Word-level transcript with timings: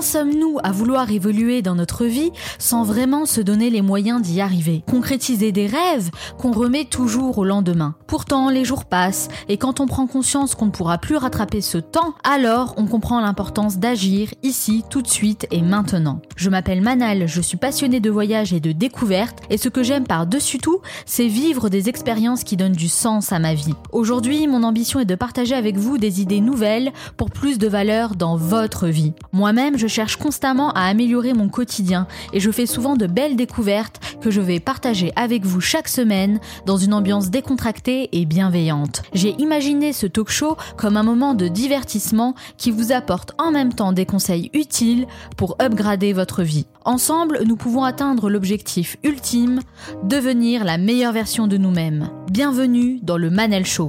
Sommes-nous 0.00 0.58
à 0.62 0.72
vouloir 0.72 1.10
évoluer 1.10 1.62
dans 1.62 1.74
notre 1.74 2.04
vie 2.04 2.30
sans 2.58 2.84
vraiment 2.84 3.24
se 3.26 3.40
donner 3.40 3.70
les 3.70 3.82
moyens 3.82 4.20
d'y 4.20 4.40
arriver? 4.40 4.82
Concrétiser 4.88 5.52
des 5.52 5.66
rêves 5.66 6.10
qu'on 6.38 6.52
remet 6.52 6.84
toujours 6.84 7.38
au 7.38 7.44
lendemain. 7.44 7.94
Pourtant, 8.06 8.50
les 8.50 8.64
jours 8.64 8.84
passent 8.84 9.28
et 9.48 9.56
quand 9.56 9.80
on 9.80 9.86
prend 9.86 10.06
conscience 10.06 10.54
qu'on 10.54 10.66
ne 10.66 10.70
pourra 10.70 10.98
plus 10.98 11.16
rattraper 11.16 11.60
ce 11.60 11.78
temps, 11.78 12.14
alors 12.24 12.74
on 12.76 12.86
comprend 12.86 13.20
l'importance 13.20 13.78
d'agir 13.78 14.28
ici, 14.42 14.84
tout 14.90 15.02
de 15.02 15.08
suite 15.08 15.46
et 15.50 15.62
maintenant. 15.62 16.20
Je 16.36 16.50
m'appelle 16.50 16.82
Manal, 16.82 17.26
je 17.26 17.40
suis 17.40 17.56
passionnée 17.56 18.00
de 18.00 18.10
voyage 18.10 18.52
et 18.52 18.60
de 18.60 18.72
découverte 18.72 19.38
et 19.50 19.58
ce 19.58 19.68
que 19.68 19.82
j'aime 19.82 20.06
par-dessus 20.06 20.58
tout, 20.58 20.80
c'est 21.06 21.28
vivre 21.28 21.68
des 21.68 21.88
expériences 21.88 22.44
qui 22.44 22.56
donnent 22.56 22.72
du 22.72 22.88
sens 22.88 23.32
à 23.32 23.38
ma 23.38 23.54
vie. 23.54 23.74
Aujourd'hui, 23.92 24.46
mon 24.46 24.62
ambition 24.62 25.00
est 25.00 25.06
de 25.06 25.14
partager 25.14 25.54
avec 25.54 25.76
vous 25.76 25.98
des 25.98 26.20
idées 26.20 26.40
nouvelles 26.40 26.92
pour 27.16 27.30
plus 27.30 27.58
de 27.58 27.68
valeur 27.68 28.14
dans 28.14 28.36
votre 28.36 28.86
vie. 28.86 29.12
Moi-même, 29.32 29.78
je 29.78 29.85
cherche 29.86 30.16
constamment 30.16 30.70
à 30.72 30.82
améliorer 30.82 31.34
mon 31.34 31.48
quotidien 31.48 32.06
et 32.32 32.40
je 32.40 32.50
fais 32.50 32.66
souvent 32.66 32.96
de 32.96 33.06
belles 33.06 33.36
découvertes 33.36 34.00
que 34.20 34.30
je 34.30 34.40
vais 34.40 34.60
partager 34.60 35.12
avec 35.16 35.44
vous 35.44 35.60
chaque 35.60 35.88
semaine 35.88 36.40
dans 36.64 36.76
une 36.76 36.94
ambiance 36.94 37.30
décontractée 37.30 38.08
et 38.12 38.24
bienveillante. 38.24 39.02
J'ai 39.12 39.34
imaginé 39.38 39.92
ce 39.92 40.06
talk 40.06 40.30
show 40.30 40.56
comme 40.76 40.96
un 40.96 41.02
moment 41.02 41.34
de 41.34 41.48
divertissement 41.48 42.34
qui 42.56 42.70
vous 42.70 42.92
apporte 42.92 43.32
en 43.38 43.50
même 43.50 43.72
temps 43.72 43.92
des 43.92 44.06
conseils 44.06 44.50
utiles 44.52 45.06
pour 45.36 45.56
upgrader 45.60 46.12
votre 46.12 46.42
vie. 46.42 46.66
Ensemble, 46.84 47.40
nous 47.44 47.56
pouvons 47.56 47.82
atteindre 47.82 48.30
l'objectif 48.30 48.96
ultime, 49.02 49.60
devenir 50.04 50.64
la 50.64 50.78
meilleure 50.78 51.12
version 51.12 51.46
de 51.46 51.56
nous-mêmes. 51.56 52.10
Bienvenue 52.30 53.00
dans 53.02 53.16
le 53.16 53.30
Manel 53.30 53.66
Show. 53.66 53.88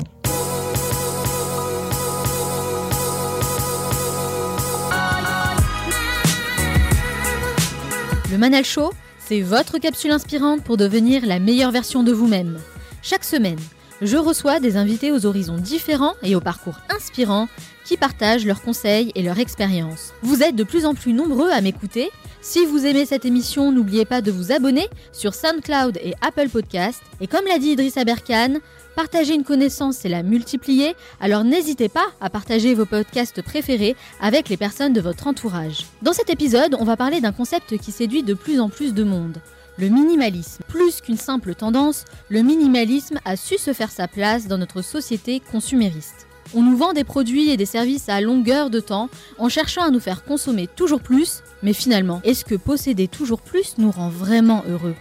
Le 8.38 8.42
Manal 8.42 8.66
Show, 8.66 8.92
c'est 9.18 9.42
votre 9.42 9.80
capsule 9.80 10.12
inspirante 10.12 10.64
pour 10.64 10.78
devenir 10.78 11.26
la 11.26 11.40
meilleure 11.40 11.72
version 11.72 12.04
de 12.04 12.12
vous-même. 12.12 12.60
Chaque 13.02 13.24
semaine, 13.24 13.58
je 14.00 14.16
reçois 14.16 14.60
des 14.60 14.78
invités 14.78 15.12
aux 15.12 15.26
horizons 15.26 15.58
différents 15.58 16.14
et 16.22 16.36
au 16.36 16.40
parcours 16.40 16.78
inspirant 16.96 17.48
qui 17.84 17.98
partagent 17.98 18.46
leurs 18.46 18.62
conseils 18.62 19.12
et 19.16 19.24
leurs 19.24 19.40
expériences. 19.40 20.14
Vous 20.22 20.44
êtes 20.44 20.56
de 20.56 20.64
plus 20.64 20.86
en 20.86 20.94
plus 20.94 21.14
nombreux 21.14 21.50
à 21.50 21.62
m'écouter. 21.62 22.12
Si 22.42 22.64
vous 22.68 22.86
aimez 22.86 23.08
cette 23.08 23.26
émission, 23.26 23.72
n'oubliez 23.72 24.06
pas 24.06 24.22
de 24.22 24.30
vous 24.30 24.52
abonner 24.52 24.88
sur 25.12 25.34
SoundCloud 25.34 25.98
et 26.04 26.14
Apple 26.22 26.50
Podcast. 26.50 27.02
Et 27.20 27.26
comme 27.26 27.48
l'a 27.48 27.58
dit 27.58 27.70
Idriss 27.70 27.98
Aberkan, 27.98 28.60
Partager 28.98 29.36
une 29.36 29.44
connaissance, 29.44 29.98
c'est 29.98 30.10
la 30.10 30.24
multiplier, 30.24 30.96
alors 31.22 31.44
n'hésitez 31.44 31.88
pas 31.88 32.08
à 32.20 32.32
partager 32.32 32.74
vos 32.74 32.88
podcasts 32.88 33.44
préférés 33.44 33.96
avec 34.20 34.50
les 34.50 34.58
personnes 34.58 34.92
de 34.92 35.02
votre 35.02 35.28
entourage. 35.28 35.86
Dans 36.02 36.14
cet 36.14 36.32
épisode, 36.32 36.76
on 36.80 36.84
va 36.84 36.98
parler 36.98 37.22
d'un 37.22 37.32
concept 37.32 37.78
qui 37.78 37.92
séduit 37.92 38.24
de 38.24 38.34
plus 38.34 38.60
en 38.60 38.70
plus 38.70 38.96
de 38.96 39.04
monde. 39.04 39.38
Le 39.78 39.90
minimalisme. 39.90 40.64
Plus 40.68 41.02
qu'une 41.02 41.16
simple 41.16 41.54
tendance, 41.54 42.06
le 42.30 42.42
minimalisme 42.42 43.20
a 43.24 43.36
su 43.36 43.60
se 43.60 43.72
faire 43.72 43.92
sa 43.92 44.08
place 44.08 44.48
dans 44.48 44.58
notre 44.58 44.82
société 44.82 45.44
consumériste. 45.52 46.26
On 46.56 46.64
nous 46.64 46.76
vend 46.76 46.94
des 46.94 47.04
produits 47.04 47.52
et 47.52 47.58
des 47.58 47.68
services 47.68 48.10
à 48.10 48.20
longueur 48.20 48.72
de 48.72 48.80
temps 48.80 49.12
en 49.38 49.48
cherchant 49.48 49.84
à 49.84 49.92
nous 49.92 50.00
faire 50.00 50.24
consommer 50.24 50.66
toujours 50.66 51.02
plus, 51.02 51.44
mais 51.62 51.74
finalement, 51.74 52.20
est-ce 52.24 52.44
que 52.44 52.56
posséder 52.56 53.08
toujours 53.08 53.42
plus 53.42 53.78
nous 53.78 53.92
rend 53.92 54.10
vraiment 54.10 54.64
heureux? 54.68 54.96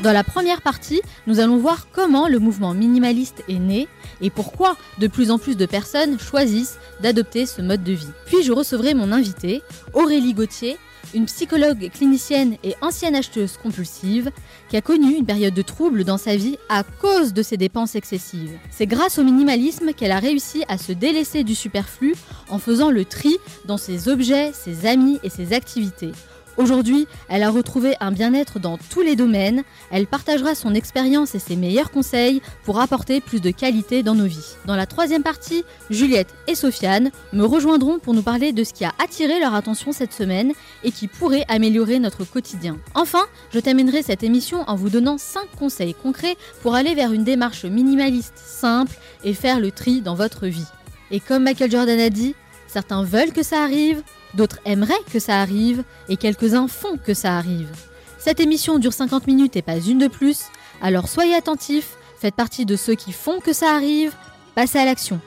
Dans 0.00 0.12
la 0.12 0.22
première 0.22 0.62
partie, 0.62 1.00
nous 1.26 1.40
allons 1.40 1.56
voir 1.56 1.88
comment 1.90 2.28
le 2.28 2.38
mouvement 2.38 2.72
minimaliste 2.72 3.42
est 3.48 3.58
né 3.58 3.88
et 4.20 4.30
pourquoi 4.30 4.76
de 4.98 5.08
plus 5.08 5.32
en 5.32 5.38
plus 5.38 5.56
de 5.56 5.66
personnes 5.66 6.20
choisissent 6.20 6.78
d'adopter 7.00 7.46
ce 7.46 7.62
mode 7.62 7.82
de 7.82 7.92
vie. 7.92 8.12
Puis 8.26 8.44
je 8.44 8.52
recevrai 8.52 8.94
mon 8.94 9.10
invité, 9.10 9.60
Aurélie 9.94 10.34
Gauthier, 10.34 10.76
une 11.14 11.26
psychologue 11.26 11.90
clinicienne 11.92 12.56
et 12.62 12.74
ancienne 12.80 13.16
acheteuse 13.16 13.56
compulsive 13.56 14.30
qui 14.68 14.76
a 14.76 14.82
connu 14.82 15.14
une 15.14 15.26
période 15.26 15.54
de 15.54 15.62
trouble 15.62 16.04
dans 16.04 16.18
sa 16.18 16.36
vie 16.36 16.58
à 16.68 16.84
cause 16.84 17.32
de 17.32 17.42
ses 17.42 17.56
dépenses 17.56 17.96
excessives. 17.96 18.56
C'est 18.70 18.86
grâce 18.86 19.18
au 19.18 19.24
minimalisme 19.24 19.92
qu'elle 19.94 20.12
a 20.12 20.20
réussi 20.20 20.62
à 20.68 20.78
se 20.78 20.92
délaisser 20.92 21.42
du 21.42 21.56
superflu 21.56 22.14
en 22.50 22.58
faisant 22.58 22.90
le 22.90 23.04
tri 23.04 23.36
dans 23.64 23.78
ses 23.78 24.08
objets, 24.08 24.52
ses 24.52 24.86
amis 24.86 25.18
et 25.24 25.30
ses 25.30 25.54
activités 25.54 26.12
Aujourd'hui, 26.58 27.06
elle 27.28 27.44
a 27.44 27.50
retrouvé 27.50 27.94
un 28.00 28.10
bien-être 28.10 28.58
dans 28.58 28.78
tous 28.78 29.00
les 29.00 29.14
domaines. 29.14 29.62
Elle 29.92 30.08
partagera 30.08 30.56
son 30.56 30.74
expérience 30.74 31.36
et 31.36 31.38
ses 31.38 31.54
meilleurs 31.54 31.92
conseils 31.92 32.42
pour 32.64 32.80
apporter 32.80 33.20
plus 33.20 33.40
de 33.40 33.52
qualité 33.52 34.02
dans 34.02 34.16
nos 34.16 34.26
vies. 34.26 34.56
Dans 34.66 34.74
la 34.74 34.86
troisième 34.86 35.22
partie, 35.22 35.62
Juliette 35.88 36.34
et 36.48 36.56
Sofiane 36.56 37.12
me 37.32 37.44
rejoindront 37.44 38.00
pour 38.00 38.12
nous 38.12 38.22
parler 38.22 38.52
de 38.52 38.64
ce 38.64 38.72
qui 38.72 38.84
a 38.84 38.92
attiré 38.98 39.38
leur 39.38 39.54
attention 39.54 39.92
cette 39.92 40.12
semaine 40.12 40.52
et 40.82 40.90
qui 40.90 41.06
pourrait 41.06 41.44
améliorer 41.46 42.00
notre 42.00 42.24
quotidien. 42.24 42.76
Enfin, 42.96 43.24
je 43.54 43.60
terminerai 43.60 44.02
cette 44.02 44.24
émission 44.24 44.64
en 44.68 44.74
vous 44.74 44.90
donnant 44.90 45.16
5 45.16 45.42
conseils 45.56 45.94
concrets 45.94 46.36
pour 46.62 46.74
aller 46.74 46.96
vers 46.96 47.12
une 47.12 47.22
démarche 47.22 47.66
minimaliste 47.66 48.34
simple 48.36 48.96
et 49.22 49.32
faire 49.32 49.60
le 49.60 49.70
tri 49.70 50.00
dans 50.00 50.16
votre 50.16 50.48
vie. 50.48 50.66
Et 51.12 51.20
comme 51.20 51.44
Michael 51.44 51.70
Jordan 51.70 52.00
a 52.00 52.10
dit, 52.10 52.34
certains 52.66 53.04
veulent 53.04 53.32
que 53.32 53.44
ça 53.44 53.62
arrive, 53.62 54.02
D'autres 54.34 54.58
aimeraient 54.64 54.94
que 55.10 55.18
ça 55.18 55.40
arrive 55.40 55.84
et 56.08 56.16
quelques-uns 56.16 56.68
font 56.68 56.96
que 56.96 57.14
ça 57.14 57.36
arrive. 57.36 57.70
Cette 58.18 58.40
émission 58.40 58.78
dure 58.78 58.92
50 58.92 59.26
minutes 59.26 59.56
et 59.56 59.62
pas 59.62 59.78
une 59.78 59.98
de 59.98 60.08
plus, 60.08 60.46
alors 60.82 61.08
soyez 61.08 61.34
attentifs, 61.34 61.96
faites 62.18 62.34
partie 62.34 62.66
de 62.66 62.76
ceux 62.76 62.94
qui 62.94 63.12
font 63.12 63.40
que 63.40 63.52
ça 63.52 63.74
arrive, 63.74 64.14
passez 64.54 64.78
à 64.78 64.84
l'action. 64.84 65.20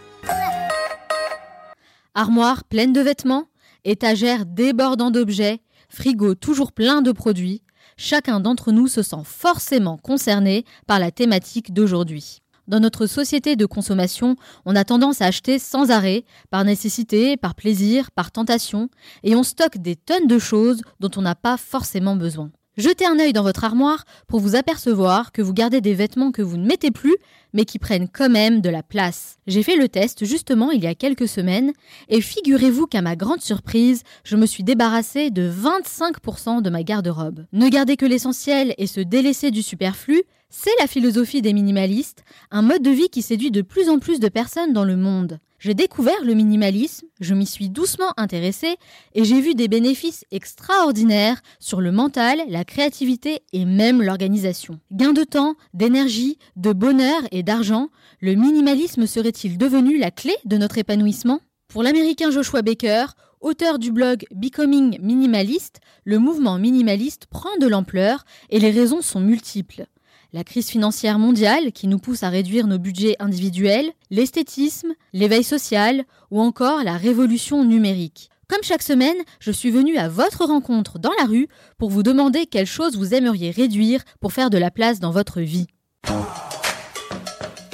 Armoire 2.13 2.63
pleine 2.65 2.93
de 2.93 3.01
vêtements, 3.01 3.47
étagère 3.85 4.45
débordant 4.45 5.11
d'objets, 5.11 5.61
frigo 5.89 6.35
toujours 6.35 6.73
plein 6.73 7.01
de 7.01 7.11
produits, 7.11 7.63
chacun 7.97 8.39
d'entre 8.39 8.71
nous 8.71 8.87
se 8.87 9.01
sent 9.01 9.23
forcément 9.23 9.97
concerné 9.97 10.65
par 10.87 10.99
la 10.99 11.11
thématique 11.11 11.73
d'aujourd'hui. 11.73 12.41
Dans 12.71 12.79
notre 12.79 13.05
société 13.05 13.57
de 13.57 13.65
consommation, 13.65 14.37
on 14.65 14.77
a 14.77 14.85
tendance 14.85 15.21
à 15.21 15.25
acheter 15.25 15.59
sans 15.59 15.91
arrêt, 15.91 16.23
par 16.51 16.63
nécessité, 16.63 17.35
par 17.35 17.53
plaisir, 17.53 18.11
par 18.11 18.31
tentation, 18.31 18.87
et 19.23 19.35
on 19.35 19.43
stocke 19.43 19.79
des 19.79 19.97
tonnes 19.97 20.25
de 20.25 20.39
choses 20.39 20.81
dont 21.01 21.11
on 21.17 21.21
n'a 21.21 21.35
pas 21.35 21.57
forcément 21.57 22.15
besoin. 22.15 22.49
Jetez 22.77 23.05
un 23.05 23.19
œil 23.19 23.33
dans 23.33 23.43
votre 23.43 23.65
armoire 23.65 24.05
pour 24.29 24.39
vous 24.39 24.55
apercevoir 24.55 25.33
que 25.33 25.41
vous 25.41 25.53
gardez 25.53 25.81
des 25.81 25.93
vêtements 25.93 26.31
que 26.31 26.41
vous 26.41 26.55
ne 26.55 26.65
mettez 26.65 26.91
plus, 26.91 27.17
mais 27.51 27.65
qui 27.65 27.77
prennent 27.77 28.07
quand 28.07 28.29
même 28.29 28.61
de 28.61 28.69
la 28.69 28.83
place. 28.83 29.39
J'ai 29.47 29.63
fait 29.63 29.75
le 29.75 29.89
test 29.89 30.23
justement 30.23 30.71
il 30.71 30.81
y 30.81 30.87
a 30.87 30.95
quelques 30.95 31.27
semaines, 31.27 31.73
et 32.07 32.21
figurez-vous 32.21 32.87
qu'à 32.87 33.01
ma 33.01 33.17
grande 33.17 33.41
surprise, 33.41 34.03
je 34.23 34.37
me 34.37 34.45
suis 34.45 34.63
débarrassée 34.63 35.29
de 35.29 35.51
25% 35.51 36.61
de 36.61 36.69
ma 36.69 36.83
garde-robe. 36.83 37.43
Ne 37.51 37.67
garder 37.67 37.97
que 37.97 38.05
l'essentiel 38.05 38.73
et 38.77 38.87
se 38.87 39.01
délaisser 39.01 39.51
du 39.51 39.61
superflu, 39.61 40.23
c'est 40.51 40.69
la 40.79 40.85
philosophie 40.85 41.41
des 41.41 41.53
minimalistes, 41.53 42.23
un 42.51 42.61
mode 42.61 42.83
de 42.83 42.91
vie 42.91 43.09
qui 43.09 43.21
séduit 43.21 43.51
de 43.51 43.61
plus 43.61 43.89
en 43.89 43.97
plus 43.97 44.19
de 44.19 44.27
personnes 44.27 44.73
dans 44.73 44.83
le 44.83 44.97
monde. 44.97 45.39
J'ai 45.59 45.73
découvert 45.73 46.23
le 46.23 46.33
minimalisme, 46.33 47.07
je 47.19 47.33
m'y 47.33 47.45
suis 47.45 47.69
doucement 47.69 48.13
intéressée 48.17 48.75
et 49.13 49.23
j'ai 49.23 49.39
vu 49.39 49.55
des 49.55 49.67
bénéfices 49.67 50.25
extraordinaires 50.31 51.41
sur 51.59 51.81
le 51.81 51.91
mental, 51.91 52.41
la 52.49 52.65
créativité 52.65 53.43
et 53.53 53.63
même 53.63 54.01
l'organisation. 54.01 54.79
Gain 54.91 55.13
de 55.13 55.23
temps, 55.23 55.55
d'énergie, 55.73 56.37
de 56.57 56.73
bonheur 56.73 57.21
et 57.31 57.43
d'argent, 57.43 57.89
le 58.19 58.33
minimalisme 58.33 59.07
serait-il 59.07 59.57
devenu 59.57 59.97
la 59.97 60.11
clé 60.11 60.35
de 60.45 60.57
notre 60.57 60.79
épanouissement? 60.79 61.39
Pour 61.69 61.83
l'américain 61.83 62.31
Joshua 62.31 62.61
Baker, 62.61 63.05
auteur 63.39 63.79
du 63.79 63.91
blog 63.91 64.25
Becoming 64.35 64.99
Minimalist, 64.99 65.79
le 66.03 66.19
mouvement 66.19 66.57
minimaliste 66.57 67.27
prend 67.27 67.55
de 67.61 67.67
l'ampleur 67.67 68.25
et 68.49 68.59
les 68.59 68.71
raisons 68.71 69.01
sont 69.01 69.21
multiples 69.21 69.85
la 70.33 70.43
crise 70.43 70.69
financière 70.69 71.19
mondiale 71.19 71.71
qui 71.71 71.87
nous 71.87 71.99
pousse 71.99 72.23
à 72.23 72.29
réduire 72.29 72.67
nos 72.67 72.79
budgets 72.79 73.15
individuels, 73.19 73.91
l'esthétisme, 74.09 74.93
l'éveil 75.13 75.43
social 75.43 76.03
ou 76.29 76.39
encore 76.39 76.83
la 76.83 76.97
révolution 76.97 77.65
numérique. 77.65 78.29
Comme 78.47 78.63
chaque 78.63 78.81
semaine, 78.81 79.17
je 79.39 79.51
suis 79.51 79.71
venue 79.71 79.97
à 79.97 80.09
votre 80.09 80.45
rencontre 80.45 80.99
dans 80.99 81.11
la 81.19 81.25
rue 81.25 81.47
pour 81.77 81.89
vous 81.89 82.03
demander 82.03 82.45
quelles 82.45 82.65
choses 82.65 82.97
vous 82.97 83.13
aimeriez 83.13 83.51
réduire 83.51 84.01
pour 84.19 84.33
faire 84.33 84.49
de 84.49 84.57
la 84.57 84.71
place 84.71 84.99
dans 84.99 85.11
votre 85.11 85.41
vie. 85.41 85.67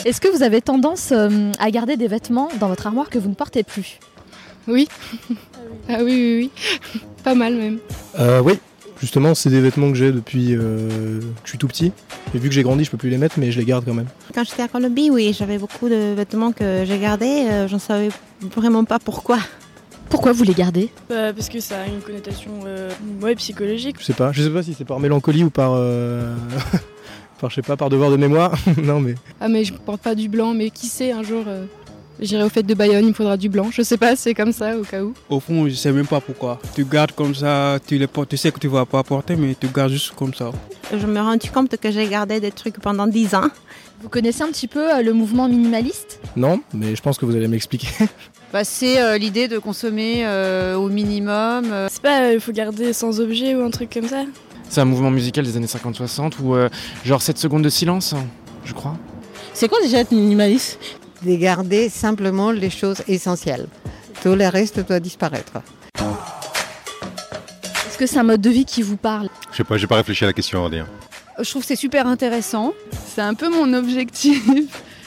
Est-ce 0.06 0.21
que 0.21 0.27
vous 0.27 0.44
avez 0.44 0.62
tendance 0.62 1.12
euh, 1.12 1.51
à 1.60 1.71
garder 1.71 1.98
des 1.98 2.07
vêtements 2.07 2.50
dans 2.60 2.68
votre 2.68 2.88
armoire 2.88 3.10
que 3.10 3.18
vous 3.18 3.30
ne 3.30 3.33
portez 3.36 3.63
plus? 3.63 4.00
Oui. 4.68 4.88
Ah 5.89 6.03
oui, 6.03 6.12
oui, 6.12 6.51
oui. 6.94 7.00
Pas 7.24 7.33
mal 7.33 7.56
même. 7.56 7.80
Euh, 8.19 8.42
oui, 8.42 8.60
Justement, 8.99 9.35
c'est 9.35 9.49
des 9.49 9.61
vêtements 9.61 9.89
que 9.89 9.95
j'ai 9.95 10.11
depuis 10.11 10.55
euh, 10.55 11.19
que 11.19 11.25
je 11.44 11.49
suis 11.49 11.57
tout 11.57 11.67
petit. 11.67 11.91
Et 12.33 12.39
vu 12.39 12.49
que 12.49 12.55
j'ai 12.55 12.63
grandi, 12.63 12.83
je 12.83 12.91
peux 12.91 12.97
plus 12.97 13.09
les 13.09 13.17
mettre, 13.17 13.39
mais 13.39 13.51
je 13.51 13.59
les 13.59 13.65
garde 13.65 13.85
quand 13.85 13.94
même. 13.94 14.07
Quand 14.33 14.44
j'étais 14.44 14.63
à 14.63 14.67
Colombie, 14.67 15.09
oui, 15.11 15.35
j'avais 15.38 15.57
beaucoup 15.57 15.88
de 15.88 16.13
vêtements 16.15 16.51
que 16.51 16.83
j'ai 16.85 16.97
gardés. 16.97 17.45
Euh, 17.49 17.67
J'en 17.67 17.79
savais 17.79 18.09
vraiment 18.55 18.83
pas 18.85 18.99
pourquoi. 18.99 19.38
Pourquoi 20.09 20.31
vous 20.31 20.44
les 20.44 20.53
gardez 20.53 20.89
bah, 21.09 21.33
Parce 21.33 21.49
que 21.49 21.59
ça 21.59 21.81
a 21.81 21.85
une 21.85 22.01
connotation 22.01 22.51
euh, 22.65 22.89
psychologique. 23.35 23.97
Je 23.99 24.05
sais 24.05 24.13
pas. 24.13 24.31
Je 24.31 24.41
sais 24.41 24.49
pas 24.49 24.63
si 24.63 24.73
c'est 24.73 24.85
par 24.85 25.00
mélancolie 25.00 25.43
ou 25.43 25.50
par. 25.50 25.73
Euh, 25.75 26.33
par, 27.39 27.50
je 27.50 27.55
sais 27.55 27.61
pas, 27.61 27.77
par 27.77 27.89
devoir 27.89 28.09
de 28.09 28.17
mémoire. 28.17 28.55
non, 28.83 29.00
mais. 29.00 29.15
Ah, 29.39 29.47
mais 29.47 29.63
je 29.63 29.73
porte 29.73 30.01
pas 30.01 30.15
du 30.15 30.29
blanc, 30.29 30.53
mais 30.53 30.69
qui 30.69 30.88
sait, 30.88 31.11
un 31.11 31.23
jour. 31.23 31.43
J'irai 32.19 32.43
au 32.43 32.49
fait 32.49 32.63
de 32.63 32.73
Bayonne, 32.73 33.05
il 33.05 33.09
me 33.09 33.13
faudra 33.13 33.37
du 33.37 33.47
blanc. 33.47 33.67
Je 33.71 33.81
sais 33.83 33.97
pas, 33.97 34.15
c'est 34.15 34.33
comme 34.33 34.51
ça 34.51 34.75
au 34.77 34.81
cas 34.83 35.03
où. 35.03 35.13
Au 35.29 35.39
fond, 35.39 35.67
je 35.67 35.75
sais 35.75 35.91
même 35.91 36.07
pas 36.07 36.19
pourquoi. 36.19 36.59
Tu 36.73 36.83
gardes 36.83 37.11
comme 37.11 37.35
ça, 37.35 37.77
tu 37.85 37.97
les 37.97 38.07
portes, 38.07 38.29
tu 38.29 38.37
sais 38.37 38.51
que 38.51 38.59
tu 38.59 38.67
vas 38.67 38.85
pas 38.85 39.03
porter, 39.03 39.35
mais 39.35 39.55
tu 39.59 39.67
gardes 39.67 39.91
juste 39.91 40.13
comme 40.15 40.33
ça. 40.33 40.51
Je 40.91 41.05
me 41.05 41.19
rends 41.19 41.37
compte 41.53 41.77
que 41.77 41.91
j'ai 41.91 42.07
gardé 42.07 42.39
des 42.39 42.51
trucs 42.51 42.79
pendant 42.79 43.05
10 43.05 43.35
ans. 43.35 43.49
Vous 44.01 44.09
connaissez 44.09 44.41
un 44.43 44.47
petit 44.47 44.67
peu 44.67 44.95
euh, 44.95 45.01
le 45.01 45.13
mouvement 45.13 45.47
minimaliste? 45.47 46.19
Non, 46.35 46.59
mais 46.73 46.95
je 46.95 47.01
pense 47.01 47.17
que 47.17 47.25
vous 47.25 47.35
allez 47.35 47.47
m'expliquer. 47.47 47.87
Bah, 48.53 48.63
c'est 48.63 49.01
euh, 49.01 49.17
l'idée 49.17 49.49
de 49.49 49.57
consommer 49.57 50.25
euh, 50.25 50.75
au 50.77 50.87
minimum. 50.87 51.65
euh. 51.69 51.87
C'est 51.91 52.01
pas, 52.01 52.31
il 52.31 52.39
faut 52.39 52.53
garder 52.53 52.93
sans 52.93 53.19
objet 53.19 53.53
ou 53.53 53.61
un 53.61 53.69
truc 53.69 53.93
comme 53.93 54.07
ça? 54.07 54.23
C'est 54.69 54.79
un 54.79 54.85
mouvement 54.85 55.11
musical 55.11 55.43
des 55.43 55.57
années 55.57 55.65
50-60 55.67 56.31
ou 56.41 56.55
genre 57.03 57.21
7 57.21 57.37
secondes 57.37 57.63
de 57.63 57.69
silence, 57.69 58.15
je 58.63 58.71
crois. 58.73 58.95
C'est 59.53 59.67
quoi 59.67 59.81
déjà 59.81 59.99
être 59.99 60.11
minimaliste? 60.11 60.79
De 61.23 61.35
garder 61.35 61.89
simplement 61.89 62.51
les 62.51 62.69
choses 62.69 63.01
essentielles. 63.07 63.67
Tout 64.21 64.35
le 64.35 64.47
reste 64.47 64.85
doit 64.87 64.99
disparaître. 64.99 65.53
Est-ce 67.87 67.97
que 67.97 68.05
c'est 68.05 68.19
un 68.19 68.23
mode 68.23 68.41
de 68.41 68.49
vie 68.49 68.65
qui 68.65 68.81
vous 68.81 68.97
parle? 68.97 69.29
Je 69.51 69.57
sais 69.57 69.63
pas, 69.63 69.77
j'ai 69.77 69.87
pas 69.87 69.95
réfléchi 69.95 70.23
à 70.23 70.27
la 70.27 70.33
question, 70.33 70.59
on 70.59 70.63
va 70.63 70.69
dire. 70.69 70.85
Je 71.39 71.49
trouve 71.49 71.61
que 71.63 71.67
c'est 71.67 71.75
super 71.75 72.07
intéressant. 72.07 72.73
C'est 73.15 73.21
un 73.21 73.33
peu 73.33 73.49
mon 73.49 73.73
objectif. 73.73 74.43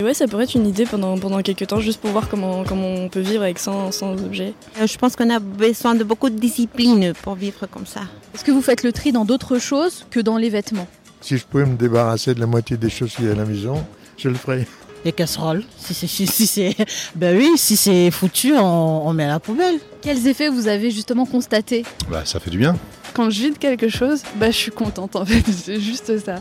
Ouais, 0.01 0.15
ça 0.15 0.27
pourrait 0.27 0.45
être 0.45 0.55
une 0.55 0.67
idée 0.67 0.87
pendant, 0.87 1.19
pendant 1.19 1.43
quelques 1.43 1.67
temps, 1.67 1.79
juste 1.79 2.01
pour 2.01 2.11
voir 2.11 2.31
comment, 2.31 2.65
comment 2.65 2.87
on 2.87 3.11
peut 3.11 3.21
vivre 3.21 3.43
avec 3.43 3.59
sans, 3.59 3.93
sans 3.93 4.13
objet. 4.15 4.55
Euh, 4.81 4.87
Je 4.87 4.97
pense 4.97 5.15
qu'on 5.15 5.29
a 5.29 5.39
besoin 5.41 5.95
de 5.95 6.05
beaucoup 6.05 6.31
de 6.31 6.39
discipline 6.39 7.13
pour 7.23 7.35
vivre 7.35 7.67
comme 7.67 7.85
ça. 7.85 8.01
Est-ce 8.35 8.43
que 8.43 8.51
vous 8.51 8.63
faites 8.63 8.83
le 8.83 8.93
tri 8.93 9.13
dans 9.13 9.27
d'autres 9.27 9.59
choses 9.59 10.07
que 10.11 10.19
dans 10.19 10.39
les 10.39 10.49
vêtements? 10.49 10.89
Si 11.21 11.37
je 11.37 11.45
pouvais 11.45 11.67
me 11.67 11.77
débarrasser 11.77 12.35
de 12.35 12.41
la 12.41 12.47
moitié 12.47 12.79
des 12.79 12.89
choses 12.89 13.13
qu'il 13.15 13.27
y 13.27 13.29
a 13.29 13.33
à 13.33 13.35
la 13.35 13.45
maison, 13.45 13.85
je 14.17 14.31
le 14.31 14.37
ferais. 14.37 14.67
Les 15.05 15.13
casseroles. 15.13 15.65
Si 15.79 15.95
c'est, 15.95 16.07
si, 16.07 16.27
si 16.27 16.47
c'est, 16.47 16.77
ben 17.15 17.37
oui, 17.37 17.51
si 17.57 17.77
c'est 17.77 18.11
foutu, 18.11 18.53
on, 18.57 19.07
on 19.09 19.13
met 19.15 19.25
à 19.25 19.29
la 19.29 19.41
poubelle. 19.41 19.79
Quels 20.03 20.27
effets 20.27 20.49
vous 20.49 20.69
avez 20.69 20.91
justement 20.91 21.27
constatés 21.27 21.85
Bah, 22.11 22.23
ça 22.25 22.39
fait 22.41 22.51
du 22.51 22.59
bien. 22.59 22.77
Quand 23.15 23.31
je 23.31 23.41
vide 23.41 23.59
quelque 23.59 23.89
chose, 23.89 24.23
bah 24.37 24.51
je 24.51 24.57
suis 24.57 24.71
contente 24.71 25.17
en 25.17 25.25
fait, 25.25 25.43
c'est 25.53 25.81
juste 25.81 26.19
ça. 26.25 26.37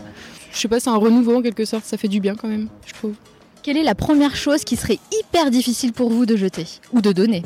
Je 0.52 0.58
sais 0.58 0.68
pas, 0.68 0.80
c'est 0.80 0.90
un 0.90 0.96
renouveau 0.96 1.36
en 1.36 1.42
quelque 1.42 1.64
sorte, 1.64 1.84
ça 1.84 1.96
fait 1.96 2.08
du 2.08 2.20
bien 2.20 2.34
quand 2.36 2.48
même, 2.48 2.68
je 2.86 2.92
trouve. 2.92 3.14
Quelle 3.62 3.76
est 3.76 3.82
la 3.82 3.94
première 3.94 4.36
chose 4.36 4.64
qui 4.64 4.76
serait 4.76 4.98
hyper 5.12 5.50
difficile 5.50 5.92
pour 5.92 6.10
vous 6.10 6.26
de 6.26 6.36
jeter 6.36 6.66
ou 6.92 7.00
de 7.00 7.12
donner? 7.12 7.42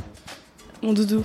Mon 0.83 0.93
doudou. 0.93 1.25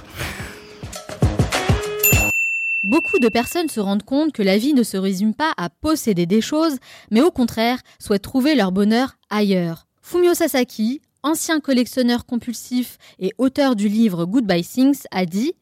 Beaucoup 2.90 3.20
de 3.20 3.30
personnes 3.30 3.70
se 3.70 3.80
rendent 3.80 4.02
compte 4.02 4.32
que 4.32 4.42
la 4.42 4.58
vie 4.58 4.74
ne 4.74 4.82
se 4.82 4.98
résume 4.98 5.36
pas 5.36 5.54
à 5.58 5.70
posséder 5.70 6.26
des 6.26 6.42
choses, 6.42 6.78
mais 7.12 7.22
au 7.22 7.30
contraire 7.30 7.78
souhaitent 8.00 8.24
trouver 8.24 8.56
leur 8.56 8.72
bonheur 8.72 9.16
ailleurs. 9.30 9.86
Fumio 10.02 10.34
Sasaki, 10.34 11.00
ancien 11.22 11.60
collectionneur 11.60 12.26
compulsif 12.26 12.98
et 13.20 13.32
auteur 13.38 13.76
du 13.76 13.90
livre 13.90 14.26
Goodbye 14.26 14.66
Things, 14.66 15.04
a 15.12 15.28
dit 15.28 15.54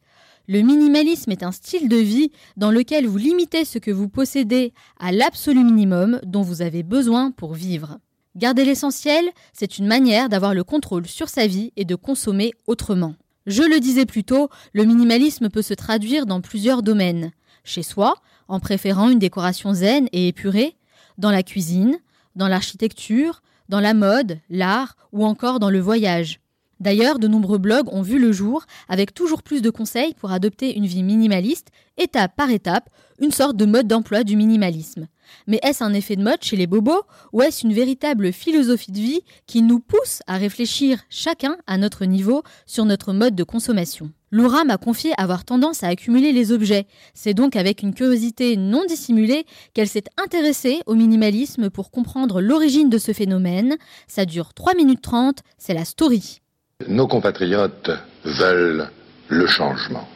Le 0.46 0.62
minimalisme 0.62 1.30
est 1.30 1.42
un 1.42 1.52
style 1.52 1.90
de 1.90 1.98
vie 1.98 2.32
dans 2.56 2.70
lequel 2.70 3.06
vous 3.06 3.18
limitez 3.18 3.66
ce 3.66 3.76
que 3.76 3.90
vous 3.90 4.08
possédez 4.08 4.72
à 4.98 5.12
l'absolu 5.12 5.64
minimum 5.64 6.20
dont 6.24 6.40
vous 6.40 6.62
avez 6.62 6.82
besoin 6.82 7.30
pour 7.30 7.52
vivre. 7.52 7.98
Garder 8.36 8.64
l'essentiel, 8.64 9.28
c'est 9.52 9.76
une 9.76 9.86
manière 9.86 10.30
d'avoir 10.30 10.54
le 10.54 10.64
contrôle 10.64 11.06
sur 11.06 11.28
sa 11.28 11.46
vie 11.46 11.74
et 11.76 11.84
de 11.84 11.94
consommer 11.94 12.54
autrement. 12.66 13.16
Je 13.48 13.62
le 13.62 13.80
disais 13.80 14.04
plus 14.04 14.24
tôt, 14.24 14.50
le 14.74 14.84
minimalisme 14.84 15.48
peut 15.48 15.62
se 15.62 15.72
traduire 15.72 16.26
dans 16.26 16.42
plusieurs 16.42 16.82
domaines. 16.82 17.30
Chez 17.64 17.82
soi, 17.82 18.16
en 18.46 18.60
préférant 18.60 19.08
une 19.08 19.18
décoration 19.18 19.72
zen 19.72 20.06
et 20.12 20.28
épurée, 20.28 20.76
dans 21.16 21.30
la 21.30 21.42
cuisine, 21.42 21.96
dans 22.36 22.46
l'architecture, 22.46 23.40
dans 23.70 23.80
la 23.80 23.94
mode, 23.94 24.38
l'art 24.50 24.98
ou 25.12 25.24
encore 25.24 25.60
dans 25.60 25.70
le 25.70 25.80
voyage. 25.80 26.40
D'ailleurs, 26.78 27.18
de 27.18 27.26
nombreux 27.26 27.56
blogs 27.56 27.90
ont 27.90 28.02
vu 28.02 28.18
le 28.18 28.32
jour 28.32 28.66
avec 28.86 29.14
toujours 29.14 29.42
plus 29.42 29.62
de 29.62 29.70
conseils 29.70 30.12
pour 30.12 30.30
adopter 30.30 30.76
une 30.76 30.86
vie 30.86 31.02
minimaliste, 31.02 31.68
étape 31.96 32.36
par 32.36 32.50
étape, 32.50 32.90
une 33.18 33.32
sorte 33.32 33.56
de 33.56 33.64
mode 33.64 33.88
d'emploi 33.88 34.24
du 34.24 34.36
minimalisme. 34.36 35.08
Mais 35.46 35.60
est-ce 35.62 35.84
un 35.84 35.94
effet 35.94 36.16
de 36.16 36.22
mode 36.22 36.42
chez 36.42 36.56
les 36.56 36.66
bobos 36.66 37.02
ou 37.32 37.42
est-ce 37.42 37.66
une 37.66 37.72
véritable 37.72 38.32
philosophie 38.32 38.92
de 38.92 38.98
vie 38.98 39.20
qui 39.46 39.62
nous 39.62 39.80
pousse 39.80 40.20
à 40.26 40.36
réfléchir 40.36 41.00
chacun 41.10 41.56
à 41.66 41.78
notre 41.78 42.04
niveau 42.04 42.42
sur 42.66 42.84
notre 42.84 43.12
mode 43.12 43.34
de 43.34 43.44
consommation? 43.44 44.10
Laura 44.30 44.64
m'a 44.64 44.76
confié 44.76 45.12
avoir 45.16 45.44
tendance 45.44 45.82
à 45.82 45.88
accumuler 45.88 46.32
les 46.32 46.52
objets. 46.52 46.86
C'est 47.14 47.32
donc 47.32 47.56
avec 47.56 47.82
une 47.82 47.94
curiosité 47.94 48.56
non 48.56 48.84
dissimulée 48.86 49.46
qu'elle 49.72 49.88
s'est 49.88 50.04
intéressée 50.22 50.80
au 50.86 50.94
minimalisme 50.94 51.70
pour 51.70 51.90
comprendre 51.90 52.40
l'origine 52.40 52.90
de 52.90 52.98
ce 52.98 53.12
phénomène. 53.12 53.76
Ça 54.06 54.26
dure 54.26 54.52
3 54.52 54.74
minutes 54.74 55.02
30, 55.02 55.38
c'est 55.56 55.74
la 55.74 55.84
story. 55.84 56.40
Nos 56.86 57.08
compatriotes 57.08 57.90
veulent 58.24 58.90
le 59.28 59.46
changement. 59.46 60.06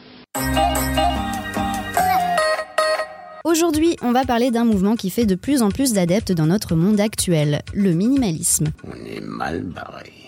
Aujourd'hui, 3.45 3.97
on 4.01 4.13
va 4.13 4.23
parler 4.23 4.51
d'un 4.51 4.63
mouvement 4.63 4.95
qui 4.95 5.09
fait 5.09 5.25
de 5.25 5.35
plus 5.35 5.61
en 5.63 5.69
plus 5.69 5.91
d'adeptes 5.91 6.31
dans 6.31 6.45
notre 6.45 6.75
monde 6.75 7.01
actuel, 7.01 7.61
le 7.73 7.91
minimalisme. 7.91 8.67
On 8.87 9.05
est 9.05 9.19
mal 9.19 9.63
barré. 9.63 10.22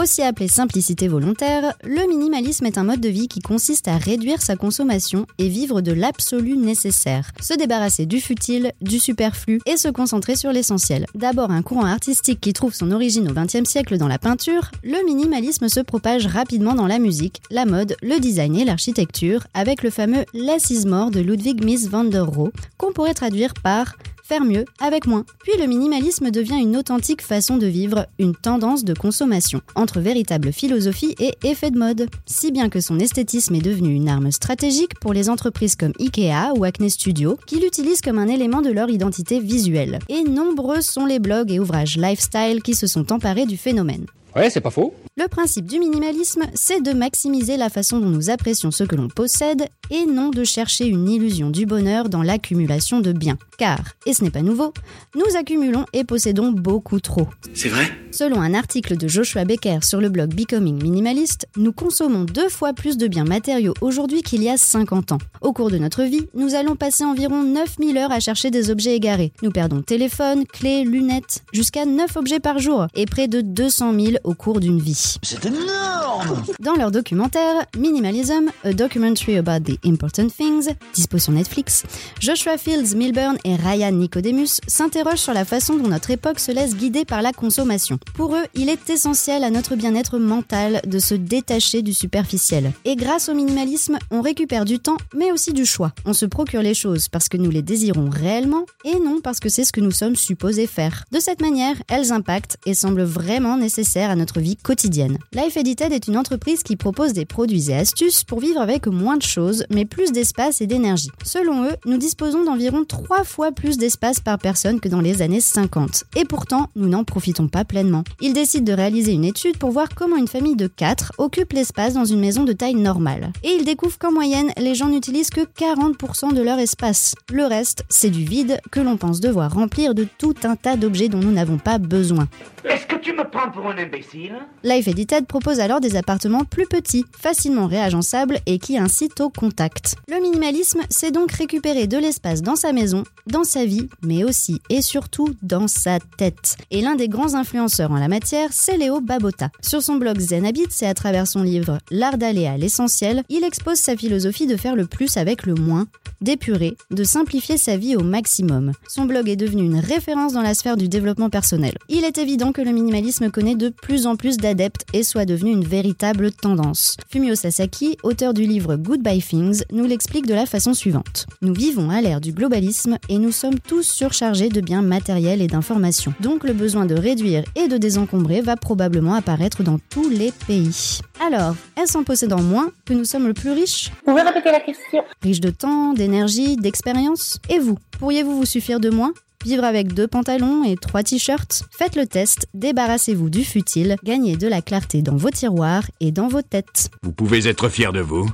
Aussi 0.00 0.22
appelé 0.22 0.46
simplicité 0.46 1.08
volontaire, 1.08 1.74
le 1.82 2.06
minimalisme 2.06 2.66
est 2.66 2.78
un 2.78 2.84
mode 2.84 3.00
de 3.00 3.08
vie 3.08 3.26
qui 3.26 3.40
consiste 3.40 3.88
à 3.88 3.96
réduire 3.96 4.40
sa 4.40 4.54
consommation 4.54 5.26
et 5.38 5.48
vivre 5.48 5.80
de 5.80 5.90
l'absolu 5.90 6.56
nécessaire, 6.56 7.32
se 7.40 7.54
débarrasser 7.54 8.06
du 8.06 8.20
futile, 8.20 8.70
du 8.80 9.00
superflu 9.00 9.60
et 9.66 9.76
se 9.76 9.88
concentrer 9.88 10.36
sur 10.36 10.52
l'essentiel. 10.52 11.06
D'abord 11.16 11.50
un 11.50 11.62
courant 11.62 11.84
artistique 11.84 12.40
qui 12.40 12.52
trouve 12.52 12.74
son 12.74 12.92
origine 12.92 13.28
au 13.28 13.34
XXe 13.34 13.68
siècle 13.68 13.98
dans 13.98 14.06
la 14.06 14.20
peinture, 14.20 14.70
le 14.84 15.04
minimalisme 15.04 15.68
se 15.68 15.80
propage 15.80 16.28
rapidement 16.28 16.74
dans 16.74 16.86
la 16.86 17.00
musique, 17.00 17.42
la 17.50 17.66
mode, 17.66 17.96
le 18.00 18.20
design 18.20 18.54
et 18.54 18.64
l'architecture 18.64 19.48
avec 19.52 19.82
le 19.82 19.90
fameux 19.90 20.24
Less 20.32 20.70
de 20.70 21.20
Ludwig 21.20 21.64
Mies 21.64 21.88
van 21.88 22.04
der 22.04 22.24
Rohe, 22.24 22.52
qu'on 22.76 22.92
pourrait 22.92 23.14
traduire 23.14 23.52
par 23.64 23.96
faire 24.28 24.44
mieux 24.44 24.66
avec 24.78 25.06
moins. 25.06 25.24
Puis 25.42 25.58
le 25.58 25.66
minimalisme 25.66 26.30
devient 26.30 26.60
une 26.60 26.76
authentique 26.76 27.22
façon 27.22 27.56
de 27.56 27.66
vivre, 27.66 28.06
une 28.18 28.34
tendance 28.34 28.84
de 28.84 28.92
consommation, 28.92 29.62
entre 29.74 30.00
véritable 30.00 30.52
philosophie 30.52 31.14
et 31.18 31.32
effet 31.44 31.70
de 31.70 31.78
mode. 31.78 32.08
Si 32.26 32.52
bien 32.52 32.68
que 32.68 32.80
son 32.80 32.98
esthétisme 32.98 33.54
est 33.54 33.62
devenu 33.62 33.94
une 33.94 34.08
arme 34.08 34.30
stratégique 34.30 34.98
pour 35.00 35.14
les 35.14 35.30
entreprises 35.30 35.76
comme 35.76 35.94
Ikea 35.98 36.52
ou 36.56 36.64
Acne 36.64 36.90
Studio, 36.90 37.38
qui 37.46 37.58
l'utilisent 37.58 38.02
comme 38.02 38.18
un 38.18 38.28
élément 38.28 38.60
de 38.60 38.70
leur 38.70 38.90
identité 38.90 39.40
visuelle. 39.40 39.98
Et 40.10 40.22
nombreux 40.22 40.82
sont 40.82 41.06
les 41.06 41.18
blogs 41.18 41.50
et 41.50 41.58
ouvrages 41.58 41.96
lifestyle 41.96 42.62
qui 42.62 42.74
se 42.74 42.86
sont 42.86 43.10
emparés 43.12 43.46
du 43.46 43.56
phénomène. 43.56 44.04
Ouais, 44.36 44.50
c'est 44.50 44.60
pas 44.60 44.70
faux. 44.70 44.94
Le 45.16 45.26
principe 45.26 45.66
du 45.66 45.78
minimalisme, 45.78 46.42
c'est 46.54 46.82
de 46.82 46.92
maximiser 46.92 47.56
la 47.56 47.70
façon 47.70 47.98
dont 47.98 48.10
nous 48.10 48.30
apprécions 48.30 48.70
ce 48.70 48.84
que 48.84 48.94
l'on 48.94 49.08
possède 49.08 49.64
et 49.90 50.06
non 50.06 50.28
de 50.28 50.44
chercher 50.44 50.86
une 50.86 51.08
illusion 51.08 51.50
du 51.50 51.66
bonheur 51.66 52.08
dans 52.08 52.22
l'accumulation 52.22 53.00
de 53.00 53.12
biens. 53.12 53.38
Car, 53.58 53.80
et 54.06 54.14
ce 54.14 54.22
n'est 54.22 54.30
pas 54.30 54.42
nouveau, 54.42 54.72
nous 55.16 55.36
accumulons 55.36 55.84
et 55.92 56.04
possédons 56.04 56.52
beaucoup 56.52 57.00
trop. 57.00 57.26
C'est 57.54 57.68
vrai? 57.68 57.90
Selon 58.12 58.40
un 58.40 58.54
article 58.54 58.96
de 58.96 59.08
Joshua 59.08 59.44
Becker 59.44 59.80
sur 59.82 60.00
le 60.00 60.08
blog 60.08 60.32
Becoming 60.32 60.80
Minimalist, 60.80 61.46
nous 61.56 61.72
consommons 61.72 62.22
deux 62.22 62.48
fois 62.48 62.72
plus 62.72 62.96
de 62.96 63.08
biens 63.08 63.24
matériaux 63.24 63.74
aujourd'hui 63.80 64.22
qu'il 64.22 64.44
y 64.44 64.48
a 64.48 64.56
50 64.56 65.10
ans. 65.10 65.18
Au 65.40 65.52
cours 65.52 65.72
de 65.72 65.78
notre 65.78 66.04
vie, 66.04 66.28
nous 66.34 66.54
allons 66.54 66.76
passer 66.76 67.04
environ 67.04 67.42
9000 67.42 67.98
heures 67.98 68.12
à 68.12 68.20
chercher 68.20 68.52
des 68.52 68.70
objets 68.70 68.94
égarés. 68.94 69.32
Nous 69.42 69.50
perdons 69.50 69.82
téléphone, 69.82 70.46
clés, 70.46 70.84
lunettes, 70.84 71.42
jusqu'à 71.52 71.84
9 71.84 72.16
objets 72.16 72.40
par 72.40 72.60
jour 72.60 72.86
et 72.94 73.06
près 73.06 73.26
de 73.26 73.40
200 73.40 73.92
000 73.92 74.06
au 74.22 74.34
cours 74.34 74.60
d'une 74.60 74.78
vie. 74.78 75.16
C'est 75.22 75.44
énorme 75.44 76.44
Dans 76.60 76.74
leur 76.74 76.92
documentaire 76.92 77.66
Minimalism, 77.76 78.50
A 78.62 78.72
Documentary 78.72 79.36
About 79.36 79.64
the 79.64 79.84
Important 79.84 80.28
Things, 80.28 80.68
dispo 80.94 81.18
sur 81.18 81.32
Netflix, 81.32 81.82
Joshua 82.20 82.56
Fields 82.56 82.94
Milburn 82.96 83.36
et 83.44 83.47
Ryan 83.56 83.92
Nicodemus 83.92 84.60
s'interrogent 84.66 85.20
sur 85.20 85.32
la 85.32 85.44
façon 85.44 85.76
dont 85.76 85.88
notre 85.88 86.10
époque 86.10 86.40
se 86.40 86.52
laisse 86.52 86.76
guider 86.76 87.04
par 87.04 87.22
la 87.22 87.32
consommation. 87.32 87.98
Pour 88.14 88.34
eux, 88.34 88.44
il 88.54 88.68
est 88.68 88.90
essentiel 88.90 89.44
à 89.44 89.50
notre 89.50 89.76
bien-être 89.76 90.18
mental 90.18 90.80
de 90.86 90.98
se 90.98 91.14
détacher 91.14 91.82
du 91.82 91.94
superficiel. 91.94 92.72
Et 92.84 92.96
grâce 92.96 93.28
au 93.28 93.34
minimalisme, 93.34 93.98
on 94.10 94.20
récupère 94.20 94.64
du 94.64 94.78
temps, 94.78 94.96
mais 95.14 95.32
aussi 95.32 95.52
du 95.52 95.66
choix. 95.66 95.92
On 96.04 96.12
se 96.12 96.26
procure 96.26 96.62
les 96.62 96.74
choses 96.74 97.08
parce 97.08 97.28
que 97.28 97.36
nous 97.36 97.50
les 97.50 97.62
désirons 97.62 98.10
réellement 98.10 98.66
et 98.84 98.98
non 98.98 99.20
parce 99.22 99.40
que 99.40 99.48
c'est 99.48 99.64
ce 99.64 99.72
que 99.72 99.80
nous 99.80 99.90
sommes 99.90 100.16
supposés 100.16 100.66
faire. 100.66 101.04
De 101.12 101.20
cette 101.20 101.40
manière, 101.40 101.76
elles 101.88 102.12
impactent 102.12 102.58
et 102.66 102.74
semblent 102.74 103.02
vraiment 103.02 103.56
nécessaires 103.56 104.10
à 104.10 104.16
notre 104.16 104.40
vie 104.40 104.56
quotidienne. 104.56 105.18
Life 105.32 105.56
Edited 105.56 105.92
est 105.92 106.08
une 106.08 106.16
entreprise 106.16 106.62
qui 106.62 106.76
propose 106.76 107.12
des 107.12 107.24
produits 107.24 107.70
et 107.70 107.74
astuces 107.74 108.24
pour 108.24 108.40
vivre 108.40 108.60
avec 108.60 108.86
moins 108.86 109.16
de 109.16 109.22
choses, 109.22 109.64
mais 109.70 109.84
plus 109.84 110.12
d'espace 110.12 110.60
et 110.60 110.66
d'énergie. 110.66 111.10
Selon 111.24 111.64
eux, 111.64 111.76
nous 111.86 111.98
disposons 111.98 112.44
d'environ 112.44 112.84
trois 112.84 113.24
fois 113.24 113.37
fois 113.38 113.52
plus 113.52 113.78
d'espace 113.78 114.18
par 114.18 114.36
personne 114.36 114.80
que 114.80 114.88
dans 114.88 115.00
les 115.00 115.22
années 115.22 115.40
50. 115.40 116.06
Et 116.16 116.24
pourtant, 116.24 116.70
nous 116.74 116.88
n'en 116.88 117.04
profitons 117.04 117.46
pas 117.46 117.64
pleinement. 117.64 118.02
Il 118.20 118.32
décide 118.32 118.64
de 118.64 118.72
réaliser 118.72 119.12
une 119.12 119.24
étude 119.24 119.58
pour 119.58 119.70
voir 119.70 119.86
comment 119.94 120.16
une 120.16 120.26
famille 120.26 120.56
de 120.56 120.66
4 120.66 121.12
occupe 121.18 121.52
l'espace 121.52 121.94
dans 121.94 122.04
une 122.04 122.18
maison 122.18 122.42
de 122.42 122.52
taille 122.52 122.74
normale. 122.74 123.32
Et 123.44 123.50
il 123.50 123.64
découvre 123.64 123.96
qu'en 123.96 124.10
moyenne, 124.10 124.50
les 124.58 124.74
gens 124.74 124.88
n'utilisent 124.88 125.30
que 125.30 125.42
40% 125.42 126.34
de 126.34 126.42
leur 126.42 126.58
espace. 126.58 127.14
Le 127.32 127.44
reste, 127.44 127.84
c'est 127.88 128.10
du 128.10 128.24
vide 128.24 128.58
que 128.72 128.80
l'on 128.80 128.96
pense 128.96 129.20
devoir 129.20 129.54
remplir 129.54 129.94
de 129.94 130.08
tout 130.18 130.34
un 130.42 130.56
tas 130.56 130.76
d'objets 130.76 131.08
dont 131.08 131.20
nous 131.20 131.30
n'avons 131.30 131.58
pas 131.58 131.78
besoin. 131.78 132.26
Est-ce 132.64 132.86
que 132.86 132.96
tu 132.96 133.12
me 133.12 133.22
prends 133.22 133.52
pour 133.52 133.66
un 133.68 133.78
imbécile? 133.78 134.34
Life 134.64 134.88
Edited 134.88 135.26
propose 135.26 135.60
alors 135.60 135.80
des 135.80 135.94
appartements 135.94 136.44
plus 136.44 136.66
petits, 136.66 137.04
facilement 137.16 137.68
réagençables 137.68 138.40
et 138.46 138.58
qui 138.58 138.76
incitent 138.76 139.20
au 139.20 139.30
contact. 139.30 139.94
Le 140.08 140.20
minimalisme, 140.20 140.80
c'est 140.90 141.12
donc 141.12 141.30
récupérer 141.30 141.86
de 141.86 141.98
l'espace 141.98 142.42
dans 142.42 142.56
sa 142.56 142.72
maison, 142.72 143.04
dans 143.28 143.44
sa 143.44 143.64
vie, 143.64 143.88
mais 144.02 144.24
aussi 144.24 144.60
et 144.70 144.82
surtout 144.82 145.34
dans 145.42 145.68
sa 145.68 145.98
tête. 146.16 146.56
Et 146.70 146.80
l'un 146.80 146.96
des 146.96 147.08
grands 147.08 147.34
influenceurs 147.34 147.92
en 147.92 147.98
la 147.98 148.08
matière, 148.08 148.48
c'est 148.52 148.76
Léo 148.76 149.00
Babota. 149.00 149.50
Sur 149.60 149.82
son 149.82 149.96
blog 149.96 150.18
Zen 150.18 150.46
Habits 150.46 150.82
et 150.82 150.86
à 150.86 150.94
travers 150.94 151.26
son 151.26 151.42
livre 151.42 151.78
L'art 151.90 152.18
d'aller 152.18 152.46
à 152.46 152.56
l'essentiel, 152.56 153.22
il 153.28 153.44
expose 153.44 153.78
sa 153.78 153.96
philosophie 153.96 154.46
de 154.46 154.56
faire 154.56 154.76
le 154.76 154.86
plus 154.86 155.16
avec 155.16 155.46
le 155.46 155.54
moins, 155.54 155.86
d'épurer, 156.20 156.76
de 156.90 157.04
simplifier 157.04 157.58
sa 157.58 157.76
vie 157.76 157.96
au 157.96 158.02
maximum. 158.02 158.72
Son 158.88 159.04
blog 159.04 159.28
est 159.28 159.36
devenu 159.36 159.62
une 159.64 159.78
référence 159.78 160.32
dans 160.32 160.42
la 160.42 160.54
sphère 160.54 160.76
du 160.76 160.88
développement 160.88 161.30
personnel. 161.30 161.74
Il 161.88 162.04
est 162.04 162.18
évident 162.18 162.52
que 162.52 162.62
le 162.62 162.72
minimalisme 162.72 163.30
connaît 163.30 163.54
de 163.54 163.68
plus 163.68 164.06
en 164.06 164.16
plus 164.16 164.36
d'adeptes 164.36 164.84
et 164.92 165.02
soit 165.02 165.24
devenu 165.24 165.52
une 165.52 165.64
véritable 165.64 166.32
tendance. 166.32 166.96
Fumio 167.08 167.34
Sasaki, 167.34 167.96
auteur 168.02 168.34
du 168.34 168.46
livre 168.46 168.76
Goodbye 168.76 169.22
Things, 169.22 169.62
nous 169.72 169.84
l'explique 169.84 170.26
de 170.26 170.34
la 170.34 170.46
façon 170.46 170.74
suivante. 170.74 171.26
Nous 171.42 171.54
vivons 171.54 171.90
à 171.90 172.00
l'ère 172.00 172.20
du 172.20 172.32
globalisme 172.32 172.98
et 173.08 173.17
nous 173.18 173.32
sommes 173.32 173.58
tous 173.58 173.82
surchargés 173.82 174.48
de 174.48 174.60
biens 174.60 174.82
matériels 174.82 175.42
et 175.42 175.46
d'informations. 175.46 176.14
Donc 176.20 176.44
le 176.44 176.52
besoin 176.52 176.86
de 176.86 176.94
réduire 176.94 177.44
et 177.56 177.68
de 177.68 177.76
désencombrer 177.76 178.40
va 178.40 178.56
probablement 178.56 179.14
apparaître 179.14 179.62
dans 179.62 179.78
tous 179.90 180.08
les 180.08 180.32
pays. 180.46 181.00
Alors, 181.24 181.54
est-ce 181.80 181.96
en 181.98 182.04
possédant 182.04 182.40
moins 182.42 182.70
que 182.84 182.94
nous 182.94 183.04
sommes 183.04 183.26
le 183.26 183.34
plus 183.34 183.50
riches 183.50 183.90
Vous 184.06 184.12
pouvez 184.12 184.22
répéter 184.22 184.50
la 184.50 184.60
question 184.60 185.02
Riche 185.22 185.40
de 185.40 185.50
temps, 185.50 185.92
d'énergie, 185.92 186.56
d'expérience? 186.56 187.38
Et 187.48 187.58
vous 187.58 187.76
Pourriez-vous 187.98 188.36
vous 188.36 188.46
suffire 188.46 188.80
de 188.80 188.90
moins? 188.90 189.12
Vivre 189.44 189.64
avec 189.64 189.92
deux 189.94 190.08
pantalons 190.08 190.64
et 190.64 190.76
trois 190.76 191.02
t-shirts? 191.02 191.64
Faites 191.70 191.96
le 191.96 192.06
test, 192.06 192.46
débarrassez-vous 192.54 193.30
du 193.30 193.44
futile, 193.44 193.96
gagnez 194.04 194.36
de 194.36 194.48
la 194.48 194.62
clarté 194.62 195.00
dans 195.02 195.16
vos 195.16 195.30
tiroirs 195.30 195.84
et 196.00 196.10
dans 196.10 196.28
vos 196.28 196.42
têtes. 196.42 196.90
Vous 197.02 197.12
pouvez 197.12 197.46
être 197.46 197.68
fier 197.68 197.92
de 197.92 198.00
vous. 198.00 198.28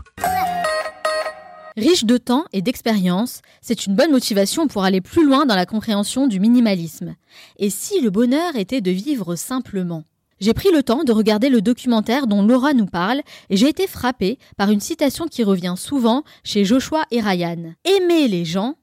Riche 1.77 2.05
de 2.05 2.19
temps 2.19 2.45
et 2.53 2.63
d'expérience, 2.63 3.43
c'est 3.61 3.87
une 3.87 3.97
bonne 3.97 4.13
motivation 4.13 4.69
pour 4.69 4.85
aller 4.85 5.01
plus 5.01 5.27
loin 5.27 5.45
dans 5.45 5.57
la 5.57 5.67
compréhension 5.67 6.29
du 6.29 6.39
minimalisme. 6.39 7.17
Et 7.59 7.69
si 7.69 8.01
le 8.01 8.11
bonheur 8.11 8.55
était 8.55 8.81
de 8.81 8.93
vivre 8.93 9.35
simplement? 9.35 10.05
J'ai 10.39 10.55
pris 10.55 10.71
le 10.71 10.85
temps 10.85 11.03
de 11.03 11.11
regarder 11.11 11.49
le 11.49 11.63
documentaire 11.63 12.29
dont 12.29 12.43
Laura 12.43 12.75
nous 12.75 12.87
parle 12.87 13.23
et 13.51 13.57
j'ai 13.57 13.69
été 13.69 13.89
frappée 13.89 14.39
par 14.57 14.71
une 14.71 14.81
citation 14.81 15.27
qui 15.27 15.43
revient 15.43 15.75
souvent 15.77 16.23
chez 16.45 16.65
Joshua 16.65 17.07
et 17.11 17.21
Ryan. 17.21 17.75
Aimer 17.85 18.29
les 18.29 18.45
gens, 18.45 18.77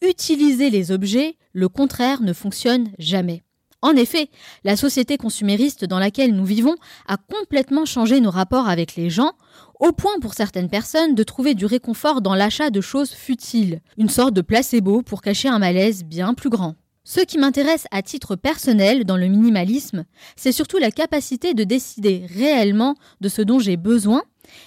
utiliser 0.00 0.70
les 0.70 0.92
objets, 0.92 1.36
le 1.52 1.68
contraire 1.68 2.22
ne 2.22 2.32
fonctionne 2.32 2.92
jamais. 3.00 3.42
En 3.82 3.92
effet, 3.92 4.30
la 4.64 4.76
société 4.76 5.16
consumériste 5.16 5.84
dans 5.84 5.98
laquelle 5.98 6.34
nous 6.34 6.44
vivons 6.44 6.76
a 7.06 7.16
complètement 7.16 7.84
changé 7.84 8.20
nos 8.20 8.30
rapports 8.30 8.68
avec 8.68 8.96
les 8.96 9.10
gens, 9.10 9.32
au 9.80 9.92
point 9.92 10.18
pour 10.20 10.34
certaines 10.34 10.68
personnes 10.68 11.14
de 11.14 11.22
trouver 11.22 11.54
du 11.54 11.66
réconfort 11.66 12.20
dans 12.20 12.34
l'achat 12.34 12.70
de 12.70 12.80
choses 12.80 13.12
futiles, 13.12 13.80
une 13.98 14.08
sorte 14.08 14.34
de 14.34 14.40
placebo 14.40 15.02
pour 15.02 15.22
cacher 15.22 15.48
un 15.48 15.58
malaise 15.58 16.04
bien 16.04 16.34
plus 16.34 16.50
grand. 16.50 16.74
Ce 17.04 17.20
qui 17.20 17.38
m'intéresse 17.38 17.86
à 17.92 18.02
titre 18.02 18.34
personnel 18.34 19.04
dans 19.04 19.16
le 19.16 19.28
minimalisme, 19.28 20.04
c'est 20.34 20.50
surtout 20.50 20.78
la 20.78 20.90
capacité 20.90 21.54
de 21.54 21.62
décider 21.62 22.26
réellement 22.34 22.96
de 23.20 23.28
ce 23.28 23.42
dont 23.42 23.60
j'ai 23.60 23.76
besoin 23.76 24.22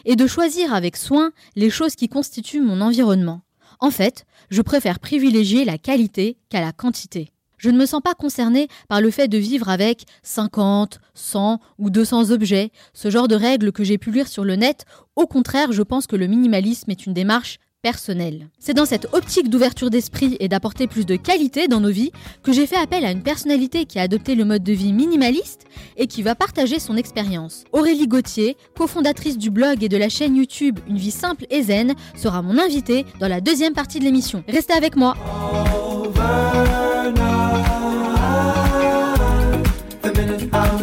et 0.06 0.16
de 0.16 0.28
choisir 0.28 0.74
avec 0.74 0.96
soin 0.96 1.32
les 1.56 1.70
choses 1.70 1.96
qui 1.96 2.08
constituent 2.08 2.62
mon 2.62 2.80
environnement. 2.80 3.42
En 3.82 3.92
fait, 3.92 4.26
je 4.50 4.62
préfère 4.62 5.00
privilégier 5.00 5.66
la 5.66 5.78
qualité 5.78 6.38
qu'à 6.50 6.62
la 6.62 6.72
quantité. 6.72 7.34
Je 7.60 7.70
ne 7.70 7.78
me 7.78 7.86
sens 7.86 8.02
pas 8.02 8.16
concernée 8.16 8.68
par 8.88 9.02
le 9.02 9.12
fait 9.12 9.28
de 9.28 9.38
vivre 9.38 9.70
avec 9.70 10.06
50, 10.24 11.00
100 11.14 11.60
ou 11.78 11.90
200 11.90 12.32
objets, 12.32 12.72
ce 12.94 13.12
genre 13.12 13.28
de 13.28 13.36
règles 13.36 13.72
que 13.72 13.84
j'ai 13.84 13.98
pu 13.98 14.12
lire 14.12 14.28
sur 14.28 14.46
le 14.46 14.56
net. 14.56 14.86
Au 15.16 15.28
contraire, 15.28 15.72
je 15.72 15.84
pense 15.84 16.08
que 16.08 16.16
le 16.16 16.28
minimalisme 16.28 16.90
est 16.90 17.06
une 17.06 17.14
démarche 17.14 17.60
personnelle. 17.82 18.50
C'est 18.60 18.74
dans 18.74 18.86
cette 18.86 19.08
optique 19.14 19.50
d'ouverture 19.50 19.90
d'esprit 19.90 20.36
et 20.40 20.48
d'apporter 20.48 20.88
plus 20.88 21.06
de 21.06 21.16
qualité 21.16 21.68
dans 21.68 21.80
nos 21.80 21.92
vies 21.92 22.12
que 22.44 22.52
j'ai 22.52 22.68
fait 22.68 22.78
appel 22.78 23.06
à 23.06 23.12
une 23.12 23.24
personnalité 23.24 23.86
qui 23.86 24.00
a 24.00 24.04
adopté 24.04 24.36
le 24.36 24.46
mode 24.46 24.64
de 24.64 24.74
vie 24.74 24.92
minimaliste 24.92 25.66
et 25.96 26.08
qui 26.08 26.22
va 26.22 26.36
partager 26.36 26.80
son 26.80 26.98
expérience. 26.98 27.64
Aurélie 27.72 28.08
Gauthier, 28.08 28.58
cofondatrice 28.78 29.38
du 29.38 29.50
blog 29.50 29.84
et 29.84 29.90
de 29.90 29.98
la 29.98 30.10
chaîne 30.10 30.36
YouTube 30.36 30.80
Une 30.88 30.98
vie 30.98 31.12
simple 31.12 31.46
et 31.50 31.64
zen, 31.64 31.94
sera 32.16 32.42
mon 32.42 32.58
invitée 32.58 33.06
dans 33.20 33.28
la 33.28 33.42
deuxième 33.42 33.74
partie 33.74 34.00
de 34.00 34.04
l'émission. 34.04 34.44
Restez 34.48 34.74
avec 34.74 34.96
moi. 34.96 35.16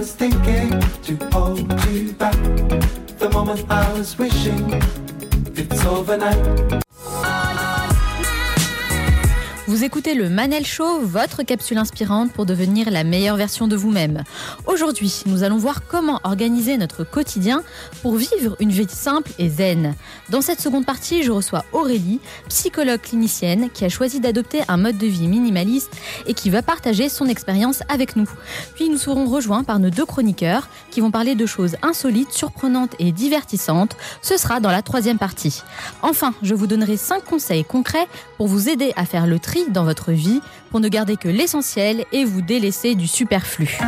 Was 0.06 0.14
thinking 0.14 0.70
to 1.02 1.16
hold 1.32 1.58
you 1.88 2.12
back. 2.12 2.36
The 3.18 3.28
moment 3.32 3.68
I 3.68 3.92
was 3.92 4.16
wishing 4.16 4.80
it's 5.56 5.84
overnight. 5.84 6.85
Vous 9.68 9.82
écoutez 9.82 10.14
le 10.14 10.30
Manel 10.30 10.64
Show, 10.64 11.00
votre 11.00 11.42
capsule 11.42 11.78
inspirante 11.78 12.30
pour 12.32 12.46
devenir 12.46 12.88
la 12.88 13.02
meilleure 13.02 13.36
version 13.36 13.66
de 13.66 13.74
vous-même. 13.74 14.22
Aujourd'hui, 14.68 15.24
nous 15.26 15.42
allons 15.42 15.56
voir 15.56 15.82
comment 15.88 16.20
organiser 16.22 16.76
notre 16.76 17.02
quotidien 17.02 17.64
pour 18.00 18.14
vivre 18.14 18.54
une 18.60 18.70
vie 18.70 18.86
simple 18.88 19.32
et 19.40 19.48
zen. 19.48 19.96
Dans 20.28 20.40
cette 20.40 20.60
seconde 20.60 20.86
partie, 20.86 21.24
je 21.24 21.32
reçois 21.32 21.64
Aurélie, 21.72 22.20
psychologue 22.48 23.00
clinicienne 23.00 23.68
qui 23.70 23.84
a 23.84 23.88
choisi 23.88 24.20
d'adopter 24.20 24.60
un 24.68 24.76
mode 24.76 24.98
de 24.98 25.06
vie 25.08 25.26
minimaliste 25.26 25.90
et 26.26 26.34
qui 26.34 26.48
va 26.48 26.62
partager 26.62 27.08
son 27.08 27.26
expérience 27.26 27.82
avec 27.88 28.14
nous. 28.14 28.30
Puis 28.76 28.88
nous 28.88 28.98
serons 28.98 29.26
rejoints 29.26 29.64
par 29.64 29.80
nos 29.80 29.90
deux 29.90 30.06
chroniqueurs 30.06 30.68
qui 30.92 31.00
vont 31.00 31.10
parler 31.10 31.34
de 31.34 31.44
choses 31.44 31.74
insolites, 31.82 32.30
surprenantes 32.30 32.94
et 33.00 33.10
divertissantes. 33.10 33.96
Ce 34.22 34.36
sera 34.36 34.60
dans 34.60 34.70
la 34.70 34.82
troisième 34.82 35.18
partie. 35.18 35.64
Enfin, 36.02 36.34
je 36.44 36.54
vous 36.54 36.68
donnerai 36.68 36.96
5 36.96 37.24
conseils 37.24 37.64
concrets 37.64 38.06
pour 38.36 38.46
vous 38.46 38.68
aider 38.68 38.92
à 38.94 39.06
faire 39.06 39.26
le 39.26 39.40
tri 39.40 39.55
dans 39.70 39.84
votre 39.84 40.12
vie 40.12 40.40
pour 40.70 40.80
ne 40.80 40.88
garder 40.88 41.16
que 41.16 41.28
l'essentiel 41.28 42.04
et 42.12 42.24
vous 42.24 42.42
délaisser 42.42 42.94
du 42.94 43.06
superflu. 43.06 43.78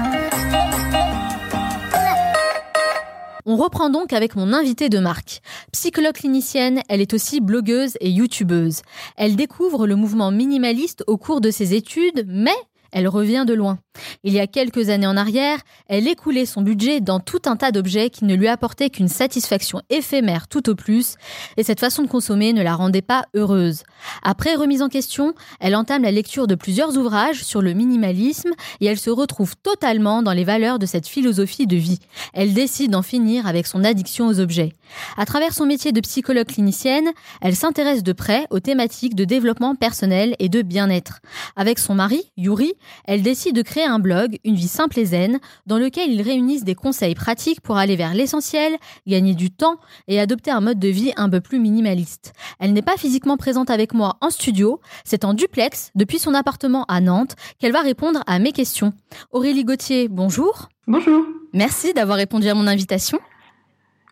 On 3.45 3.57
reprend 3.57 3.89
donc 3.89 4.13
avec 4.13 4.37
mon 4.37 4.53
invitée 4.53 4.89
de 4.89 4.99
marque. 4.99 5.41
Psychologue 5.73 6.15
clinicienne, 6.15 6.83
elle 6.89 7.01
est 7.01 7.15
aussi 7.15 7.41
blogueuse 7.41 7.97
et 8.01 8.11
youtubeuse. 8.11 8.83
Elle 9.17 9.37
découvre 9.37 9.87
le 9.87 9.97
mouvement 9.97 10.31
minimaliste 10.31 11.03
au 11.07 11.17
cours 11.17 11.41
de 11.41 11.51
ses 11.51 11.75
études, 11.75 12.27
mais 12.29 12.57
elle 12.93 13.09
revient 13.09 13.45
de 13.47 13.55
loin. 13.55 13.79
Il 14.25 14.33
y 14.33 14.41
a 14.41 14.47
quelques 14.47 14.89
années 14.89 15.07
en 15.07 15.17
arrière, 15.17 15.59
elle 15.89 16.09
écoulait 16.09 16.47
son 16.47 16.63
budget 16.63 17.01
dans 17.01 17.21
tout 17.21 17.43
un 17.47 17.57
tas 17.57 17.73
d'objets 17.73 18.11
qui 18.11 18.25
ne 18.25 18.35
lui 18.35 18.49
apportaient 18.49 18.91
qu'une 18.91 19.09
satisfaction 19.09 19.83
éphémère 19.91 20.49
tout 20.49 20.69
au 20.69 20.75
plus, 20.75 21.17
et 21.57 21.63
cette 21.63 21.81
façon 21.81 22.03
de 22.03 22.09
consommer 22.09 22.53
ne 22.53 22.63
la 22.63 22.75
rendait 22.75 23.03
pas 23.03 23.25
heureuse. 23.35 23.83
Après 24.23 24.55
remise 24.55 24.83
en 24.83 24.89
question, 24.89 25.35
elle 25.61 25.77
entame 25.77 26.03
la 26.03 26.11
lecture 26.11 26.47
de 26.47 26.55
plusieurs 26.55 26.97
ouvrages 26.97 27.43
sur 27.43 27.63
le 27.63 27.73
minimalisme 27.73 28.51
et 28.81 28.87
elle 28.87 28.99
se 28.99 29.11
retrouve 29.11 29.57
totalement 29.57 30.23
dans 30.23 30.33
les 30.33 30.45
valeurs 30.45 30.79
de 30.79 30.87
cette 30.87 31.07
philosophie 31.07 31.67
de 31.67 31.77
vie. 31.77 31.99
Elle 32.35 32.55
décide 32.55 32.93
d'en 32.93 33.03
finir 33.03 33.47
avec 33.47 33.67
son 33.67 33.85
addiction 33.85 34.27
aux 34.29 34.41
objets. 34.41 34.73
À 35.17 35.27
travers 35.27 35.53
son 35.53 35.67
métier 35.67 35.93
de 35.93 36.01
psychologue 36.01 36.47
clinicienne, 36.47 37.11
elle 37.41 37.57
s'intéresse 37.57 38.03
de 38.03 38.13
près 38.13 38.47
aux 38.51 38.61
thématiques 38.61 39.15
de 39.15 39.25
développement 39.25 39.75
personnel 39.75 40.35
et 40.39 40.49
de 40.49 40.63
bien-être. 40.63 41.21
Avec 41.57 41.79
son 41.79 41.95
mari, 41.95 42.31
Yuri, 42.37 42.75
elle 43.05 43.23
décide 43.23 43.57
de 43.57 43.63
créer 43.63 43.88
un 43.89 43.99
blog, 43.99 44.39
Une 44.45 44.55
vie 44.55 44.69
simple 44.69 44.99
et 44.99 45.05
zen, 45.07 45.41
dans 45.67 45.79
lequel 45.79 46.11
ils 46.11 46.23
réunissent 46.23 46.65
des 46.65 46.75
conseils 46.75 47.15
pratiques 47.15 47.61
pour 47.61 47.77
aller 47.77 47.97
vers 47.97 48.15
l'essentiel, 48.15 48.77
gagner 49.07 49.35
du 49.35 49.51
temps 49.51 49.77
et 50.07 50.21
adopter 50.21 50.51
un 50.51 50.61
mode 50.61 50.79
de 50.79 50.89
vie 50.89 51.13
un 51.17 51.29
peu 51.29 51.41
plus 51.41 51.59
minimaliste. 51.59 52.33
Elle 52.61 52.73
n'est 52.73 52.83
pas 52.83 52.97
physiquement 52.97 53.37
présente 53.37 53.71
avec 53.71 53.95
moi 53.95 54.17
en 54.21 54.31
studio, 54.31 54.81
c'est 55.05 55.25
en 55.25 55.35
duplex 55.35 55.91
depuis 55.95 56.19
son 56.19 56.35
appartement 56.35 56.85
à 56.89 57.01
Nantes 57.01 57.35
qu'elle 57.59 57.73
va 57.73 57.81
répondre 57.81 58.23
à 58.27 58.39
mes 58.39 58.53
questions. 58.53 58.93
Aurélie 59.33 59.65
Gauthier, 59.65 60.09
bonjour. 60.09 60.69
Bonjour. 60.87 61.25
Merci 61.53 61.93
d'avoir 61.95 62.19
répondu 62.19 62.49
à 62.49 62.55
mon 62.55 62.67
invitation. 62.67 63.19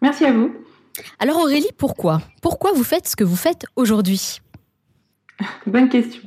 Merci 0.02 0.25
à 0.25 0.33
vous. 0.33 0.50
Alors 1.18 1.38
Aurélie, 1.38 1.71
pourquoi? 1.76 2.23
Pourquoi 2.42 2.73
vous 2.73 2.85
faites 2.85 3.09
ce 3.09 3.16
que 3.16 3.25
vous 3.25 3.37
faites 3.37 3.66
aujourd'hui? 3.76 4.40
Bonne 5.66 5.88
question. 5.88 6.23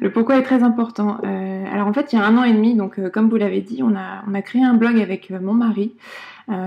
Le 0.00 0.10
pourquoi 0.10 0.38
est 0.38 0.42
très 0.42 0.62
important. 0.62 1.18
Euh, 1.24 1.64
alors 1.72 1.86
en 1.86 1.92
fait, 1.92 2.12
il 2.12 2.16
y 2.16 2.18
a 2.18 2.24
un 2.24 2.36
an 2.36 2.44
et 2.44 2.52
demi, 2.52 2.74
donc 2.74 2.98
euh, 2.98 3.08
comme 3.08 3.28
vous 3.28 3.36
l'avez 3.36 3.60
dit, 3.60 3.82
on 3.82 3.96
a, 3.96 4.22
on 4.28 4.34
a 4.34 4.42
créé 4.42 4.62
un 4.62 4.74
blog 4.74 5.00
avec 5.00 5.30
euh, 5.30 5.40
mon 5.40 5.54
mari 5.54 5.94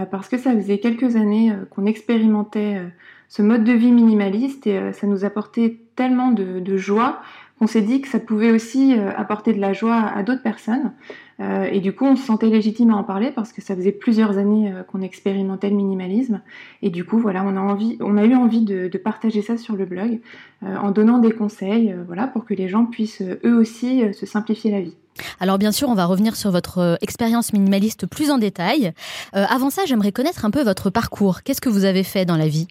parce 0.09 0.29
que 0.29 0.37
ça 0.37 0.53
faisait 0.53 0.79
quelques 0.79 1.17
années 1.17 1.53
qu'on 1.69 1.85
expérimentait 1.85 2.81
ce 3.27 3.41
mode 3.41 3.65
de 3.65 3.73
vie 3.73 3.91
minimaliste 3.91 4.65
et 4.65 4.93
ça 4.93 5.05
nous 5.05 5.25
apportait 5.25 5.81
tellement 5.97 6.31
de 6.31 6.77
joie 6.77 7.21
qu'on 7.59 7.67
s'est 7.67 7.81
dit 7.81 8.01
que 8.01 8.07
ça 8.07 8.19
pouvait 8.19 8.51
aussi 8.51 8.95
apporter 9.17 9.53
de 9.53 9.59
la 9.59 9.73
joie 9.73 9.97
à 9.97 10.23
d'autres 10.23 10.41
personnes. 10.41 10.93
Et 11.39 11.81
du 11.81 11.93
coup, 11.93 12.05
on 12.05 12.15
se 12.15 12.25
sentait 12.25 12.47
légitime 12.47 12.91
à 12.91 12.95
en 12.95 13.03
parler 13.03 13.31
parce 13.31 13.51
que 13.51 13.61
ça 13.61 13.75
faisait 13.75 13.91
plusieurs 13.91 14.37
années 14.37 14.71
qu'on 14.89 15.01
expérimentait 15.01 15.69
le 15.69 15.75
minimalisme. 15.75 16.41
Et 16.81 16.89
du 16.89 17.03
coup, 17.03 17.19
voilà, 17.19 17.43
on 17.43 17.57
a, 17.57 17.59
envie, 17.59 17.97
on 17.99 18.17
a 18.17 18.23
eu 18.23 18.35
envie 18.35 18.63
de, 18.63 18.87
de 18.87 18.97
partager 18.97 19.41
ça 19.41 19.57
sur 19.57 19.75
le 19.75 19.85
blog 19.85 20.21
en 20.61 20.91
donnant 20.91 21.17
des 21.17 21.31
conseils 21.31 21.93
voilà, 22.07 22.27
pour 22.27 22.45
que 22.45 22.53
les 22.53 22.69
gens 22.69 22.85
puissent 22.85 23.21
eux 23.21 23.57
aussi 23.57 24.01
se 24.13 24.25
simplifier 24.25 24.71
la 24.71 24.79
vie. 24.79 24.95
Alors 25.39 25.57
bien 25.57 25.71
sûr, 25.71 25.89
on 25.89 25.93
va 25.93 26.05
revenir 26.05 26.35
sur 26.35 26.51
votre 26.51 26.79
euh, 26.79 26.95
expérience 27.01 27.53
minimaliste 27.53 28.05
plus 28.05 28.31
en 28.31 28.37
détail. 28.37 28.93
Euh, 29.35 29.45
avant 29.49 29.69
ça, 29.69 29.83
j'aimerais 29.85 30.11
connaître 30.11 30.45
un 30.45 30.51
peu 30.51 30.63
votre 30.63 30.89
parcours. 30.89 31.43
Qu'est-ce 31.43 31.61
que 31.61 31.69
vous 31.69 31.85
avez 31.85 32.03
fait 32.03 32.25
dans 32.25 32.37
la 32.37 32.47
vie? 32.47 32.67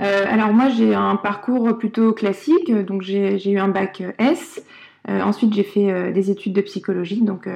Euh, 0.00 0.26
alors 0.28 0.52
moi 0.52 0.68
j'ai 0.68 0.94
un 0.94 1.16
parcours 1.16 1.78
plutôt 1.78 2.12
classique, 2.12 2.70
donc 2.70 3.00
j'ai 3.00 3.50
eu 3.50 3.58
un 3.58 3.68
bac 3.68 4.02
S. 4.18 4.62
ensuite 5.08 5.54
j'ai 5.54 5.62
fait 5.62 6.12
des 6.12 6.30
études 6.30 6.52
de 6.52 6.60
psychologie, 6.60 7.22
donc 7.22 7.46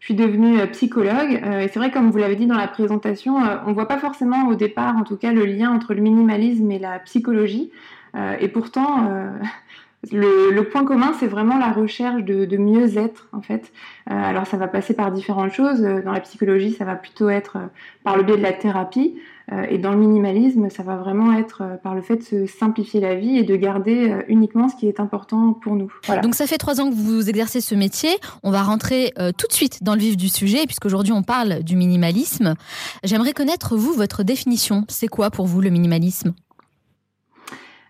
je 0.00 0.04
suis 0.04 0.14
devenue 0.14 0.58
psychologue. 0.72 1.32
et 1.32 1.68
c'est 1.68 1.78
vrai 1.78 1.90
comme 1.90 2.10
vous 2.10 2.18
l'avez 2.18 2.36
dit 2.36 2.46
dans 2.46 2.56
la 2.56 2.68
présentation, 2.68 3.36
on 3.66 3.72
voit 3.72 3.86
pas 3.86 3.98
forcément 3.98 4.48
au 4.48 4.54
départ 4.54 4.96
en 4.96 5.04
tout 5.04 5.16
cas 5.16 5.32
le 5.32 5.44
lien 5.44 5.70
entre 5.70 5.94
le 5.94 6.00
minimalisme 6.00 6.70
et 6.70 6.78
la 6.78 6.98
psychologie. 6.98 7.70
et 8.40 8.48
pourtant 8.48 9.08
le, 10.12 10.62
point 10.62 10.84
commun, 10.84 11.12
c'est 11.18 11.26
vraiment 11.26 11.58
la 11.58 11.72
recherche 11.72 12.22
de, 12.22 12.56
mieux-être, 12.56 13.28
en 13.32 13.40
fait. 13.40 13.72
Euh, 14.10 14.14
alors, 14.14 14.46
ça 14.46 14.56
va 14.56 14.68
passer 14.68 14.94
par 14.94 15.10
différentes 15.10 15.52
choses. 15.52 15.80
Dans 15.80 16.12
la 16.12 16.20
psychologie, 16.20 16.72
ça 16.72 16.84
va 16.84 16.94
plutôt 16.94 17.28
être 17.28 17.56
euh, 17.56 17.66
par 18.04 18.16
le 18.16 18.22
biais 18.22 18.36
de 18.36 18.42
la 18.42 18.52
thérapie. 18.52 19.20
Euh, 19.52 19.64
et 19.70 19.78
dans 19.78 19.92
le 19.92 19.98
minimalisme, 19.98 20.68
ça 20.70 20.82
va 20.82 20.96
vraiment 20.96 21.32
être 21.32 21.62
par 21.82 21.94
le 21.94 22.02
fait 22.02 22.16
de 22.16 22.22
se 22.22 22.46
simplifier 22.46 23.00
la 23.00 23.14
vie 23.14 23.38
et 23.38 23.44
de 23.44 23.56
garder 23.56 24.14
uniquement 24.28 24.68
ce 24.68 24.76
qui 24.76 24.88
est 24.88 25.00
important 25.00 25.52
pour 25.54 25.74
nous. 25.74 25.90
Donc, 26.22 26.34
ça 26.34 26.46
fait 26.46 26.58
trois 26.58 26.80
ans 26.80 26.90
que 26.90 26.94
vous 26.94 27.28
exercez 27.28 27.60
ce 27.60 27.74
métier. 27.74 28.10
On 28.42 28.50
va 28.50 28.62
rentrer 28.62 29.12
tout 29.36 29.46
de 29.46 29.52
suite 29.52 29.82
dans 29.82 29.94
le 29.94 30.00
vif 30.00 30.16
du 30.16 30.28
sujet, 30.28 30.66
puisqu'aujourd'hui, 30.66 31.12
on 31.12 31.22
parle 31.22 31.62
du 31.62 31.76
minimalisme. 31.76 32.54
J'aimerais 33.04 33.32
connaître, 33.32 33.76
vous, 33.76 33.92
votre 33.92 34.22
définition. 34.22 34.84
C'est 34.88 35.08
quoi 35.08 35.30
pour 35.30 35.46
vous 35.46 35.60
le 35.60 35.70
minimalisme? 35.70 36.34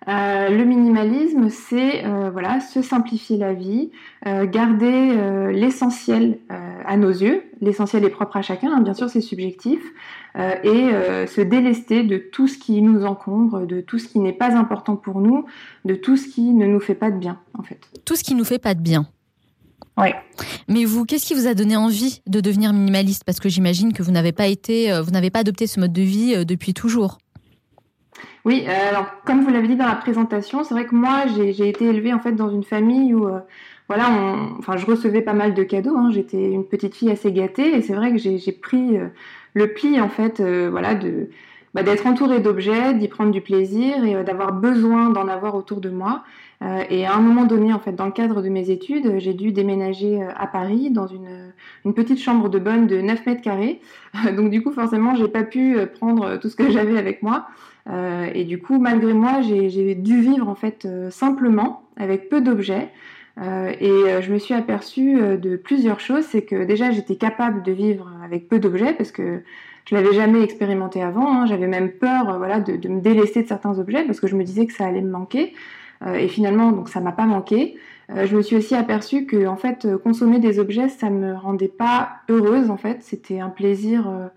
Euh, 0.08 0.48
le 0.48 0.64
minimalisme, 0.64 1.50
c'est 1.50 2.04
euh, 2.06 2.30
voilà, 2.30 2.60
se 2.60 2.80
simplifier 2.80 3.36
la 3.36 3.52
vie, 3.52 3.90
euh, 4.26 4.46
garder 4.46 5.52
l'essentiel 5.52 6.38
à 6.86 6.96
nos 6.96 7.10
yeux. 7.10 7.42
L'essentiel 7.60 8.04
est 8.04 8.10
propre 8.10 8.38
à 8.38 8.42
chacun, 8.42 8.72
hein, 8.72 8.80
bien 8.80 8.94
sûr, 8.94 9.10
c'est 9.10 9.20
subjectif, 9.20 9.80
et 10.38 11.26
se 11.26 11.40
délester 11.40 12.04
de 12.04 12.16
tout 12.16 12.46
ce 12.46 12.58
qui 12.58 12.80
nous 12.80 13.04
encombre, 13.04 13.66
de 13.66 13.80
tout 13.80 13.98
ce 13.98 14.08
qui 14.08 14.18
n'est 14.20 14.32
pas 14.32 14.56
important 14.56 14.96
pour 14.96 15.20
nous, 15.20 15.44
de 15.84 15.94
tout 15.94 16.16
ce 16.16 16.28
qui 16.28 16.52
ne 16.52 16.66
nous 16.66 16.80
fait 16.80 16.94
pas 16.94 17.10
de 17.10 17.18
bien, 17.18 17.40
en 17.58 17.62
fait. 17.62 17.80
Tout 18.04 18.16
ce 18.16 18.22
qui 18.22 18.34
nous 18.34 18.44
fait 18.44 18.58
pas 18.58 18.74
de 18.74 18.80
bien. 18.80 19.06
Oui. 19.96 20.10
Mais 20.68 20.84
vous, 20.84 21.04
qu'est-ce 21.04 21.26
qui 21.26 21.34
vous 21.34 21.48
a 21.48 21.54
donné 21.54 21.76
envie 21.76 22.22
de 22.26 22.40
devenir 22.40 22.72
minimaliste? 22.72 23.24
Parce 23.24 23.40
que 23.40 23.48
j'imagine 23.48 23.92
que 23.92 24.02
vous 24.02 24.12
n'avez 24.12 24.32
pas 24.32 24.46
été, 24.46 24.92
vous 25.02 25.10
n'avez 25.10 25.30
pas 25.30 25.40
adopté 25.40 25.66
ce 25.66 25.80
mode 25.80 25.92
de 25.92 26.02
vie 26.02 26.46
depuis 26.46 26.72
toujours. 26.72 27.18
Oui, 28.44 28.64
euh, 28.66 28.88
alors 28.88 29.06
comme 29.24 29.42
vous 29.42 29.50
l'avez 29.50 29.68
dit 29.68 29.76
dans 29.76 29.86
la 29.86 29.94
présentation, 29.94 30.64
c'est 30.64 30.74
vrai 30.74 30.86
que 30.86 30.94
moi 30.94 31.24
j'ai 31.36 31.68
été 31.68 31.84
élevée 31.84 32.12
en 32.14 32.20
fait 32.20 32.32
dans 32.32 32.50
une 32.50 32.64
famille 32.64 33.12
où 33.12 33.28
euh, 33.28 33.40
voilà, 33.88 34.08
enfin 34.58 34.76
je 34.76 34.86
recevais 34.86 35.22
pas 35.22 35.34
mal 35.34 35.54
de 35.54 35.62
cadeaux. 35.62 35.96
Hein. 35.96 36.10
J'étais 36.12 36.50
une 36.50 36.64
petite 36.64 36.94
fille 36.94 37.10
assez 37.10 37.32
gâtée 37.32 37.76
et 37.76 37.82
c'est 37.82 37.94
vrai 37.94 38.10
que 38.12 38.18
j'ai 38.18 38.52
pris 38.52 38.96
euh, 38.96 39.08
le 39.54 39.72
pli 39.72 40.00
en 40.00 40.08
fait, 40.08 40.40
voilà, 40.40 40.94
de 40.94 41.30
bah, 41.74 41.82
d'être 41.82 42.06
entourée 42.06 42.40
d'objets, 42.40 42.94
d'y 42.94 43.08
prendre 43.08 43.30
du 43.30 43.40
plaisir 43.40 44.04
et 44.04 44.24
d'avoir 44.24 44.52
besoin 44.52 45.10
d'en 45.10 45.28
avoir 45.28 45.54
autour 45.54 45.80
de 45.80 45.90
moi. 45.90 46.24
et 46.90 47.06
à 47.06 47.14
un 47.14 47.20
moment 47.20 47.44
donné, 47.44 47.72
en 47.72 47.78
fait, 47.78 47.92
dans 47.92 48.06
le 48.06 48.12
cadre 48.12 48.40
de 48.40 48.48
mes 48.48 48.70
études, 48.70 49.18
j'ai 49.18 49.34
dû 49.34 49.52
déménager 49.52 50.22
à 50.22 50.46
Paris 50.46 50.90
dans 50.90 51.06
une, 51.06 51.52
une, 51.84 51.94
petite 51.94 52.18
chambre 52.20 52.48
de 52.48 52.58
bonne 52.58 52.86
de 52.86 53.00
9 53.00 53.26
mètres 53.26 53.42
carrés. 53.42 53.80
Donc 54.36 54.50
du 54.50 54.62
coup, 54.62 54.72
forcément, 54.72 55.14
j'ai 55.14 55.28
pas 55.28 55.44
pu 55.44 55.76
prendre 55.98 56.38
tout 56.38 56.48
ce 56.48 56.56
que 56.56 56.70
j'avais 56.70 56.98
avec 56.98 57.22
moi. 57.22 57.46
Euh, 57.90 58.28
et 58.34 58.44
du 58.44 58.60
coup, 58.60 58.78
malgré 58.78 59.12
moi, 59.12 59.40
j'ai 59.40 59.94
dû 59.94 60.20
vivre 60.20 60.48
en 60.48 60.54
fait 60.54 60.84
euh, 60.84 61.10
simplement, 61.10 61.82
avec 61.96 62.28
peu 62.28 62.40
d'objets. 62.40 62.90
Euh, 63.40 63.72
et 63.80 64.20
je 64.20 64.32
me 64.32 64.38
suis 64.38 64.54
aperçue 64.54 65.14
de 65.38 65.56
plusieurs 65.56 66.00
choses. 66.00 66.24
C'est 66.24 66.42
que 66.42 66.64
déjà, 66.64 66.90
j'étais 66.90 67.14
capable 67.14 67.62
de 67.62 67.70
vivre 67.70 68.10
avec 68.28 68.48
peu 68.48 68.58
d'objets 68.58 68.94
parce 68.94 69.12
que 69.12 69.42
je 69.86 69.94
l'avais 69.94 70.12
jamais 70.12 70.42
expérimenté 70.42 71.02
avant. 71.02 71.32
Hein. 71.32 71.46
J'avais 71.46 71.66
même 71.66 71.90
peur, 71.90 72.38
voilà, 72.38 72.60
de, 72.60 72.88
me 72.88 73.00
délaisser 73.00 73.42
de 73.42 73.48
certains 73.48 73.78
objets 73.78 74.04
parce 74.04 74.20
que 74.20 74.26
je 74.26 74.36
me 74.36 74.44
disais 74.44 74.66
que 74.66 74.72
ça 74.72 74.86
allait 74.86 75.02
me 75.02 75.10
manquer. 75.10 75.54
et 76.14 76.28
finalement, 76.28 76.72
donc 76.72 76.88
ça 76.88 77.00
m'a 77.00 77.12
pas 77.12 77.26
manqué. 77.26 77.76
je 78.14 78.36
me 78.36 78.42
suis 78.42 78.56
aussi 78.56 78.74
aperçue 78.74 79.24
que 79.24 79.46
en 79.46 79.56
fait, 79.56 79.88
consommer 80.04 80.38
des 80.38 80.58
objets, 80.58 80.88
ça 80.88 81.08
me 81.10 81.34
rendait 81.34 81.68
pas 81.68 82.20
heureuse. 82.28 82.70
En 82.70 82.76
fait, 82.76 82.98
c'était 83.02 83.40
un 83.40 83.48
plaisir 83.48 84.30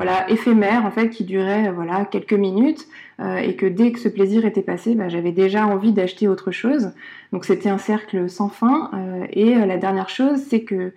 voilà 0.00 0.30
éphémère 0.30 0.86
en 0.86 0.90
fait 0.90 1.10
qui 1.10 1.24
durait 1.24 1.68
euh, 1.68 1.72
voilà 1.72 2.06
quelques 2.06 2.32
minutes 2.32 2.88
euh, 3.20 3.36
et 3.36 3.54
que 3.54 3.66
dès 3.66 3.92
que 3.92 3.98
ce 3.98 4.08
plaisir 4.08 4.46
était 4.46 4.62
passé, 4.62 4.94
bah, 4.94 5.10
j'avais 5.10 5.30
déjà 5.30 5.66
envie 5.66 5.92
d'acheter 5.92 6.26
autre 6.26 6.52
chose. 6.52 6.92
Donc 7.34 7.44
c'était 7.44 7.68
un 7.68 7.76
cercle 7.76 8.30
sans 8.30 8.48
fin. 8.48 8.90
Euh, 8.94 9.26
et 9.34 9.54
la 9.54 9.76
dernière 9.76 10.08
chose, 10.08 10.38
c'est 10.48 10.62
que 10.62 10.94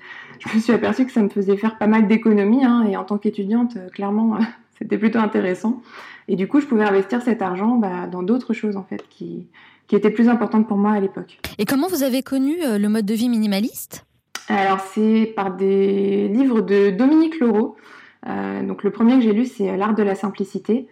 je 0.47 0.56
me 0.56 0.62
suis 0.62 0.73
aperçue 0.73 1.06
que 1.06 1.12
ça 1.12 1.21
me 1.21 1.29
faisait 1.29 1.58
faire 1.58 1.77
pas 1.77 1.88
mal 1.88 2.08
d'économies 2.08 2.65
hein, 2.65 2.86
et 2.89 2.97
en 2.97 3.03
tant 3.03 3.17
qu'étudiante, 3.17 3.77
clairement, 3.93 4.38
c'était 4.77 4.97
plutôt 4.97 5.19
intéressant. 5.19 5.82
Et 6.27 6.36
du 6.36 6.47
coup, 6.47 6.62
je 6.62 6.65
pouvais 6.65 6.86
investir 6.86 7.21
cet 7.21 7.41
argent 7.41 7.75
bah, 7.75 8.08
dans 8.08 8.23
d'autres 8.23 8.53
choses 8.53 8.77
en 8.77 8.84
fait 8.84 9.03
qui 9.10 9.47
qui 9.88 9.97
étaient 9.97 10.12
plus 10.12 10.29
importantes 10.29 10.67
pour 10.67 10.77
moi 10.77 10.91
à 10.91 10.99
l'époque. 10.99 11.39
Et 11.58 11.65
comment 11.65 11.88
vous 11.88 12.03
avez 12.03 12.23
connu 12.23 12.56
le 12.62 12.88
mode 12.88 13.06
de 13.06 13.13
vie 13.13 13.29
minimaliste? 13.29 14.06
Alors 14.47 14.79
c'est 14.79 15.32
par 15.36 15.56
des 15.56 16.27
livres 16.27 16.62
de 16.62 16.89
Dominique. 16.89 17.36
Euh, 17.41 18.63
donc 18.63 18.84
le 18.84 18.91
premier 18.91 19.15
que 19.15 19.21
j'ai 19.21 19.34
lu, 19.34 19.45
c'est 19.45 19.75
L'art 19.77 19.95
de 19.95 20.03
la 20.03 20.15
simplicité. 20.15 20.88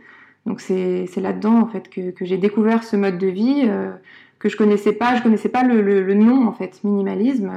Donc 0.45 0.59
c'est 0.59 1.07
là-dedans 1.17 1.59
en 1.59 1.67
fait 1.67 1.89
que, 1.89 2.13
j'ai 2.21 2.37
découvert 2.37 2.83
ce 2.83 2.95
mode 2.95 3.17
de 3.17 3.27
vie 3.27 3.63
euh, 3.65 3.91
que 4.39 4.49
je 4.49 4.57
connaissais 4.57 4.93
pas. 4.93 5.15
Je 5.15 5.23
connaissais 5.23 5.49
pas 5.49 5.63
le, 5.63 6.13
nom 6.13 6.47
en 6.47 6.53
fait, 6.53 6.83
minimalisme. 6.83 7.51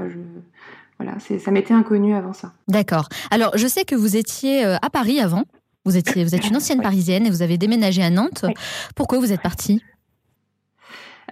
Voilà, 0.99 1.19
ça 1.19 1.51
m'était 1.51 1.75
inconnu 1.75 2.15
avant 2.15 2.33
ça. 2.33 2.53
D'accord. 2.69 3.09
Alors 3.31 3.57
je 3.57 3.67
sais 3.67 3.85
que 3.85 3.95
vous 3.95 4.17
étiez 4.17 4.65
euh, 4.65 4.77
à 4.81 4.91
Paris 4.91 5.21
avant. 5.21 5.45
Vous 5.85 5.97
étiez, 5.97 6.25
vous 6.25 6.35
êtes 6.35 6.49
une 6.49 6.57
ancienne 6.57 6.81
parisienne 6.83 7.27
et 7.27 7.31
vous 7.31 7.43
avez 7.43 7.59
déménagé 7.59 8.03
à 8.03 8.11
Nantes. 8.11 8.47
Pourquoi 8.95 9.19
vous 9.19 9.33
êtes 9.33 9.43
partie? 9.43 9.83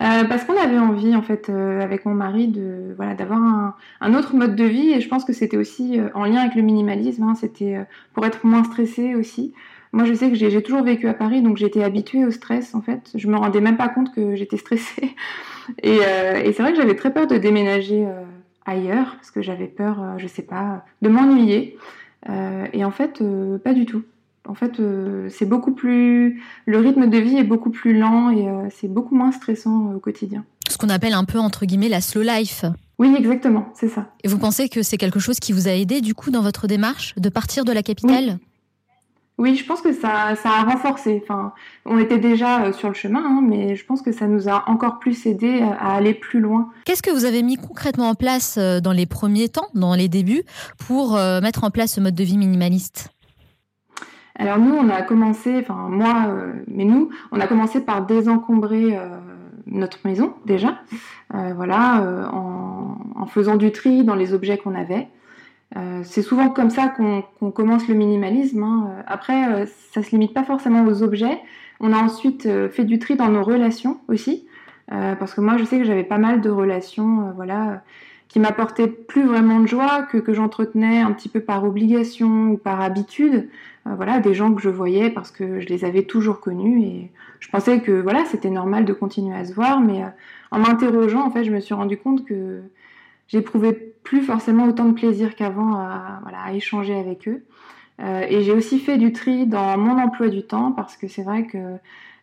Euh, 0.00 0.24
parce 0.24 0.44
qu'on 0.44 0.58
avait 0.58 0.78
envie, 0.78 1.14
en 1.14 1.22
fait, 1.22 1.48
euh, 1.48 1.80
avec 1.80 2.06
mon 2.06 2.14
mari, 2.14 2.48
de 2.48 2.94
voilà, 2.96 3.14
d'avoir 3.14 3.74
un, 4.00 4.14
autre 4.14 4.34
mode 4.34 4.56
de 4.56 4.64
vie, 4.64 4.90
et 4.90 5.00
je 5.00 5.08
pense 5.08 5.24
que 5.24 5.32
c'était 5.32 5.56
aussi 5.56 6.00
euh, 6.00 6.08
en 6.14 6.24
lien 6.24 6.40
avec 6.40 6.54
le 6.54 6.62
minimalisme. 6.62 7.22
Hein, 7.24 7.34
c'était 7.34 7.78
pour 8.14 8.24
être 8.24 8.44
moins 8.46 8.64
stressé 8.64 9.14
aussi. 9.14 9.52
Moi, 9.92 10.04
je 10.04 10.14
sais 10.14 10.30
que 10.30 10.34
j'ai 10.34 10.62
toujours 10.62 10.82
vécu 10.82 11.06
à 11.08 11.14
Paris, 11.14 11.42
donc 11.42 11.58
j'étais 11.58 11.84
habituée 11.84 12.24
au 12.24 12.30
stress. 12.30 12.74
En 12.74 12.80
fait, 12.80 13.10
je 13.14 13.28
me 13.28 13.36
rendais 13.36 13.60
même 13.60 13.76
pas 13.76 13.88
compte 13.88 14.12
que 14.14 14.34
j'étais 14.34 14.56
stressée. 14.56 15.14
Et, 15.84 15.98
et 15.98 16.52
c'est 16.52 16.60
vrai 16.60 16.72
que 16.72 16.76
j'avais 16.76 16.96
très 16.96 17.12
peur 17.12 17.28
de 17.28 17.38
déménager 17.38 18.04
ailleurs, 18.66 19.16
parce 19.16 19.30
que 19.30 19.42
j'avais 19.42 19.66
peur, 19.66 20.18
je 20.18 20.26
sais 20.26 20.42
pas, 20.42 20.84
de 21.02 21.08
m'ennuyer. 21.08 21.76
et 22.28 22.84
en 22.84 22.90
fait, 22.90 23.22
pas 23.64 23.74
du 23.74 23.86
tout. 23.86 24.02
En 24.48 24.54
fait, 24.54 24.80
euh, 24.80 25.28
c'est 25.30 25.46
beaucoup 25.46 25.72
plus. 25.72 26.42
Le 26.66 26.78
rythme 26.78 27.08
de 27.08 27.18
vie 27.18 27.36
est 27.36 27.44
beaucoup 27.44 27.70
plus 27.70 27.96
lent 27.96 28.30
et 28.30 28.48
euh, 28.48 28.68
c'est 28.74 28.88
beaucoup 28.88 29.14
moins 29.14 29.30
stressant 29.30 29.90
euh, 29.90 29.96
au 29.96 30.00
quotidien. 30.00 30.44
Ce 30.68 30.76
qu'on 30.78 30.88
appelle 30.88 31.14
un 31.14 31.24
peu, 31.24 31.38
entre 31.38 31.64
guillemets, 31.64 31.88
la 31.88 32.00
slow 32.00 32.22
life. 32.22 32.64
Oui, 32.98 33.14
exactement, 33.16 33.68
c'est 33.74 33.88
ça. 33.88 34.10
Et 34.24 34.28
vous 34.28 34.38
pensez 34.38 34.68
que 34.68 34.82
c'est 34.82 34.96
quelque 34.96 35.20
chose 35.20 35.38
qui 35.38 35.52
vous 35.52 35.68
a 35.68 35.72
aidé, 35.72 36.00
du 36.00 36.14
coup, 36.14 36.30
dans 36.30 36.42
votre 36.42 36.66
démarche, 36.66 37.14
de 37.16 37.28
partir 37.28 37.64
de 37.64 37.72
la 37.72 37.82
capitale? 37.82 38.38
Oui. 38.40 38.46
Je 39.44 39.64
pense 39.64 39.80
que 39.80 39.92
ça, 39.92 40.34
ça, 40.36 40.50
a 40.50 40.64
renforcé. 40.64 41.20
Enfin, 41.22 41.52
on 41.84 41.98
était 41.98 42.18
déjà 42.18 42.72
sur 42.72 42.88
le 42.88 42.94
chemin, 42.94 43.22
hein, 43.24 43.40
mais 43.42 43.76
je 43.76 43.84
pense 43.84 44.02
que 44.02 44.12
ça 44.12 44.26
nous 44.26 44.48
a 44.48 44.64
encore 44.68 44.98
plus 44.98 45.26
aidé 45.26 45.60
à 45.60 45.94
aller 45.94 46.14
plus 46.14 46.40
loin. 46.40 46.70
Qu'est-ce 46.84 47.02
que 47.02 47.10
vous 47.10 47.24
avez 47.24 47.42
mis 47.42 47.56
concrètement 47.56 48.08
en 48.08 48.14
place 48.14 48.58
dans 48.58 48.92
les 48.92 49.06
premiers 49.06 49.48
temps, 49.48 49.68
dans 49.74 49.94
les 49.94 50.08
débuts, 50.08 50.42
pour 50.86 51.14
mettre 51.42 51.64
en 51.64 51.70
place 51.70 51.94
ce 51.94 52.00
mode 52.00 52.14
de 52.14 52.24
vie 52.24 52.38
minimaliste? 52.38 53.10
Alors 54.36 54.58
nous, 54.58 54.74
on 54.74 54.88
a 54.88 55.02
commencé, 55.02 55.58
enfin 55.60 55.88
moi, 55.88 56.26
euh, 56.28 56.52
mais 56.66 56.84
nous, 56.84 57.10
on 57.32 57.40
a 57.40 57.46
commencé 57.46 57.80
par 57.80 58.06
désencombrer 58.06 58.96
euh, 58.96 59.08
notre 59.66 59.98
maison 60.04 60.34
déjà, 60.46 60.80
euh, 61.34 61.52
voilà, 61.54 62.30
en, 62.32 63.26
faisant 63.26 63.56
du 63.56 63.70
tri 63.72 64.04
dans 64.04 64.16
les 64.16 64.34
objets 64.34 64.58
qu'on 64.58 64.74
avait. 64.74 65.08
C'est 66.04 66.22
souvent 66.22 66.50
comme 66.50 66.70
ça 66.70 66.88
qu'on 66.88 67.50
commence 67.50 67.88
le 67.88 67.94
minimalisme. 67.94 68.62
Hein. 68.62 68.90
Après, 69.06 69.66
ça 69.92 70.02
se 70.02 70.10
limite 70.10 70.34
pas 70.34 70.44
forcément 70.44 70.84
aux 70.84 71.02
objets. 71.02 71.38
On 71.80 71.92
a 71.92 71.96
ensuite 71.96 72.46
fait 72.70 72.84
du 72.84 72.98
tri 72.98 73.16
dans 73.16 73.28
nos 73.28 73.42
relations 73.42 73.98
aussi, 74.08 74.46
parce 74.88 75.34
que 75.34 75.40
moi, 75.40 75.56
je 75.56 75.64
sais 75.64 75.78
que 75.78 75.84
j'avais 75.84 76.04
pas 76.04 76.18
mal 76.18 76.40
de 76.42 76.50
relations, 76.50 77.32
voilà 77.34 77.82
qui 78.32 78.40
m'apportaient 78.40 78.88
plus 78.88 79.24
vraiment 79.24 79.60
de 79.60 79.66
joie, 79.66 80.04
que, 80.10 80.16
que 80.16 80.32
j'entretenais 80.32 81.00
un 81.00 81.12
petit 81.12 81.28
peu 81.28 81.40
par 81.40 81.64
obligation 81.64 82.52
ou 82.52 82.56
par 82.56 82.80
habitude. 82.80 83.50
Euh, 83.86 83.94
voilà, 83.94 84.20
des 84.20 84.32
gens 84.32 84.54
que 84.54 84.62
je 84.62 84.70
voyais 84.70 85.10
parce 85.10 85.30
que 85.30 85.60
je 85.60 85.66
les 85.66 85.84
avais 85.84 86.04
toujours 86.04 86.40
connus 86.40 86.82
et 86.82 87.10
je 87.40 87.50
pensais 87.50 87.80
que 87.80 87.92
voilà, 87.92 88.24
c'était 88.24 88.48
normal 88.48 88.86
de 88.86 88.94
continuer 88.94 89.36
à 89.36 89.44
se 89.44 89.52
voir, 89.52 89.80
mais 89.80 90.02
euh, 90.02 90.06
en 90.50 90.60
m'interrogeant, 90.60 91.26
en 91.26 91.30
fait, 91.30 91.44
je 91.44 91.50
me 91.50 91.60
suis 91.60 91.74
rendu 91.74 91.98
compte 91.98 92.24
que 92.24 92.62
j'éprouvais 93.28 93.91
plus 94.02 94.22
forcément 94.22 94.64
autant 94.66 94.84
de 94.86 94.92
plaisir 94.92 95.34
qu'avant 95.34 95.74
à, 95.74 96.20
voilà, 96.22 96.38
à 96.44 96.52
échanger 96.52 96.94
avec 96.94 97.28
eux. 97.28 97.44
Euh, 98.00 98.26
et 98.28 98.42
j'ai 98.42 98.52
aussi 98.52 98.78
fait 98.78 98.98
du 98.98 99.12
tri 99.12 99.46
dans 99.46 99.76
mon 99.76 99.98
emploi 99.98 100.28
du 100.28 100.42
temps 100.42 100.72
parce 100.72 100.96
que 100.96 101.08
c'est 101.08 101.22
vrai 101.22 101.46
que 101.46 101.58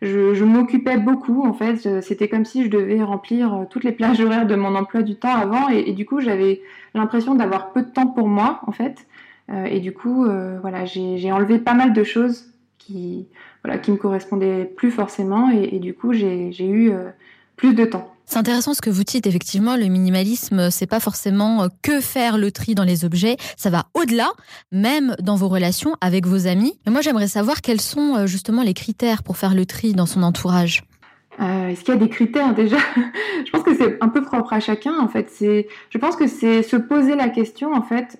je, 0.01 0.43
m'occupais 0.43 0.97
beaucoup 0.97 1.45
en 1.45 1.53
fait. 1.53 2.01
C'était 2.01 2.27
comme 2.27 2.45
si 2.45 2.63
je 2.63 2.69
devais 2.69 3.01
remplir 3.03 3.53
euh, 3.53 3.65
toutes 3.69 3.83
les 3.83 3.91
plages 3.91 4.19
horaires 4.19 4.47
de 4.47 4.55
mon 4.55 4.75
emploi 4.75 5.03
du 5.03 5.15
temps 5.15 5.33
avant 5.33 5.69
et, 5.69 5.93
du 5.93 6.05
coup 6.05 6.21
j'avais 6.21 6.61
l'impression 6.93 7.35
d'avoir 7.35 7.71
peu 7.71 7.81
de 7.81 7.89
temps 7.89 8.07
pour 8.07 8.27
moi 8.27 8.61
en 8.67 8.71
fait. 8.71 9.05
Euh, 9.51 9.65
et 9.65 9.79
du 9.79 9.93
coup 9.93 10.25
euh, 10.25 10.59
voilà 10.61 10.85
j'ai 10.85 11.31
enlevé 11.31 11.57
pas 11.59 11.73
mal 11.73 11.93
de 11.93 12.03
choses 12.03 12.53
qui 12.77 13.27
me 13.65 13.95
correspondaient 13.95 14.65
plus 14.65 14.91
forcément 14.91 15.51
et, 15.51 15.79
du 15.79 15.93
coup 15.93 16.13
j'ai 16.13 16.49
eu 16.59 16.91
euh, 16.91 17.09
plus 17.55 17.73
de 17.73 17.85
temps. 17.85 18.13
C'est 18.29 18.37
intéressant 18.37 18.75
ce 18.75 18.81
que 18.83 18.91
vous 18.91 19.03
dites. 19.03 19.25
Effectivement, 19.25 19.75
le 19.75 19.85
minimalisme, 19.85 20.69
c'est 20.69 20.85
pas 20.85 20.99
forcément 20.99 21.63
euh, 21.63 21.67
que 21.81 21.99
faire 21.99 22.37
le 22.37 22.51
tri 22.51 22.75
dans 22.75 22.83
les 22.83 23.03
objets. 23.03 23.37
Ça 23.57 23.71
va 23.71 23.87
au-delà, 23.95 24.29
même 24.71 25.15
dans 25.19 25.35
vos 25.35 25.47
relations 25.47 25.95
avec 25.99 26.27
vos 26.27 26.45
amis. 26.45 26.79
Moi, 26.87 27.01
j'aimerais 27.01 27.27
savoir 27.27 27.61
quels 27.61 27.81
sont 27.81 28.15
euh, 28.15 28.27
justement 28.27 28.61
les 28.61 28.75
critères 28.75 29.23
pour 29.23 29.37
faire 29.37 29.55
le 29.55 29.65
tri 29.65 29.93
dans 29.93 30.05
son 30.05 30.21
entourage. 30.21 30.83
Euh, 31.41 31.69
Est-ce 31.69 31.83
qu'il 31.83 31.95
y 31.95 31.97
a 31.97 31.99
des 31.99 32.09
critères 32.09 32.53
déjà? 32.53 32.77
Je 33.47 33.49
pense 33.49 33.63
que 33.63 33.73
c'est 33.75 33.97
un 33.99 34.09
peu 34.09 34.21
propre 34.21 34.53
à 34.53 34.59
chacun. 34.59 34.99
En 34.99 35.07
fait, 35.07 35.31
c'est, 35.31 35.67
je 35.89 35.97
pense 35.97 36.15
que 36.15 36.27
c'est 36.27 36.61
se 36.61 36.75
poser 36.75 37.15
la 37.15 37.29
question. 37.29 37.73
En 37.73 37.81
fait, 37.81 38.19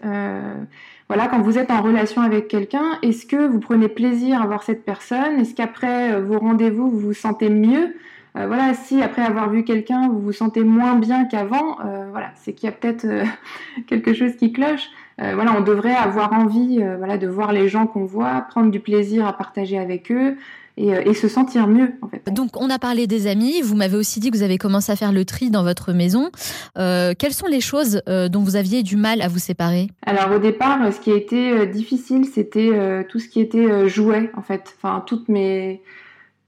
voilà, 1.08 1.28
quand 1.28 1.42
vous 1.42 1.60
êtes 1.60 1.70
en 1.70 1.84
relation 1.84 2.24
avec 2.24 2.48
quelqu'un, 2.48 2.98
est-ce 3.04 3.28
que 3.28 3.48
vous 3.48 3.60
prenez 3.60 3.90
plaisir 3.90 4.42
à 4.42 4.48
voir 4.48 4.64
cette 4.64 4.84
personne? 4.84 5.40
Est-ce 5.40 5.54
qu'après 5.54 6.20
vos 6.20 6.40
rendez-vous, 6.40 6.90
vous 6.90 7.00
vous 7.00 7.14
sentez 7.14 7.50
mieux? 7.50 7.94
Euh, 8.38 8.48
voilà, 8.48 8.74
si 8.74 9.02
après 9.02 9.24
avoir 9.24 9.50
vu 9.50 9.64
quelqu'un, 9.64 10.08
vous 10.08 10.20
vous 10.20 10.32
sentez 10.32 10.64
moins 10.64 10.96
bien 10.96 11.26
qu'avant, 11.26 11.80
euh, 11.84 12.08
voilà, 12.12 12.32
c'est 12.36 12.54
qu'il 12.54 12.70
y 12.70 12.72
a 12.72 12.76
peut-être 12.76 13.06
euh, 13.06 13.26
quelque 13.88 14.14
chose 14.14 14.36
qui 14.38 14.52
cloche. 14.52 14.90
Voilà, 15.22 15.54
on 15.58 15.60
devrait 15.60 15.98
avoir 15.98 16.32
envie, 16.32 16.82
voilà, 16.98 17.18
de 17.18 17.28
voir 17.28 17.52
les 17.52 17.68
gens 17.68 17.88
qu'on 17.88 18.06
voit, 18.06 18.40
prendre 18.50 18.72
du 18.72 18.80
plaisir 18.80 19.28
à 19.28 19.34
partager 19.34 19.78
avec 19.78 20.14
eux 20.14 20.38
et, 20.78 20.92
et, 20.92 21.14
se 21.14 21.28
sentir 21.28 21.68
mieux, 21.68 21.92
en 22.02 22.08
fait. 22.08 22.24
Donc, 22.32 22.52
on 22.56 22.70
a 22.70 22.80
parlé 22.80 23.06
des 23.06 23.28
amis. 23.28 23.60
Vous 23.62 23.76
m'avez 23.76 23.98
aussi 23.98 24.22
dit 24.22 24.32
que 24.32 24.38
vous 24.38 24.44
avez 24.44 24.58
commencé 24.58 24.94
à 24.94 24.96
faire 24.96 25.12
le 25.12 25.26
tri 25.26 25.50
dans 25.50 25.64
votre 25.64 25.92
maison. 25.92 26.30
Quelles 26.76 27.34
sont 27.34 27.48
les 27.48 27.60
choses 27.60 28.02
dont 28.08 28.42
vous 28.42 28.56
aviez 28.56 28.82
du 28.82 28.96
mal 28.96 29.22
à 29.22 29.28
vous 29.28 29.40
séparer? 29.40 29.90
Alors, 30.06 30.38
au 30.38 30.40
départ, 30.40 30.80
ce 30.94 31.02
qui 31.02 31.12
a 31.12 31.16
été 31.16 31.68
difficile, 31.68 32.24
c'était 32.24 33.06
tout 33.10 33.20
ce 33.20 33.28
qui 33.28 33.42
était 33.42 33.90
jouets, 33.90 34.32
en 34.38 34.42
fait. 34.42 34.74
Enfin, 34.78 35.04
toutes 35.06 35.28
mes 35.28 35.82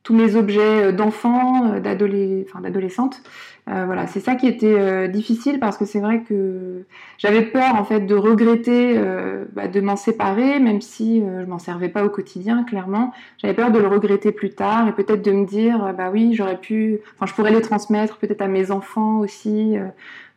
tous 0.04 0.14
mes 0.16 0.36
objets 0.36 0.94
d'enfants, 0.94 1.80
d'adolescentes. 1.80 3.22
Euh, 3.70 3.86
voilà, 3.86 4.08
c'est 4.08 4.20
ça 4.20 4.36
qui 4.36 4.48
était 4.48 4.74
euh, 4.74 5.08
difficile 5.08 5.60
parce 5.60 5.78
que 5.78 5.86
c'est 5.86 6.00
vrai 6.00 6.24
que 6.28 6.84
j'avais 7.20 7.44
peur 7.44 7.76
en 7.76 7.84
fait 7.84 8.02
de 8.02 8.16
regretter 8.16 8.98
euh, 8.98 9.46
bah, 9.54 9.68
de 9.68 9.80
m'en 9.82 9.96
séparer, 9.96 10.60
même 10.60 10.82
si 10.82 11.22
je 11.22 11.46
m'en 11.46 11.60
servais 11.60 11.90
pas 11.90 12.04
au 12.04 12.10
quotidien, 12.10 12.64
clairement. 12.64 13.14
J'avais 13.38 13.54
peur 13.54 13.72
de 13.72 13.78
le 13.78 13.88
regretter 13.88 14.32
plus 14.32 14.50
tard 14.50 14.88
et 14.88 14.94
peut-être 14.94 15.22
de 15.22 15.32
me 15.32 15.46
dire 15.46 15.94
bah 15.96 16.10
oui, 16.12 16.34
j'aurais 16.34 16.58
pu, 16.58 17.00
enfin 17.16 17.28
je 17.28 17.34
pourrais 17.34 17.52
les 17.52 17.62
transmettre 17.62 18.18
peut-être 18.18 18.42
à 18.42 18.48
mes 18.48 18.72
enfants 18.72 19.20
aussi. 19.20 19.76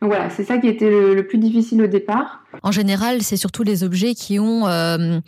donc 0.01 0.11
voilà, 0.11 0.29
c'est 0.29 0.43
ça 0.43 0.59
qui 0.59 0.67
était 0.67 0.89
le, 0.89 1.25
plus 1.25 1.39
difficile 1.39 1.81
au 1.81 1.87
départ. 1.87 2.43
En 2.61 2.71
général, 2.71 3.23
c'est 3.23 3.37
surtout 3.37 3.63
les 3.63 3.83
objets 3.83 4.13
qui 4.13 4.39
ont 4.39 4.65
un 4.67 5.21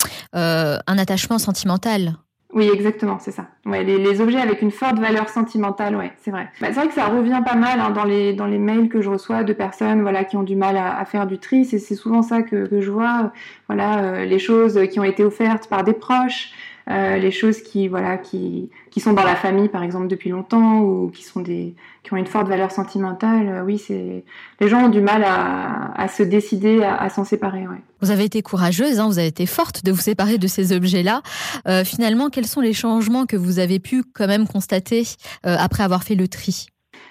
attachement 0.86 1.40
sentimental. 1.40 2.14
Oui, 2.58 2.72
exactement, 2.74 3.20
c'est 3.20 3.30
ça. 3.30 3.46
Ouais, 3.68 3.84
les, 3.84 4.20
objets 4.20 4.40
avec 4.40 4.64
une 4.64 4.72
forte 4.72 4.98
valeur 4.98 5.30
sentimentale, 5.30 5.96
ouais, 5.96 6.12
c'est 6.24 6.32
vrai. 6.32 6.50
Bah, 6.60 6.70
c'est 6.70 6.80
vrai 6.80 6.88
que 6.88 6.96
ça 6.96 7.06
revient 7.06 7.44
pas 7.46 7.54
mal 7.54 7.80
hein, 7.80 7.92
dans 7.92 8.04
les 8.04 8.58
mails 8.58 8.90
que 8.90 9.00
je 9.00 9.12
reçois 9.12 9.44
de 9.44 9.54
personnes, 9.54 10.02
voilà, 10.02 10.24
qui 10.24 10.38
ont 10.38 10.44
du 10.44 10.56
mal 10.56 10.76
à, 10.76 11.06
faire 11.06 11.28
du 11.28 11.38
tri. 11.38 11.66
C'est 11.66 11.78
souvent 11.94 12.24
ça 12.24 12.42
que, 12.42 12.82
je 12.82 12.90
vois, 12.90 13.32
voilà, 13.68 14.00
euh, 14.00 14.26
les 14.26 14.40
choses 14.40 14.82
qui 14.90 15.00
ont 15.00 15.04
été 15.04 15.24
offertes 15.24 15.68
par 15.68 15.84
des 15.84 15.94
proches, 15.94 16.50
euh, 16.90 17.18
les 17.18 17.32
choses 17.32 17.62
qui 17.62 17.90
voilà 17.90 18.18
qui 18.18 18.70
qui 18.92 19.02
sont 19.02 19.12
dans 19.12 19.26
la 19.26 19.36
famille 19.36 19.68
par 19.68 19.84
exemple 19.84 20.08
depuis 20.08 20.30
longtemps 20.30 20.80
ou 20.80 21.12
qui 21.14 21.22
sont 21.22 21.42
des 21.42 21.76
qui 22.04 22.14
ont 22.14 22.18
une 22.18 22.26
forte 22.26 22.48
valeur 22.48 22.72
sentimentale 22.72 23.50
euh, 23.50 23.64
oui 23.66 23.78
c'est 23.78 24.24
les 24.62 24.70
gens 24.70 24.86
ont 24.86 24.90
du 24.90 25.02
mal 25.02 25.26
à, 25.26 25.92
à 26.02 26.08
se 26.08 26.24
décider 26.24 26.82
à, 26.84 26.96
à 26.96 27.10
s'en 27.10 27.26
séparer 27.26 27.68
ouais. 27.68 27.82
vous 28.00 28.10
avez 28.10 28.24
été 28.24 28.42
courageuse 28.42 29.02
hein, 29.02 29.08
vous 29.08 29.20
avez 29.20 29.28
été 29.28 29.46
forte 29.46 29.84
de 29.84 29.92
vous 29.92 30.00
séparer 30.00 30.38
de 30.38 30.48
ces 30.48 30.72
objets 30.72 31.04
là 31.04 31.24
euh, 31.68 31.84
finalement 31.84 32.30
quels 32.30 32.48
sont 32.48 32.62
les 32.62 32.72
changements 32.72 33.26
que 33.26 33.36
vous 33.36 33.60
avez 33.60 33.80
pu 33.80 34.04
quand 34.14 34.28
même 34.28 34.48
constater 34.48 35.04
après 35.44 35.84
avoir 35.84 36.04
fait 36.04 36.16
le 36.16 36.28
tri? 36.28 36.68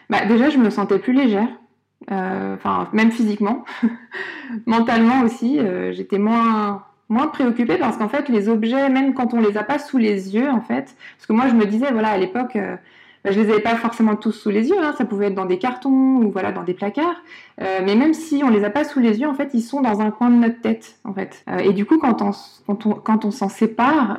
Bah, 0.09 0.25
déjà 0.25 0.49
je 0.49 0.57
me 0.57 0.71
sentais 0.71 0.99
plus 0.99 1.13
légère. 1.13 1.49
Enfin 2.09 2.89
même 2.93 3.11
physiquement. 3.11 3.65
Mentalement 4.67 5.23
aussi 5.23 5.59
j'étais 5.93 6.19
moins 6.19 6.83
moins 7.09 7.29
préoccupée 7.29 7.77
parce 7.77 7.97
qu'en 7.97 8.09
fait 8.09 8.29
les 8.29 8.49
objets 8.49 8.89
même 8.89 9.15
quand 9.15 9.35
on 9.35 9.41
les 9.41 9.57
a 9.57 9.63
pas 9.63 9.79
sous 9.79 9.99
les 9.99 10.35
yeux 10.35 10.51
en 10.51 10.61
fait 10.61 10.97
parce 11.17 11.27
que 11.27 11.33
moi 11.33 11.49
je 11.49 11.55
me 11.55 11.65
disais 11.67 11.91
voilà 11.93 12.09
à 12.09 12.17
l'époque 12.17 12.57
euh, 12.57 12.77
bah, 13.25 13.31
je 13.31 13.41
les 13.41 13.51
avais 13.51 13.63
pas 13.63 13.77
forcément 13.77 14.17
tous 14.17 14.33
sous 14.33 14.51
les 14.51 14.69
yeux 14.69 14.83
hein, 14.83 14.95
ça 14.99 15.05
pouvait 15.05 15.27
être 15.27 15.35
dans 15.35 15.47
des 15.47 15.59
cartons 15.59 16.17
ou 16.17 16.31
voilà 16.31 16.53
dans 16.53 16.65
des 16.65 16.75
placards. 16.75 17.23
Euh, 17.61 17.81
mais 17.85 17.95
même 17.95 18.15
si 18.15 18.43
on 18.45 18.51
les 18.51 18.65
a 18.65 18.71
pas 18.71 18.85
sous 18.85 19.01
les 19.01 19.21
yeux 19.21 19.29
en 19.29 19.35
fait 19.35 19.51
ils 19.55 19.63
sont 19.63 19.81
dans 19.81 20.01
un 20.01 20.11
coin 20.11 20.31
de 20.31 20.37
notre 20.37 20.61
tête 20.61 20.99
en 21.05 21.15
fait. 21.15 21.45
Euh, 21.49 21.59
et 21.59 21.73
du 21.73 21.87
coup 21.87 21.99
quand 21.99 22.23
on 22.23 22.33
quand 22.67 22.87
on 22.87 22.95
quand 22.95 23.25
on 23.25 23.31
s'en 23.31 23.49
sépare 23.49 24.19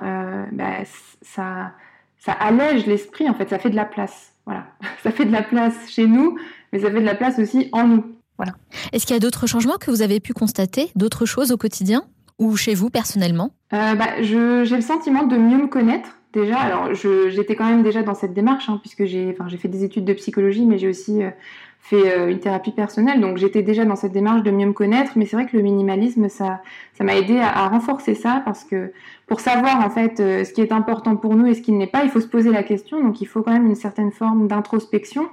bah, 0.51 0.83
ça 1.21 1.71
ça 2.19 2.31
allège 2.31 2.85
l'esprit 2.85 3.29
en 3.29 3.33
fait. 3.33 3.49
Ça 3.49 3.59
fait 3.59 3.69
de 3.69 3.75
la 3.75 3.85
place 3.85 4.33
voilà. 4.45 4.65
Ça 5.03 5.11
fait 5.11 5.25
de 5.25 5.31
la 5.31 5.43
place 5.43 5.75
chez 5.89 6.07
nous 6.07 6.37
mais 6.71 6.79
ça 6.79 6.91
fait 6.91 6.99
de 6.99 7.05
la 7.05 7.15
place 7.15 7.39
aussi 7.39 7.69
en 7.71 7.87
nous. 7.87 8.05
Voilà. 8.37 8.53
Est-ce 8.93 9.05
qu'il 9.05 9.15
y 9.15 9.17
a 9.17 9.19
d'autres 9.19 9.47
changements 9.47 9.77
que 9.77 9.89
vous 9.89 10.01
avez 10.01 10.19
pu 10.19 10.33
constater 10.33 10.91
d'autres 10.95 11.25
choses 11.25 11.51
au 11.51 11.57
quotidien? 11.57 12.03
Ou 12.39 12.55
chez 12.55 12.75
vous 12.75 12.89
personnellement 12.89 13.51
euh, 13.73 13.95
bah, 13.95 14.21
J'ai 14.21 14.75
le 14.75 14.81
sentiment 14.81 15.23
de 15.23 15.37
mieux 15.37 15.57
me 15.57 15.67
connaître 15.67 16.09
déjà. 16.33 16.91
J'étais 16.93 17.55
quand 17.55 17.69
même 17.69 17.83
déjà 17.83 18.03
dans 18.03 18.13
cette 18.13 18.33
démarche 18.33 18.69
hein, 18.69 18.79
puisque 18.81 19.05
j'ai 19.05 19.35
fait 19.57 19.67
des 19.67 19.83
études 19.83 20.05
de 20.05 20.13
psychologie 20.13 20.65
mais 20.65 20.77
j'ai 20.77 20.87
aussi 20.87 21.23
euh, 21.23 21.29
fait 21.79 22.11
euh, 22.11 22.29
une 22.29 22.39
thérapie 22.39 22.71
personnelle 22.71 23.21
donc 23.21 23.37
j'étais 23.37 23.63
déjà 23.63 23.85
dans 23.85 23.95
cette 23.95 24.11
démarche 24.11 24.43
de 24.43 24.51
mieux 24.51 24.67
me 24.67 24.73
connaître 24.73 25.13
mais 25.15 25.25
c'est 25.25 25.35
vrai 25.35 25.45
que 25.45 25.55
le 25.55 25.63
minimalisme 25.63 26.27
ça 26.29 26.61
m'a 26.99 27.15
aidé 27.15 27.39
à, 27.39 27.67
renforcer 27.69 28.13
ça 28.13 28.41
parce 28.45 28.65
que 28.65 28.91
pour 29.25 29.39
savoir 29.39 29.83
en 29.83 29.89
fait 29.89 30.17
ce 30.17 30.51
qui 30.51 30.61
est 30.61 30.71
important 30.71 31.15
pour 31.15 31.35
nous 31.35 31.47
et 31.47 31.53
ce 31.53 31.61
qui 31.61 31.71
n'est 31.71 31.87
pas 31.87 32.03
il 32.03 32.09
faut 32.09 32.21
se 32.21 32.27
poser 32.27 32.51
la 32.51 32.63
question 32.63 33.01
donc 33.01 33.21
il 33.21 33.25
faut 33.25 33.41
quand 33.41 33.53
même 33.53 33.65
une 33.65 33.75
certaine 33.75 34.11
forme 34.11 34.47
d'introspection 34.47 35.29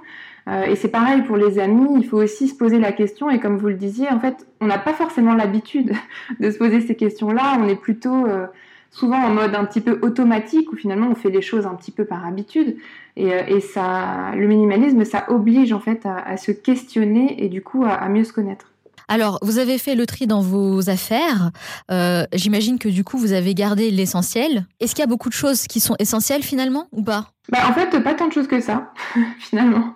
euh, 0.47 0.63
et 0.65 0.75
c'est 0.75 0.89
pareil 0.89 1.23
pour 1.23 1.37
les 1.37 1.57
amis, 1.57 1.87
il 1.97 2.05
faut 2.05 2.21
aussi 2.21 2.47
se 2.47 2.55
poser 2.55 2.79
la 2.79 2.91
question, 2.91 3.29
et 3.29 3.39
comme 3.39 3.57
vous 3.57 3.67
le 3.67 3.75
disiez, 3.75 4.09
en 4.09 4.19
fait, 4.19 4.47
on 4.61 4.67
n'a 4.67 4.77
pas 4.77 4.93
forcément 4.93 5.33
l'habitude 5.33 5.93
de 6.39 6.51
se 6.51 6.57
poser 6.57 6.81
ces 6.81 6.95
questions-là, 6.95 7.57
on 7.59 7.67
est 7.67 7.75
plutôt 7.75 8.27
euh, 8.27 8.45
souvent 8.91 9.17
en 9.17 9.29
mode 9.29 9.55
un 9.55 9.65
petit 9.65 9.81
peu 9.81 9.99
automatique, 10.01 10.71
où 10.71 10.75
finalement 10.75 11.07
on 11.09 11.15
fait 11.15 11.31
les 11.31 11.41
choses 11.41 11.65
un 11.65 11.73
petit 11.73 11.91
peu 11.91 12.05
par 12.05 12.25
habitude, 12.25 12.77
et, 13.15 13.33
euh, 13.33 13.59
ça, 13.59 14.33
le 14.35 14.45
minimalisme, 14.47 15.03
ça 15.03 15.25
oblige 15.29 15.73
en 15.73 15.79
fait 15.79 16.05
à, 16.05 16.37
se 16.37 16.51
questionner 16.51 17.43
et 17.43 17.49
du 17.49 17.61
coup 17.63 17.83
à 17.83 18.07
mieux 18.09 18.23
se 18.23 18.33
connaître. 18.33 18.74
Alors, 19.07 19.39
vous 19.41 19.59
avez 19.59 19.77
fait 19.77 19.95
le 19.95 20.05
tri 20.05 20.27
dans 20.27 20.41
vos 20.41 20.89
affaires. 20.89 21.51
Euh, 21.91 22.25
J'imagine 22.33 22.79
que 22.79 22.89
du 22.89 23.03
coup, 23.03 23.17
vous 23.17 23.33
avez 23.33 23.53
gardé 23.53 23.91
l'essentiel. 23.91 24.65
Est-ce 24.79 24.95
qu'il 24.95 25.01
y 25.01 25.03
a 25.03 25.07
beaucoup 25.07 25.29
de 25.29 25.33
choses 25.33 25.67
qui 25.67 25.79
sont 25.79 25.95
essentielles 25.99 26.43
finalement 26.43 26.87
ou 26.91 27.03
pas? 27.03 27.31
Bah, 27.49 27.59
En 27.69 27.73
fait, 27.73 27.99
pas 28.03 28.13
tant 28.15 28.27
de 28.27 28.33
choses 28.33 28.47
que 28.47 28.59
ça, 28.59 28.91
finalement. 29.39 29.93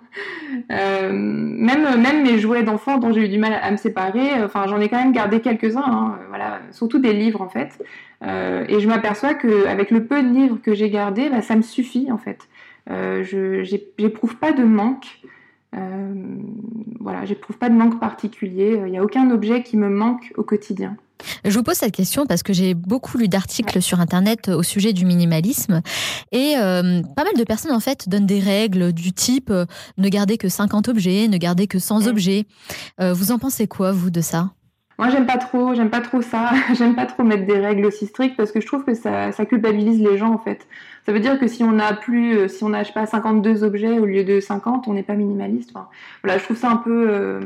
Euh, 0.70 1.10
même, 1.12 2.00
même 2.00 2.22
mes 2.22 2.38
jouets 2.38 2.62
d'enfants 2.62 2.98
dont 2.98 3.12
j'ai 3.12 3.24
eu 3.24 3.28
du 3.28 3.38
mal 3.38 3.58
à 3.60 3.70
me 3.70 3.76
séparer, 3.76 4.42
enfin, 4.44 4.66
j'en 4.68 4.80
ai 4.80 4.88
quand 4.88 4.98
même 4.98 5.12
gardé 5.12 5.40
quelques-uns, 5.40 5.82
hein, 5.84 6.18
voilà, 6.28 6.60
surtout 6.70 6.98
des 6.98 7.12
livres 7.12 7.40
en 7.40 7.48
fait. 7.48 7.70
Euh, 8.22 8.64
et 8.68 8.80
je 8.80 8.86
m'aperçois 8.88 9.34
qu'avec 9.34 9.90
le 9.90 10.04
peu 10.06 10.22
de 10.22 10.28
livres 10.28 10.58
que 10.62 10.74
j'ai 10.74 10.90
gardés, 10.90 11.28
bah, 11.30 11.42
ça 11.42 11.56
me 11.56 11.62
suffit 11.62 12.10
en 12.12 12.18
fait. 12.18 12.38
Euh, 12.90 13.22
je 13.24 13.62
j'éprouve 13.64 14.36
pas 14.36 14.52
de 14.52 14.64
manque. 14.64 15.20
Euh, 15.76 16.14
voilà, 17.00 17.24
j'éprouve 17.24 17.58
pas 17.58 17.68
de 17.68 17.74
manque 17.74 18.00
particulier. 18.00 18.80
Il 18.86 18.90
n'y 18.90 18.98
a 18.98 19.04
aucun 19.04 19.30
objet 19.30 19.62
qui 19.62 19.76
me 19.76 19.88
manque 19.88 20.32
au 20.36 20.42
quotidien. 20.42 20.96
Je 21.44 21.50
vous 21.50 21.62
pose 21.62 21.74
cette 21.74 21.94
question 21.94 22.26
parce 22.26 22.42
que 22.42 22.52
j'ai 22.52 22.74
beaucoup 22.74 23.18
lu 23.18 23.28
d'articles 23.28 23.80
sur 23.82 24.00
Internet 24.00 24.48
au 24.48 24.62
sujet 24.62 24.92
du 24.92 25.04
minimalisme 25.04 25.80
et 26.32 26.54
euh, 26.56 27.02
pas 27.16 27.24
mal 27.24 27.34
de 27.36 27.44
personnes 27.44 27.72
en 27.72 27.80
fait 27.80 28.08
donnent 28.08 28.26
des 28.26 28.40
règles 28.40 28.92
du 28.92 29.12
type 29.12 29.50
euh, 29.50 29.66
ne 29.98 30.08
garder 30.08 30.38
que 30.38 30.48
50 30.48 30.88
objets, 30.88 31.28
ne 31.28 31.36
garder 31.36 31.66
que 31.66 31.78
100 31.78 32.02
ouais. 32.02 32.08
objets. 32.08 32.46
Euh, 33.00 33.12
vous 33.12 33.32
en 33.32 33.38
pensez 33.38 33.66
quoi 33.66 33.92
vous 33.92 34.10
de 34.10 34.20
ça? 34.20 34.50
Moi, 35.00 35.08
j'aime 35.08 35.24
pas 35.24 35.38
trop, 35.38 35.74
j'aime 35.74 35.88
pas 35.88 36.02
trop 36.02 36.20
ça. 36.20 36.50
j'aime 36.74 36.94
pas 36.94 37.06
trop 37.06 37.22
mettre 37.22 37.46
des 37.46 37.58
règles 37.58 37.86
aussi 37.86 38.04
strictes 38.04 38.36
parce 38.36 38.52
que 38.52 38.60
je 38.60 38.66
trouve 38.66 38.84
que 38.84 38.92
ça, 38.92 39.32
culpabilise 39.48 39.98
les 39.98 40.18
gens 40.18 40.30
en 40.30 40.36
fait. 40.36 40.68
Ça 41.06 41.12
veut 41.12 41.20
dire 41.20 41.40
que 41.40 41.46
si 41.46 41.64
on 41.64 41.78
a 41.78 41.94
plus, 41.94 42.36
euh, 42.36 42.48
si 42.48 42.62
on 42.64 42.74
a, 42.74 42.82
je 42.82 42.88
sais 42.88 42.92
pas, 42.92 43.06
52 43.06 43.64
objets 43.64 43.98
au 43.98 44.04
lieu 44.04 44.24
de 44.24 44.40
50, 44.40 44.88
on 44.88 44.92
n'est 44.92 45.02
pas 45.02 45.14
minimaliste. 45.14 45.72
Voilà, 46.22 46.36
je 46.36 46.44
trouve 46.44 46.58
ça 46.58 46.68
un 46.68 46.76
peu 46.76 47.06
euh, 47.08 47.40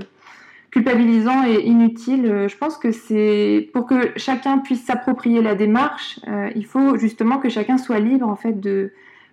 culpabilisant 0.72 1.46
et 1.46 1.64
inutile. 1.64 2.26
Euh, 2.26 2.48
je 2.48 2.56
pense 2.56 2.76
que 2.76 2.90
c'est 2.90 3.70
pour 3.72 3.86
que 3.86 4.10
chacun 4.16 4.58
puisse 4.58 4.84
s'approprier 4.84 5.40
la 5.40 5.54
démarche, 5.54 6.18
il 6.56 6.66
faut 6.66 6.98
justement 6.98 7.38
que 7.38 7.50
chacun 7.50 7.78
soit 7.78 8.00
libre 8.00 8.28
en 8.28 8.34
fait 8.34 8.56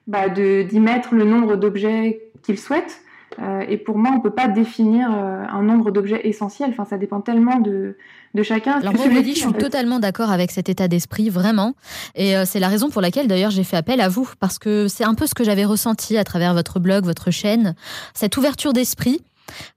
bah, 0.05 0.29
d'y 0.29 0.79
mettre 0.79 1.15
le 1.15 1.23
nombre 1.23 1.55
d'objets 1.55 2.21
qu'il 2.43 2.59
souhaite. 2.59 3.01
Euh, 3.39 3.61
et 3.67 3.77
pour 3.77 3.97
moi, 3.97 4.11
on 4.15 4.19
peut 4.19 4.31
pas 4.31 4.47
définir 4.47 5.09
un 5.09 5.61
nombre 5.61 5.91
d'objets 5.91 6.27
essentiels. 6.27 6.69
Enfin, 6.71 6.85
ça 6.85 6.97
dépend 6.97 7.21
tellement 7.21 7.59
de, 7.59 7.97
de 8.33 8.43
chacun. 8.43 8.73
Alors 8.73 8.93
moi, 8.93 9.05
je 9.13 9.19
dis, 9.21 9.35
je 9.35 9.39
suis 9.39 9.53
totalement 9.53 9.99
d'accord 9.99 10.31
avec 10.31 10.51
cet 10.51 10.69
état 10.69 10.87
d'esprit, 10.87 11.29
vraiment. 11.29 11.73
Et 12.15 12.33
c'est 12.45 12.59
la 12.59 12.67
raison 12.67 12.89
pour 12.89 13.01
laquelle, 13.01 13.27
d'ailleurs, 13.27 13.51
j'ai 13.51 13.63
fait 13.63 13.77
appel 13.77 14.01
à 14.01 14.09
vous, 14.09 14.29
parce 14.39 14.59
que 14.59 14.87
c'est 14.87 15.03
un 15.05 15.13
peu 15.13 15.27
ce 15.27 15.33
que 15.33 15.43
j'avais 15.43 15.65
ressenti 15.65 16.17
à 16.17 16.23
travers 16.23 16.53
votre 16.53 16.79
blog, 16.79 17.05
votre 17.05 17.31
chaîne, 17.31 17.75
cette 18.13 18.37
ouverture 18.37 18.73
d'esprit 18.73 19.21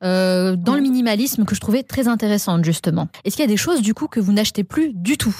euh, 0.02 0.56
dans 0.56 0.74
le 0.74 0.80
minimalisme 0.80 1.44
que 1.44 1.54
je 1.54 1.60
trouvais 1.60 1.82
très 1.82 2.08
intéressante 2.08 2.64
justement. 2.64 3.08
Est-ce 3.24 3.36
qu'il 3.36 3.44
y 3.44 3.48
a 3.48 3.50
des 3.50 3.56
choses 3.56 3.82
du 3.82 3.94
coup 3.94 4.06
que 4.06 4.20
vous 4.20 4.32
n'achetez 4.32 4.64
plus 4.64 4.92
du 4.92 5.16
tout? 5.16 5.34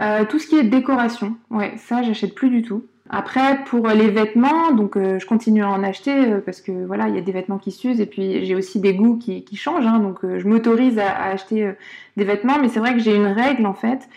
Euh, 0.00 0.24
Tout 0.24 0.38
ce 0.38 0.46
qui 0.46 0.56
est 0.56 0.64
décoration, 0.64 1.36
ouais, 1.50 1.74
ça 1.76 2.02
j'achète 2.02 2.34
plus 2.34 2.50
du 2.50 2.62
tout. 2.62 2.84
Après, 3.08 3.64
pour 3.64 3.88
les 3.88 4.10
vêtements, 4.10 4.72
donc 4.72 4.96
euh, 4.96 5.18
je 5.18 5.26
continue 5.26 5.62
à 5.62 5.70
en 5.70 5.82
acheter 5.84 6.36
parce 6.44 6.60
que 6.60 6.72
voilà, 6.86 7.08
il 7.08 7.14
y 7.14 7.18
a 7.18 7.20
des 7.20 7.32
vêtements 7.32 7.58
qui 7.58 7.70
s'usent 7.70 8.00
et 8.00 8.06
puis 8.06 8.44
j'ai 8.44 8.54
aussi 8.54 8.80
des 8.80 8.94
goûts 8.94 9.16
qui, 9.16 9.44
changent. 9.56 9.86
Hein, 9.86 10.00
donc 10.00 10.18
je 10.22 10.46
m'autorise 10.48 10.98
à, 10.98 11.24
acheter 11.24 11.72
des 12.16 12.24
vêtements, 12.24 12.58
mais 12.60 12.68
c'est 12.68 12.80
vrai 12.80 12.94
que 12.94 13.00
j'ai 13.00 13.14
une 13.14 13.26
règle 13.26 13.66
en 13.66 13.74
fait. 13.74 14.08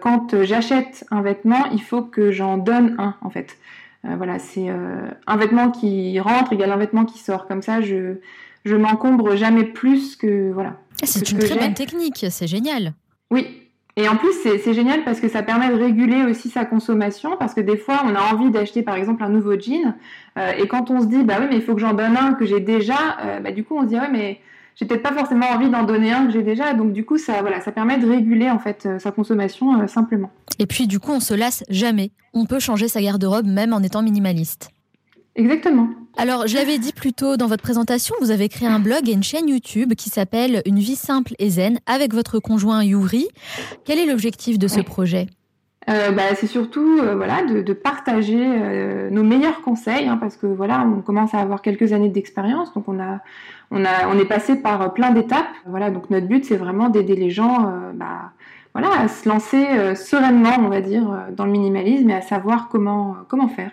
quand 0.00 0.42
j'achète 0.42 1.04
un 1.10 1.22
vêtement, 1.22 1.66
il 1.72 1.82
faut 1.82 2.02
que 2.02 2.30
j'en 2.30 2.58
donne 2.58 2.94
un 2.98 3.14
en 3.22 3.30
fait. 3.30 3.56
voilà, 4.04 4.38
c'est 4.38 4.68
un 4.68 5.36
vêtement 5.36 5.70
qui 5.70 6.18
rentre 6.20 6.52
égale 6.52 6.72
un 6.72 6.76
vêtement 6.76 7.04
qui 7.04 7.18
sort. 7.18 7.46
Comme 7.46 7.62
ça, 7.62 7.80
je 7.80 8.16
je 8.64 8.76
m'encombre 8.76 9.36
jamais 9.36 9.64
plus 9.64 10.16
que 10.16 10.52
voilà. 10.52 10.76
Ah, 11.02 11.06
c'est 11.06 11.30
une 11.30 11.38
très 11.38 11.58
bonne 11.58 11.74
technique, 11.74 12.26
c'est 12.30 12.46
génial. 12.46 12.94
Oui. 13.30 13.62
Et 13.96 14.08
en 14.08 14.16
plus, 14.16 14.32
c'est 14.42 14.72
génial 14.72 15.04
parce 15.04 15.20
que 15.20 15.28
ça 15.28 15.42
permet 15.42 15.68
de 15.68 15.74
réguler 15.74 16.24
aussi 16.24 16.48
sa 16.48 16.64
consommation, 16.64 17.36
parce 17.38 17.52
que 17.52 17.60
des 17.60 17.76
fois, 17.76 18.02
on 18.06 18.14
a 18.14 18.32
envie 18.32 18.50
d'acheter 18.50 18.82
par 18.82 18.94
exemple 18.96 19.22
un 19.22 19.28
nouveau 19.28 19.58
jean, 19.58 19.94
euh, 20.38 20.52
et 20.56 20.66
quand 20.66 20.90
on 20.90 21.02
se 21.02 21.06
dit, 21.06 21.22
bah 21.24 21.36
oui, 21.40 21.46
mais 21.50 21.56
il 21.56 21.62
faut 21.62 21.74
que 21.74 21.80
j'en 21.80 21.92
donne 21.92 22.16
un 22.16 22.32
que 22.32 22.46
j'ai 22.46 22.60
déjà, 22.60 23.18
euh, 23.22 23.40
bah, 23.40 23.52
du 23.52 23.64
coup, 23.64 23.76
on 23.76 23.82
se 23.82 23.88
dit, 23.88 23.96
ouais, 23.96 24.10
mais 24.10 24.40
j'ai 24.76 24.86
peut-être 24.86 25.02
pas 25.02 25.12
forcément 25.12 25.46
envie 25.50 25.68
d'en 25.68 25.82
donner 25.82 26.10
un 26.10 26.24
que 26.24 26.32
j'ai 26.32 26.42
déjà, 26.42 26.72
donc 26.72 26.94
du 26.94 27.04
coup, 27.04 27.18
ça, 27.18 27.42
voilà, 27.42 27.60
ça 27.60 27.70
permet 27.70 27.98
de 27.98 28.08
réguler 28.08 28.48
en 28.50 28.58
fait 28.58 28.86
euh, 28.86 28.98
sa 28.98 29.10
consommation 29.10 29.86
simplement. 29.86 30.30
Et 30.58 30.64
puis, 30.64 30.86
du 30.86 30.98
coup, 30.98 31.12
on 31.12 31.20
se 31.20 31.34
lasse 31.34 31.62
jamais. 31.68 32.12
On 32.32 32.46
peut 32.46 32.60
changer 32.60 32.88
sa 32.88 33.02
garde-robe 33.02 33.46
même 33.46 33.74
en 33.74 33.80
étant 33.80 34.02
minimaliste. 34.02 34.70
Exactement. 35.36 35.88
Alors, 36.16 36.46
je 36.46 36.54
l'avais 36.56 36.78
dit 36.78 36.92
plus 36.92 37.12
tôt 37.12 37.36
dans 37.36 37.46
votre 37.46 37.62
présentation, 37.62 38.14
vous 38.20 38.30
avez 38.30 38.48
créé 38.48 38.68
un 38.68 38.80
blog 38.80 39.08
et 39.08 39.12
une 39.12 39.22
chaîne 39.22 39.48
YouTube 39.48 39.94
qui 39.94 40.10
s'appelle 40.10 40.62
Une 40.66 40.78
vie 40.78 40.96
simple 40.96 41.32
et 41.38 41.50
zen 41.50 41.78
avec 41.86 42.12
votre 42.12 42.38
conjoint 42.38 42.84
Yuri. 42.84 43.28
Quel 43.84 43.98
est 43.98 44.06
l'objectif 44.06 44.58
de 44.58 44.68
ce 44.68 44.80
projet? 44.80 45.26
Euh, 45.90 46.12
bah, 46.12 46.34
c'est 46.36 46.46
surtout 46.46 47.00
euh, 47.00 47.16
voilà 47.16 47.42
de, 47.42 47.72
partager 47.72 48.38
euh, 48.38 49.10
nos 49.10 49.24
meilleurs 49.24 49.62
conseils 49.62 50.06
hein, 50.06 50.16
parce 50.16 50.36
que 50.36 50.46
voilà 50.46 50.86
on 50.86 51.00
commence 51.00 51.34
à 51.34 51.40
avoir 51.40 51.60
quelques 51.60 51.92
années 51.92 52.08
d'expérience 52.08 52.72
donc 52.72 52.86
on 52.86 53.00
a 53.00 53.18
on 53.72 53.84
a 53.84 54.06
on 54.06 54.16
est 54.16 54.24
passé 54.24 54.54
par 54.54 54.94
plein 54.94 55.10
d'étapes. 55.10 55.48
Voilà 55.66 55.90
donc 55.90 56.08
notre 56.08 56.28
but 56.28 56.44
c'est 56.44 56.56
vraiment 56.56 56.88
d'aider 56.88 57.16
les 57.16 57.30
gens 57.30 57.72
bah, 57.94 58.30
voilà 58.74 58.90
à 58.96 59.08
se 59.08 59.28
lancer 59.28 59.96
sereinement 59.96 60.54
on 60.60 60.68
va 60.68 60.82
dire 60.82 61.26
dans 61.32 61.46
le 61.46 61.50
minimalisme 61.50 62.10
et 62.10 62.14
à 62.14 62.22
savoir 62.22 62.68
comment 62.68 63.16
comment 63.28 63.48
faire 63.48 63.72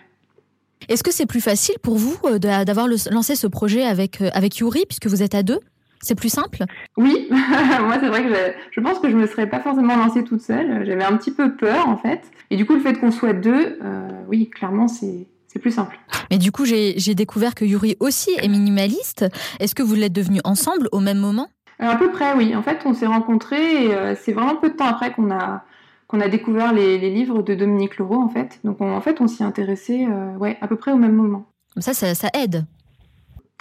est-ce 0.88 1.04
que 1.04 1.12
c'est 1.12 1.26
plus 1.26 1.42
facile 1.42 1.76
pour 1.84 1.98
vous 1.98 2.16
euh, 2.26 2.40
d'avoir 2.40 2.88
lancé 2.88 3.36
ce 3.36 3.48
projet 3.48 3.84
avec, 3.84 4.22
euh, 4.22 4.30
avec 4.34 4.58
Yuri, 4.58 4.86
puisque 4.88 5.08
vous 5.08 5.22
êtes 5.22 5.36
à 5.36 5.44
deux? 5.44 5.60
C'est 6.02 6.16
plus 6.16 6.30
simple? 6.30 6.64
Oui, 6.96 7.28
moi 7.32 7.98
c'est 8.00 8.08
vrai 8.08 8.24
que 8.24 8.30
je, 8.72 8.80
pense 8.80 9.00
que 9.00 9.10
je 9.10 9.18
me 9.18 9.28
serais 9.28 9.50
pas 9.50 9.60
forcément 9.60 9.98
lancée 9.98 10.24
toute 10.24 10.42
seule. 10.42 10.86
J'avais 10.86 11.04
un 11.04 11.18
petit 11.18 11.32
peu 11.32 11.56
peur 11.56 11.90
en 11.90 11.98
fait. 11.98 12.22
Et 12.52 12.56
du 12.56 12.66
coup, 12.66 12.74
le 12.74 12.80
fait 12.80 12.94
qu'on 12.94 13.12
soit 13.12 13.34
deux, 13.34 13.78
euh, 13.84 14.08
oui, 14.30 14.50
clairement, 14.50 14.88
c'est 14.88 15.28
plus 15.60 15.72
simple. 15.72 16.00
Mais 16.32 16.38
du 16.38 16.54
coup, 16.54 16.64
j'ai 16.64 17.16
découvert 17.16 17.54
que 17.54 17.66
Yuri 17.66 17.98
aussi 18.00 18.32
est 18.42 18.48
minimaliste. 18.48 19.26
Est-ce 19.60 19.76
que 19.76 19.84
vous 19.84 19.96
l'êtes 19.96 20.14
devenus 20.14 20.42
ensemble 20.46 20.88
au 20.94 21.02
même 21.02 21.18
moment? 21.18 21.50
À 21.80 21.98
peu 21.98 22.10
près, 22.12 22.34
oui. 22.34 22.56
En 22.56 22.64
fait, 22.64 22.80
on 22.86 22.94
s'est 22.94 23.08
rencontrés 23.08 23.86
et 23.86 24.16
c'est 24.22 24.32
vraiment 24.32 24.56
peu 24.56 24.70
de 24.70 24.76
temps 24.76 24.86
après 24.86 25.12
qu'on 25.12 25.32
a, 25.32 25.66
qu'on 26.10 26.20
a 26.22 26.28
découvert 26.28 26.74
les, 26.74 26.98
livres 26.98 27.44
de 27.44 27.54
Dominique 27.54 27.98
Leroux 27.98 28.22
en 28.22 28.28
fait. 28.28 28.60
Donc 28.66 28.82
en 28.82 29.00
fait 29.00 29.22
on 29.22 29.28
s'y 29.28 29.44
intéressait 29.44 30.06
euh, 30.10 30.36
ouais, 30.38 30.58
à 30.60 30.68
peu 30.68 30.76
près 30.76 30.92
au 30.92 30.98
même 30.98 31.14
moment. 31.14 31.46
Ça, 31.78 31.94
ça, 31.94 32.14
ça 32.16 32.30
aide. 32.34 32.66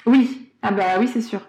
Oui, 0.07 0.51
ah 0.63 0.73
bah 0.73 0.97
oui 0.99 1.09
c'est 1.13 1.21
sûr. 1.21 1.43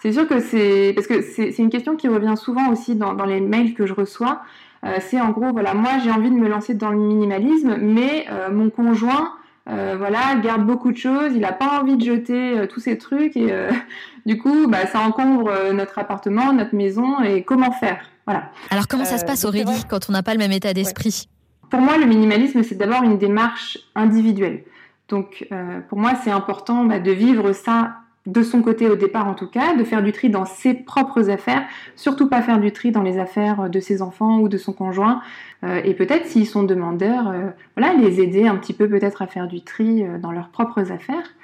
C'est 0.00 0.12
sûr 0.12 0.26
que 0.26 0.40
c'est 0.40 0.92
parce 0.94 1.06
que 1.06 1.20
c'est 1.20 1.58
une 1.58 1.68
question 1.68 1.96
qui 1.96 2.08
revient 2.08 2.34
souvent 2.36 2.70
aussi 2.70 2.94
dans, 2.94 3.12
les 3.24 3.40
mails 3.40 3.74
que 3.74 3.86
je 3.86 3.92
reçois. 3.92 4.40
Euh, 4.84 4.96
c'est 5.00 5.20
en 5.20 5.30
gros 5.30 5.52
voilà 5.52 5.74
moi 5.74 5.90
j'ai 6.02 6.10
envie 6.10 6.30
de 6.30 6.36
me 6.36 6.48
lancer 6.48 6.72
dans 6.72 6.90
le 6.90 6.98
minimalisme, 6.98 7.76
mais 7.76 8.26
euh, 8.30 8.50
mon 8.50 8.70
conjoint 8.70 9.32
voilà 9.66 10.36
garde 10.44 10.64
beaucoup 10.64 10.92
de 10.92 10.96
choses, 10.96 11.32
il 11.34 11.40
n'a 11.40 11.50
pas 11.50 11.80
envie 11.80 11.96
de 11.96 12.04
jeter 12.04 12.68
tous 12.68 12.78
ces 12.78 12.98
trucs 12.98 13.36
et 13.36 13.52
du 14.26 14.38
coup 14.38 14.68
bah, 14.68 14.86
ça 14.86 15.00
encombre 15.00 15.50
notre 15.72 15.98
appartement, 15.98 16.52
notre 16.52 16.76
maison 16.76 17.20
et 17.20 17.42
comment 17.42 17.72
faire 17.72 17.98
alors 18.26 18.88
comment 18.88 19.04
ça 19.04 19.18
se 19.18 19.24
euh, 19.24 19.26
passe 19.26 19.44
Aurélie 19.44 19.84
quand 19.88 20.08
on 20.08 20.12
n'a 20.12 20.22
pas 20.22 20.32
le 20.32 20.38
même 20.38 20.52
état 20.52 20.72
d'esprit? 20.72 21.28
Pour 21.70 21.80
moi, 21.80 21.96
le 21.98 22.06
minimalisme, 22.06 22.62
c'est 22.62 22.76
d'abord 22.76 23.02
une 23.02 23.18
démarche 23.18 23.78
individuelle. 23.94 24.64
Donc 25.08 25.46
euh, 25.52 25.80
pour 25.88 25.98
moi, 25.98 26.12
c'est 26.22 26.30
important 26.30 26.84
bah, 26.84 26.98
de 26.98 27.10
vivre 27.12 27.52
ça 27.52 27.96
de 28.26 28.42
son 28.42 28.60
côté 28.60 28.88
au 28.88 28.96
départ 28.96 29.28
en 29.28 29.34
tout 29.34 29.46
cas, 29.46 29.76
de 29.76 29.84
faire 29.84 30.02
du 30.02 30.10
tri 30.10 30.30
dans 30.30 30.46
ses 30.46 30.74
propres 30.74 31.30
affaires, 31.30 31.62
surtout 31.94 32.28
pas 32.28 32.42
faire 32.42 32.58
du 32.58 32.72
tri 32.72 32.90
dans 32.90 33.02
les 33.02 33.20
affaires 33.20 33.70
de 33.70 33.78
ses 33.78 34.02
enfants 34.02 34.40
ou 34.40 34.48
de 34.48 34.58
son 34.58 34.72
conjoint, 34.72 35.22
euh, 35.62 35.80
et 35.84 35.94
peut-être 35.94 36.26
s'ils 36.26 36.48
sont 36.48 36.64
demandeurs, 36.64 37.32
voilà, 37.76 37.94
les 37.94 38.20
aider 38.20 38.48
un 38.48 38.56
petit 38.56 38.72
peu 38.72 38.88
peut-être 38.88 39.22
à 39.22 39.28
faire 39.28 39.46
du 39.46 39.62
tri 39.62 40.04
dans 40.20 40.32
leurs 40.32 40.48
propres 40.48 40.90
affaires. 40.90 41.34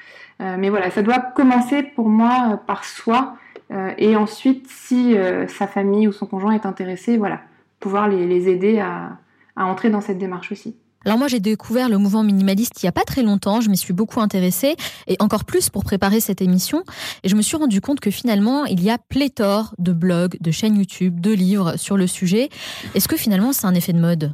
mais 0.40 0.70
voilà, 0.70 0.90
ça 0.90 1.02
doit 1.02 1.20
commencer 1.20 1.84
pour 1.84 2.08
moi 2.08 2.60
par 2.66 2.84
soi 2.84 3.36
euh, 3.72 3.92
et 3.96 4.16
ensuite, 4.16 4.66
si 4.68 5.16
euh, 5.16 5.46
sa 5.48 5.66
famille 5.66 6.06
ou 6.06 6.12
son 6.12 6.26
conjoint 6.26 6.52
est 6.52 6.66
intéressé, 6.66 7.16
voilà, 7.16 7.40
pouvoir 7.80 8.08
les, 8.08 8.48
aider 8.48 8.80
à, 8.80 9.18
entrer 9.56 9.90
dans 9.90 10.00
cette 10.00 10.18
démarche 10.18 10.52
aussi. 10.52 10.76
Alors 11.04 11.18
moi 11.18 11.26
j'ai 11.26 11.40
découvert 11.40 11.88
le 11.88 11.98
mouvement 11.98 12.22
minimaliste 12.22 12.80
il 12.80 12.86
n'y 12.86 12.88
a 12.88 12.92
pas 12.92 13.02
très 13.02 13.24
longtemps, 13.24 13.60
je 13.60 13.68
m'y 13.68 13.76
suis 13.76 13.92
beaucoup 13.92 14.20
intéressée 14.20 14.76
et 15.08 15.16
encore 15.18 15.44
plus 15.44 15.68
pour 15.68 15.82
préparer 15.82 16.20
cette 16.20 16.40
émission 16.40 16.84
et 17.24 17.28
je 17.28 17.34
me 17.34 17.42
suis 17.42 17.56
rendu 17.56 17.80
compte 17.80 17.98
que 17.98 18.12
finalement 18.12 18.66
il 18.66 18.80
y 18.80 18.88
a 18.88 18.98
pléthore 18.98 19.74
de 19.78 19.92
blogs, 19.92 20.36
de 20.40 20.52
chaînes 20.52 20.76
YouTube, 20.76 21.18
de 21.18 21.32
livres 21.32 21.76
sur 21.76 21.96
le 21.96 22.06
sujet. 22.06 22.50
Est-ce 22.94 23.08
que 23.08 23.16
finalement 23.16 23.52
c'est 23.52 23.66
un 23.66 23.74
effet 23.74 23.92
de 23.92 23.98
mode? 23.98 24.32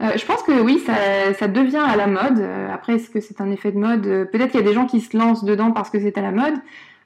Euh, 0.00 0.12
je 0.16 0.24
pense 0.24 0.44
que 0.44 0.60
oui, 0.60 0.80
ça, 0.86 1.48
devient 1.48 1.84
à 1.84 1.96
la 1.96 2.06
mode. 2.06 2.40
Après, 2.72 2.94
est-ce 2.94 3.10
que 3.10 3.20
c'est 3.20 3.40
un 3.40 3.50
effet 3.50 3.72
de 3.72 3.78
mode? 3.78 4.02
Peut-être 4.30 4.52
qu'il 4.52 4.60
y 4.60 4.62
a 4.62 4.66
des 4.66 4.72
gens 4.72 4.86
qui 4.86 5.00
se 5.00 5.16
lancent 5.16 5.42
dedans 5.42 5.72
parce 5.72 5.90
que 5.90 5.98
c'est 5.98 6.16
à 6.16 6.22
la 6.22 6.30
mode. 6.30 6.54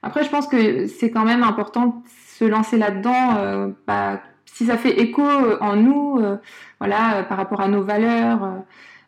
Après, 0.03 0.25
je 0.25 0.29
pense 0.29 0.47
que 0.47 0.85
c'est 0.87 1.09
quand 1.09 1.23
même 1.23 1.43
important 1.43 1.87
de 1.87 1.93
se 2.37 2.43
lancer 2.43 2.77
là-dedans. 2.77 3.37
Euh, 3.37 3.69
bah, 3.87 4.19
si 4.45 4.65
ça 4.65 4.77
fait 4.77 4.99
écho 4.99 5.23
en 5.61 5.77
nous, 5.77 6.19
euh, 6.19 6.35
voilà, 6.79 7.15
euh, 7.15 7.23
par 7.23 7.37
rapport 7.37 7.61
à 7.61 7.69
nos 7.69 7.81
valeurs, 7.81 8.63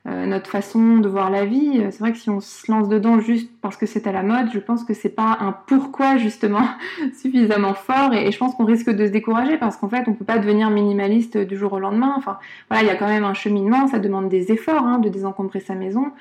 notre 0.08 0.52
façon 0.52 1.00
de 1.00 1.10
voir 1.10 1.32
la 1.32 1.46
vie, 1.46 1.82
c'est 1.90 1.98
vrai 1.98 2.12
que 2.12 2.20
si 2.20 2.30
on 2.30 2.40
se 2.40 2.72
lance 2.72 2.88
dedans 2.88 3.20
juste 3.20 3.50
parce 3.64 3.76
que 3.76 3.88
c'est 3.88 4.06
à 4.06 4.12
la 4.12 4.22
mode, 4.22 4.52
je 4.54 4.60
pense 4.60 4.84
que 4.84 4.94
c'est 4.94 5.10
pas 5.10 5.36
un 5.42 5.52
pourquoi 5.52 6.18
justement 6.18 6.62
suffisamment 7.20 7.74
fort 7.74 8.14
et, 8.14 8.32
je 8.32 8.38
pense 8.38 8.54
qu'on 8.54 8.66
risque 8.66 8.92
de 8.92 9.08
se 9.08 9.12
décourager 9.12 9.58
parce 9.58 9.78
qu'en 9.78 9.90
fait 9.90 10.08
on 10.08 10.14
peut 10.14 10.24
pas 10.24 10.38
devenir 10.38 10.70
minimaliste 10.70 11.40
du 11.40 11.58
jour 11.58 11.74
au 11.74 11.80
lendemain. 11.80 12.14
Enfin 12.18 12.38
voilà, 12.70 12.84
il 12.84 12.88
y 12.88 12.92
a 12.92 12.96
quand 12.96 13.08
même 13.08 13.24
un 13.24 13.34
cheminement, 13.34 13.88
ça 13.88 13.98
demande 13.98 14.30
des 14.30 14.52
efforts 14.52 14.84
hein, 14.84 15.00
de 15.00 15.10
désencombrer 15.10 15.60
sa 15.60 15.74
maison. 15.74 16.12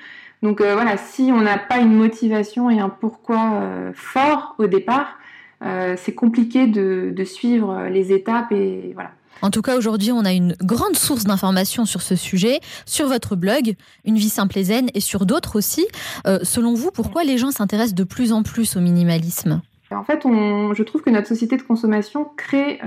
Donc 0.45 0.61
euh, 0.61 0.75
voilà, 0.75 0.95
si 0.95 1.31
on 1.33 1.41
n'a 1.41 1.57
pas 1.57 1.79
une 1.79 1.95
motivation 1.95 2.69
et 2.69 2.79
un 2.79 2.89
pourquoi 2.89 3.53
euh, 3.55 3.91
fort 3.95 4.53
au 4.59 4.67
départ, 4.67 5.17
euh, 5.63 5.95
c'est 5.97 6.13
compliqué 6.13 6.67
de, 6.67 7.23
suivre 7.23 7.87
les 7.89 8.13
étapes 8.13 8.51
et 8.51 8.91
voilà. 8.93 9.09
En 9.41 9.49
tout 9.49 9.63
cas, 9.63 9.75
aujourd'hui, 9.75 10.11
on 10.11 10.23
a 10.23 10.31
une 10.31 10.55
grande 10.61 10.95
source 10.95 11.23
d'informations 11.23 11.85
sur 11.85 12.03
ce 12.03 12.15
sujet, 12.15 12.59
sur 12.85 13.07
votre 13.07 13.35
blog, 13.35 13.73
Une 14.05 14.17
vie 14.17 14.29
simple 14.29 14.59
et 14.59 14.65
zen, 14.65 14.87
et 14.93 14.99
sur 14.99 15.25
d'autres 15.25 15.57
aussi. 15.57 15.87
selon 16.43 16.73
vous, 16.75 16.91
pourquoi 16.91 17.23
les 17.23 17.37
gens 17.37 17.51
s'intéressent 17.51 17.95
de 17.95 18.03
plus 18.03 18.31
en 18.31 18.43
plus 18.43 18.77
au 18.77 18.81
minimalisme? 18.81 19.61
En 19.91 20.03
fait, 20.03 20.21
je 20.23 20.83
trouve 20.83 21.01
que 21.01 21.09
notre 21.09 21.27
société 21.27 21.57
de 21.57 21.63
consommation 21.63 22.29
crée 22.37 22.79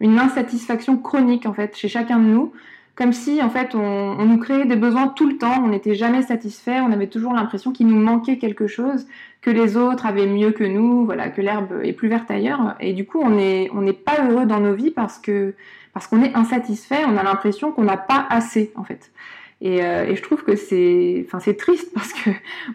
une 0.00 0.18
insatisfaction 0.18 0.98
chronique 0.98 1.46
en 1.46 1.54
fait 1.54 1.74
chez 1.76 1.88
chacun 1.88 2.18
de 2.18 2.24
nous 2.24 2.52
comme 2.98 3.12
si 3.12 3.40
en 3.44 3.48
fait 3.48 3.76
on, 3.76 4.24
nous 4.24 4.38
créait 4.38 4.66
des 4.66 4.74
besoins 4.74 5.06
tout 5.06 5.28
le 5.28 5.38
temps, 5.38 5.62
on 5.64 5.68
n'était 5.68 5.94
jamais 5.94 6.22
satisfait, 6.22 6.80
on 6.80 6.90
avait 6.90 7.06
toujours 7.06 7.32
l'impression 7.32 7.70
qu'il 7.70 7.86
nous 7.86 8.00
manquait 8.00 8.38
quelque 8.38 8.66
chose, 8.66 9.06
que 9.40 9.50
les 9.50 9.76
autres 9.76 10.04
avaient 10.04 10.26
mieux 10.26 10.50
que 10.50 10.64
nous, 10.64 11.04
voilà, 11.04 11.28
que 11.28 11.40
l'herbe 11.40 11.80
est 11.84 11.92
plus 11.92 12.08
verte 12.08 12.28
ailleurs, 12.28 12.74
et 12.80 12.94
du 12.94 13.06
coup 13.06 13.20
on 13.22 13.30
n'est 13.30 13.70
on 13.72 13.86
pas 13.92 14.28
heureux 14.28 14.46
dans 14.46 14.58
nos 14.58 14.74
vies 14.74 14.90
parce 14.90 15.20
que 15.20 15.54
parce 15.94 16.08
qu'on 16.08 16.24
est 16.24 16.34
insatisfait, 16.34 17.04
on 17.06 17.16
a 17.16 17.22
l'impression 17.22 17.70
qu'on 17.70 17.84
n'a 17.84 17.96
pas 17.96 18.26
assez 18.30 18.72
en 18.74 18.82
fait. 18.82 19.12
Et, 19.60 19.82
euh, 19.84 20.14
je 20.14 20.22
trouve 20.22 20.42
que 20.42 20.56
c'est 20.56 21.24
enfin 21.24 21.38
c'est 21.38 21.56
triste 21.56 21.92
parce 21.94 22.12
que 22.12 22.30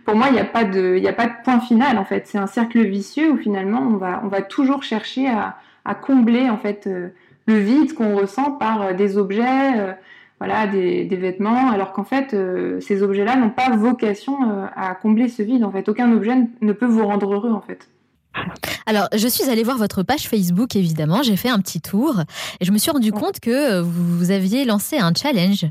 pour 0.05 0.15
moi 0.15 0.27
il 0.29 0.35
n'y 0.35 0.39
a 0.39 0.45
pas 0.45 0.63
de 0.63 0.95
il 0.97 1.05
a 1.05 1.13
pas 1.13 1.27
de 1.27 1.33
point 1.43 1.59
final 1.59 1.97
en 1.97 2.05
fait, 2.05 2.27
c'est 2.27 2.37
un 2.37 2.47
cercle 2.47 2.81
vicieux 2.81 3.29
où 3.29 3.37
finalement 3.37 3.81
on 3.81 3.97
va 3.97 4.21
on 4.23 4.29
va 4.29 4.41
toujours 4.41 4.83
chercher 4.83 5.27
à 5.27 5.57
à 5.83 5.95
combler 5.95 6.49
en 6.49 6.57
fait 6.57 6.87
le 7.45 7.57
vide 7.57 7.93
qu'on 7.93 8.15
ressent 8.15 8.51
par 8.51 8.95
des 8.95 9.17
objets, 9.17 9.97
voilà, 10.39 10.67
des, 10.67 11.05
vêtements, 11.05 11.69
alors 11.71 11.91
qu'en 11.91 12.03
fait, 12.03 12.35
ces 12.79 13.03
objets-là 13.03 13.35
n'ont 13.35 13.49
pas 13.49 13.75
vocation 13.75 14.37
à 14.75 14.95
combler 14.95 15.27
ce 15.27 15.43
vide. 15.43 15.63
En 15.63 15.71
fait, 15.71 15.89
aucun 15.89 16.11
objet 16.13 16.35
ne 16.61 16.73
peut 16.73 16.85
vous 16.85 17.05
rendre 17.05 17.33
heureux 17.33 17.51
en 17.51 17.61
fait. 17.61 17.89
Alors, 18.85 19.07
je 19.15 19.27
suis 19.27 19.49
allée 19.49 19.63
voir 19.63 19.77
votre 19.77 20.03
page 20.03 20.27
Facebook, 20.27 20.75
évidemment. 20.75 21.23
J'ai 21.23 21.37
fait 21.37 21.49
un 21.49 21.59
petit 21.59 21.81
tour 21.81 22.21
et 22.59 22.65
je 22.65 22.71
me 22.71 22.77
suis 22.77 22.91
rendu 22.91 23.11
compte 23.11 23.39
que 23.39 23.81
vous 23.81 24.31
aviez 24.31 24.65
lancé 24.65 24.97
un 24.97 25.13
challenge. 25.13 25.65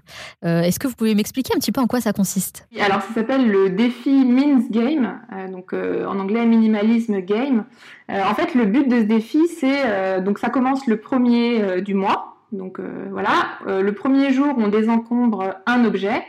Euh, 0.44 0.62
est-ce 0.62 0.78
que 0.78 0.88
vous 0.88 0.94
pouvez 0.94 1.14
m'expliquer 1.14 1.52
un 1.54 1.58
petit 1.58 1.72
peu 1.72 1.80
en 1.80 1.86
quoi 1.86 2.00
ça 2.00 2.12
consiste? 2.12 2.66
Alors, 2.80 3.02
ça 3.02 3.14
s'appelle 3.14 3.50
le 3.50 3.70
défi 3.70 4.10
Means 4.10 4.62
Game, 4.70 5.20
euh, 5.32 5.48
donc 5.48 5.72
euh, 5.72 6.06
en 6.06 6.18
anglais 6.18 6.46
minimalisme 6.46 7.20
game. 7.20 7.64
en 8.08 8.34
fait, 8.34 8.54
le 8.54 8.64
but 8.64 8.88
de 8.88 9.00
ce 9.00 9.04
défi, 9.04 9.40
c'est 9.48 10.22
donc 10.22 10.38
ça 10.38 10.48
commence 10.48 10.86
le 10.86 10.98
premier 10.98 11.80
du 11.82 11.94
mois. 11.94 12.36
Donc 12.52 12.78
voilà, 13.10 13.58
le 13.66 13.92
premier 13.92 14.32
jour, 14.32 14.54
on 14.58 14.68
désencombre 14.68 15.54
un 15.66 15.84
objet. 15.84 16.22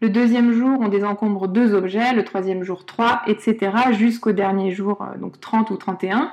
Le 0.00 0.10
deuxième 0.10 0.52
jour, 0.52 0.78
on 0.80 0.88
désencombre 0.88 1.48
deux 1.48 1.74
objets, 1.74 2.12
le 2.12 2.24
troisième 2.24 2.62
jour 2.62 2.84
trois, 2.84 3.22
etc. 3.26 3.70
jusqu'au 3.92 4.32
dernier 4.32 4.72
jour, 4.72 5.00
euh, 5.00 5.18
donc 5.18 5.40
30 5.40 5.70
ou 5.70 5.76
31. 5.76 6.32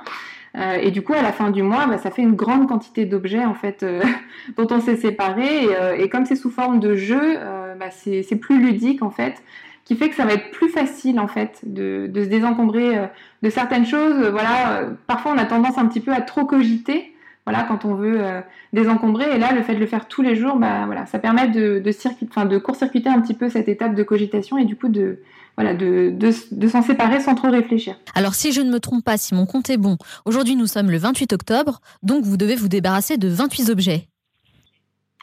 Euh, 0.54 0.74
et 0.74 0.90
du 0.90 1.00
coup, 1.02 1.14
à 1.14 1.22
la 1.22 1.32
fin 1.32 1.50
du 1.50 1.62
mois, 1.62 1.86
bah, 1.86 1.96
ça 1.96 2.10
fait 2.10 2.22
une 2.22 2.34
grande 2.34 2.68
quantité 2.68 3.06
d'objets 3.06 3.44
en 3.44 3.54
fait 3.54 3.82
euh, 3.82 4.02
dont 4.56 4.66
on 4.70 4.80
s'est 4.80 4.96
séparé. 4.96 5.68
Et, 5.96 6.08
comme 6.08 6.26
c'est 6.26 6.36
sous 6.36 6.50
forme 6.50 6.80
de 6.80 6.96
jeu, 6.96 7.38
bah, 7.78 7.90
c'est 7.90 8.36
plus 8.36 8.60
ludique 8.60 9.02
en 9.02 9.10
fait, 9.10 9.42
qui 9.84 9.96
fait 9.96 10.10
que 10.10 10.16
ça 10.16 10.26
va 10.26 10.34
être 10.34 10.50
plus 10.50 10.68
facile 10.68 11.18
en 11.18 11.28
fait 11.28 11.60
de, 11.62 12.08
de 12.08 12.24
se 12.24 12.28
désencombrer 12.28 13.08
de 13.42 13.48
certaines 13.48 13.86
choses. 13.86 14.28
Voilà, 14.28 14.90
parfois 15.06 15.32
on 15.34 15.38
a 15.38 15.46
tendance 15.46 15.78
un 15.78 15.86
petit 15.86 16.00
peu 16.00 16.12
à 16.12 16.20
trop 16.20 16.44
cogiter 16.44 17.11
voilà, 17.44 17.64
quand 17.64 17.84
on 17.84 17.94
veut 17.94 18.20
euh, 18.20 18.40
désencombrer. 18.72 19.34
Et 19.34 19.38
là, 19.38 19.52
le 19.52 19.62
fait 19.62 19.74
de 19.74 19.80
le 19.80 19.86
faire 19.86 20.06
tous 20.06 20.22
les 20.22 20.36
jours, 20.36 20.56
bah, 20.56 20.86
voilà, 20.86 21.06
ça 21.06 21.18
permet 21.18 21.48
de, 21.48 21.80
de, 21.80 22.58
court-circuiter 22.58 23.08
un 23.08 23.20
petit 23.20 23.34
peu 23.34 23.48
cette 23.48 23.68
étape 23.68 23.94
de 23.94 24.02
cogitation 24.02 24.58
et 24.58 24.64
du 24.64 24.76
coup 24.76 24.88
de, 24.88 25.20
voilà, 25.56 25.74
de, 25.74 26.12
de, 26.12 26.68
s'en 26.68 26.82
séparer 26.82 27.20
sans 27.20 27.34
trop 27.34 27.50
réfléchir. 27.50 27.96
Alors, 28.14 28.34
si 28.34 28.52
je 28.52 28.60
ne 28.60 28.70
me 28.70 28.78
trompe 28.78 29.04
pas, 29.04 29.16
si 29.16 29.34
mon 29.34 29.46
compte 29.46 29.70
est 29.70 29.76
bon, 29.76 29.96
aujourd'hui 30.24 30.54
nous 30.54 30.66
sommes 30.66 30.90
le 30.90 30.98
28 30.98 31.32
octobre, 31.32 31.80
donc 32.02 32.24
vous 32.24 32.36
devez 32.36 32.54
vous 32.54 32.68
débarrasser 32.68 33.16
de 33.16 33.28
28 33.28 33.70
objets. 33.70 34.08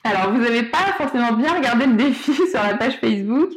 Alors, 0.04 0.32
vous 0.32 0.40
n'avez 0.40 0.64
pas 0.64 0.94
forcément 0.98 1.34
bien 1.34 1.54
regardé 1.56 1.86
le 1.86 1.94
défi 1.94 2.34
sur 2.52 2.62
la 2.62 2.76
page 2.76 2.98
Facebook. 3.00 3.50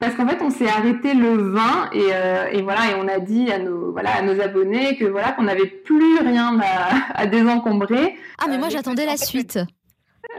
Parce 0.00 0.14
qu'en 0.14 0.28
fait, 0.28 0.40
on 0.42 0.50
s'est 0.50 0.68
arrêté 0.68 1.12
le 1.12 1.50
20 1.50 1.90
euh, 1.94 2.46
et, 2.52 2.62
voilà, 2.62 2.90
et 2.90 2.94
on 2.94 3.08
a 3.08 3.18
dit 3.18 3.50
à 3.50 3.58
nos, 3.58 3.90
voilà, 3.90 4.14
à 4.14 4.22
nos 4.22 4.40
abonnés 4.40 4.96
que 4.96 5.04
voilà, 5.04 5.32
qu'on 5.32 5.42
n'avait 5.42 5.66
plus 5.66 6.18
rien 6.18 6.56
à, 7.14 7.26
désencombrer. 7.26 8.14
Ah, 8.38 8.46
mais 8.48 8.58
moi, 8.58 8.68
euh, 8.68 8.70
j'attendais 8.70 9.06
la 9.06 9.16
suite. 9.16 9.58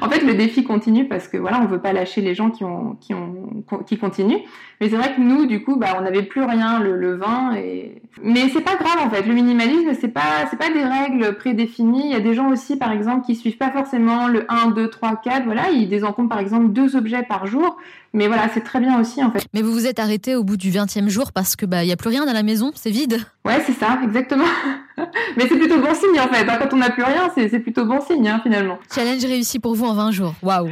en 0.00 0.08
fait, 0.08 0.20
le 0.20 0.34
défi 0.34 0.64
continue 0.64 1.08
parce 1.08 1.28
que 1.28 1.36
voilà, 1.36 1.60
on 1.60 1.66
veut 1.66 1.80
pas 1.80 1.92
lâcher 1.92 2.22
les 2.22 2.34
gens 2.34 2.50
qui 2.50 2.64
ont, 2.64 2.96
qui 3.00 3.12
ont, 3.12 3.64
qui 3.86 3.98
continuent. 3.98 4.40
Mais 4.80 4.88
c'est 4.88 4.96
vrai 4.96 5.14
que 5.14 5.20
nous, 5.20 5.46
du 5.46 5.62
coup, 5.62 5.76
bah, 5.76 5.96
on 5.98 6.02
n'avait 6.02 6.22
plus 6.22 6.42
rien 6.42 6.80
le, 6.80 6.96
le 6.96 7.16
20 7.16 7.54
et. 7.56 8.02
Mais 8.22 8.48
c'est 8.48 8.62
pas 8.62 8.76
grave 8.76 8.98
en 9.04 9.10
fait. 9.10 9.22
Le 9.22 9.34
minimalisme, 9.34 9.92
c'est 9.98 10.08
pas, 10.08 10.46
c'est 10.50 10.58
pas 10.58 10.70
des 10.70 10.84
règles 10.84 11.36
prédéfinies. 11.36 12.06
Il 12.06 12.12
y 12.12 12.14
a 12.14 12.20
des 12.20 12.34
gens 12.34 12.50
aussi, 12.50 12.76
par 12.76 12.92
exemple, 12.92 13.26
qui 13.26 13.34
suivent 13.34 13.58
pas 13.58 13.70
forcément 13.70 14.26
le 14.28 14.50
1, 14.50 14.70
2, 14.70 14.88
3, 14.88 15.16
4. 15.16 15.44
Voilà, 15.44 15.70
ils 15.70 15.88
désencombrent 15.88 16.30
par 16.30 16.38
exemple 16.38 16.68
deux 16.68 16.96
objets 16.96 17.22
par 17.22 17.46
jour. 17.46 17.76
Mais 18.16 18.28
voilà, 18.28 18.48
c'est 18.54 18.62
très 18.62 18.80
bien 18.80 18.98
aussi 18.98 19.22
en 19.22 19.30
fait. 19.30 19.44
Mais 19.52 19.60
vous 19.60 19.72
vous 19.72 19.86
êtes 19.86 19.98
arrêté 19.98 20.34
au 20.34 20.42
bout 20.42 20.56
du 20.56 20.70
20e 20.70 21.08
jour 21.08 21.32
parce 21.32 21.54
que 21.54 21.66
bah 21.66 21.84
il 21.84 21.88
y 21.88 21.92
a 21.92 21.96
plus 21.96 22.08
rien 22.08 22.24
dans 22.24 22.32
la 22.32 22.42
maison, 22.42 22.72
c'est 22.74 22.90
vide. 22.90 23.20
Ouais, 23.44 23.62
c'est 23.66 23.74
ça, 23.74 23.98
exactement. 24.02 24.46
Mais 25.36 25.46
c'est 25.46 25.58
plutôt 25.58 25.78
bon 25.78 25.94
signe 25.94 26.18
en 26.18 26.32
fait. 26.32 26.48
Hein. 26.48 26.58
Quand 26.58 26.72
on 26.72 26.78
n'a 26.78 26.88
plus 26.88 27.02
rien, 27.02 27.30
c'est 27.36 27.58
plutôt 27.58 27.84
bon 27.84 28.00
signe 28.00 28.26
hein, 28.26 28.40
finalement. 28.42 28.78
Challenge 28.92 29.22
réussi 29.22 29.58
pour 29.58 29.74
vous 29.74 29.84
en 29.84 29.92
20 29.92 30.12
jours. 30.12 30.34
Waouh. 30.42 30.70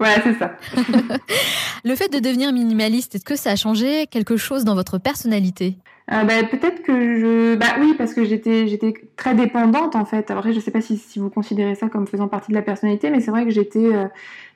Ouais, 0.00 0.16
c'est 0.24 0.34
ça. 0.34 0.56
le 1.84 1.94
fait 1.94 2.10
de 2.10 2.18
devenir 2.18 2.52
minimaliste, 2.52 3.14
est-ce 3.14 3.24
que 3.24 3.36
ça 3.36 3.50
a 3.50 3.56
changé 3.56 4.06
quelque 4.06 4.38
chose 4.38 4.64
dans 4.64 4.74
votre 4.74 4.96
personnalité? 4.96 5.76
Euh, 6.12 6.24
bah, 6.24 6.42
peut-être 6.50 6.82
que 6.82 6.92
je 6.92 7.54
bah 7.54 7.76
oui 7.78 7.94
parce 7.96 8.14
que 8.14 8.24
j'étais 8.24 8.66
j'étais 8.66 8.94
très 9.16 9.34
dépendante 9.34 9.94
en 9.94 10.04
fait. 10.04 10.30
Alors 10.30 10.50
je 10.50 10.58
sais 10.58 10.72
pas 10.72 10.80
si, 10.80 10.96
si, 10.96 11.20
vous 11.20 11.30
considérez 11.30 11.76
ça 11.76 11.88
comme 11.88 12.08
faisant 12.08 12.26
partie 12.26 12.50
de 12.50 12.56
la 12.56 12.62
personnalité 12.62 13.10
mais 13.10 13.20
c'est 13.20 13.30
vrai 13.30 13.44
que 13.44 13.50
j'étais 13.50 13.94
euh, 13.94 14.06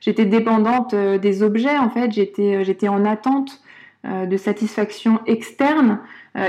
j'étais 0.01 0.25
dépendante 0.25 0.93
euh, 0.93 1.17
des 1.17 1.43
objets 1.43 1.77
en 1.77 1.89
fait. 1.89 2.11
J'étais 2.11 2.65
j'étais 2.65 2.87
en 2.87 3.05
attente 3.05 3.61
de 4.03 4.37
satisfaction 4.37 5.19
externe. 5.25 5.97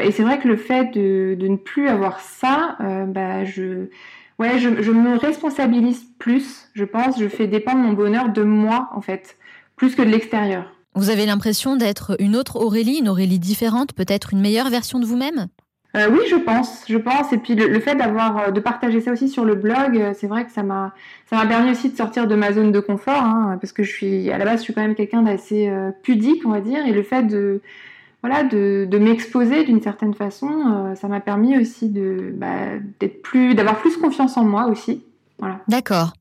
Et 0.03 0.13
c'est 0.13 0.23
vrai 0.23 0.39
que 0.39 0.47
le 0.47 0.57
fait 0.57 0.93
de, 0.93 1.35
de 1.41 1.49
ne 1.49 1.57
plus 1.57 1.89
avoir 1.89 2.21
ça 2.21 2.77
bah 3.07 3.47
je 3.47 3.89
Ouais, 4.39 4.59
je, 4.59 4.83
je, 4.83 4.91
me 4.91 5.17
responsabilise 5.17 6.05
plus, 6.19 6.69
je 6.75 6.85
pense. 6.85 7.19
Je 7.19 7.29
fais 7.29 7.47
dépendre 7.47 7.79
mon 7.79 7.93
bonheur 7.93 8.29
de 8.29 8.43
moi, 8.43 8.89
en 8.95 9.01
fait, 9.01 9.37
plus 9.77 9.95
que 9.95 10.03
de 10.03 10.11
l'extérieur. 10.11 10.73
Vous 10.95 11.11
avez 11.11 11.27
l'impression 11.27 11.77
d'être 11.77 12.17
une 12.21 12.37
autre 12.37 12.57
Aurélie, 12.57 12.99
une 12.99 13.09
Aurélie 13.09 13.39
différente, 13.39 13.93
peut-être 13.93 14.33
une 14.33 14.41
meilleure 14.41 14.71
version 14.71 14.99
de 14.99 15.07
vous-même? 15.07 15.49
Euh, 15.97 16.09
oui, 16.11 16.21
je 16.31 16.37
pense, 16.37 16.85
je 16.89 16.99
pense. 16.99 17.33
Et 17.33 17.39
puis 17.39 17.55
le, 17.55 17.81
fait 17.81 17.95
d'avoir, 17.95 18.39
euh, 18.39 18.51
de 18.51 18.61
partager 18.61 19.01
ça 19.01 19.13
aussi 19.13 19.29
sur 19.29 19.45
le 19.45 19.55
blog, 19.55 19.97
euh, 19.97 20.13
c'est 20.15 20.27
vrai 20.27 20.45
que 20.45 20.53
ça 20.53 20.63
m'a, 20.63 20.93
ça 21.31 21.37
m'a 21.37 21.47
permis 21.47 21.71
aussi 21.71 21.91
de 21.91 21.97
sortir 21.97 22.27
de 22.27 22.35
ma 22.35 22.53
zone 22.53 22.73
de 22.73 22.81
confort, 22.81 23.23
hein, 23.23 23.59
parce 23.61 23.73
que 23.73 23.83
je 23.83 23.91
suis, 23.91 24.31
à 24.31 24.39
la 24.39 24.45
base, 24.45 24.59
je 24.61 24.65
suis 24.65 24.75
quand 24.75 24.83
même 24.83 24.95
quelqu'un 24.95 25.23
d'assez 25.23 25.71
pudique, 26.03 26.45
on 26.45 26.51
va 26.51 26.61
dire, 26.61 26.85
et 26.87 26.93
le 26.93 27.03
fait 27.03 27.23
de, 27.23 27.63
voilà, 28.27 28.43
de, 28.43 28.99
m'exposer 28.99 29.63
d'une 29.65 29.81
certaine 29.81 30.13
façon, 30.13 30.49
euh, 30.49 30.95
ça 30.97 31.07
m'a 31.07 31.21
permis 31.21 31.57
aussi 31.57 31.89
de 31.89 32.33
bah, 32.35 32.77
d'être 32.99 33.23
plus, 33.23 33.55
d'avoir 33.55 33.79
plus 33.79 33.97
confiance 33.97 34.37
en 34.37 34.45
moi 34.45 34.67
aussi. 34.67 35.05
Voilà. 35.39 35.61
D'accord. 35.69 36.13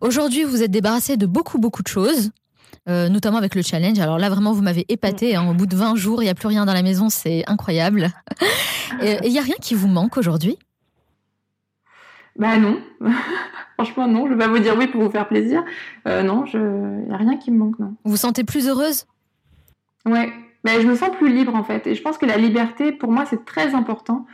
Aujourd'hui, 0.00 0.44
vous 0.44 0.62
êtes 0.62 0.70
débarrassé 0.70 1.18
de 1.18 1.26
beaucoup 1.26 1.58
beaucoup 1.58 1.82
de 1.82 1.88
choses. 1.88 2.30
Euh, 2.88 3.10
notamment 3.10 3.36
avec 3.36 3.54
le 3.54 3.60
challenge. 3.60 3.98
Alors 3.98 4.18
là, 4.18 4.30
vraiment, 4.30 4.54
vous 4.54 4.62
m'avez 4.62 4.86
épaté. 4.88 5.36
Hein. 5.36 5.46
Au 5.50 5.52
bout 5.52 5.66
de 5.66 5.76
20 5.76 5.96
jours, 5.96 6.22
il 6.22 6.24
n'y 6.24 6.30
a 6.30 6.34
plus 6.34 6.48
rien 6.48 6.64
dans 6.64 6.72
la 6.72 6.82
maison, 6.82 7.10
c'est 7.10 7.44
incroyable. 7.46 8.08
Il 9.02 9.30
n'y 9.30 9.38
a 9.38 9.42
rien 9.42 9.54
qui 9.60 9.74
vous 9.74 9.86
manque 9.86 10.16
aujourd'hui? 10.16 10.58
Bah 12.36 12.56
non. 12.56 12.80
Franchement, 13.74 14.08
non. 14.08 14.26
Je 14.26 14.32
vais 14.32 14.38
pas 14.38 14.48
vous 14.48 14.58
dire 14.60 14.76
oui 14.78 14.86
pour 14.86 15.02
vous 15.02 15.10
faire 15.10 15.28
plaisir. 15.28 15.62
Euh, 16.08 16.22
non, 16.22 16.44
il 16.52 17.06
n'y 17.06 17.14
a 17.14 17.18
rien 17.18 17.36
qui 17.36 17.50
me 17.50 17.58
manque, 17.58 17.78
non. 17.78 17.94
Vous 18.04 18.12
vous 18.12 18.16
sentez 18.16 18.44
plus 18.44 18.66
heureuse? 18.66 19.04
Ouais, 20.06 20.32
mais 20.64 20.80
je 20.80 20.86
me 20.86 20.94
sens 20.94 21.10
plus 21.16 21.32
libre 21.32 21.54
en 21.54 21.64
fait. 21.64 21.86
Et 21.86 21.94
je 21.94 22.02
pense 22.02 22.18
que 22.18 22.26
la 22.26 22.36
liberté, 22.36 22.92
pour 22.92 23.10
moi, 23.10 23.24
c'est 23.28 23.44
très 23.44 23.74
important. 23.74 24.26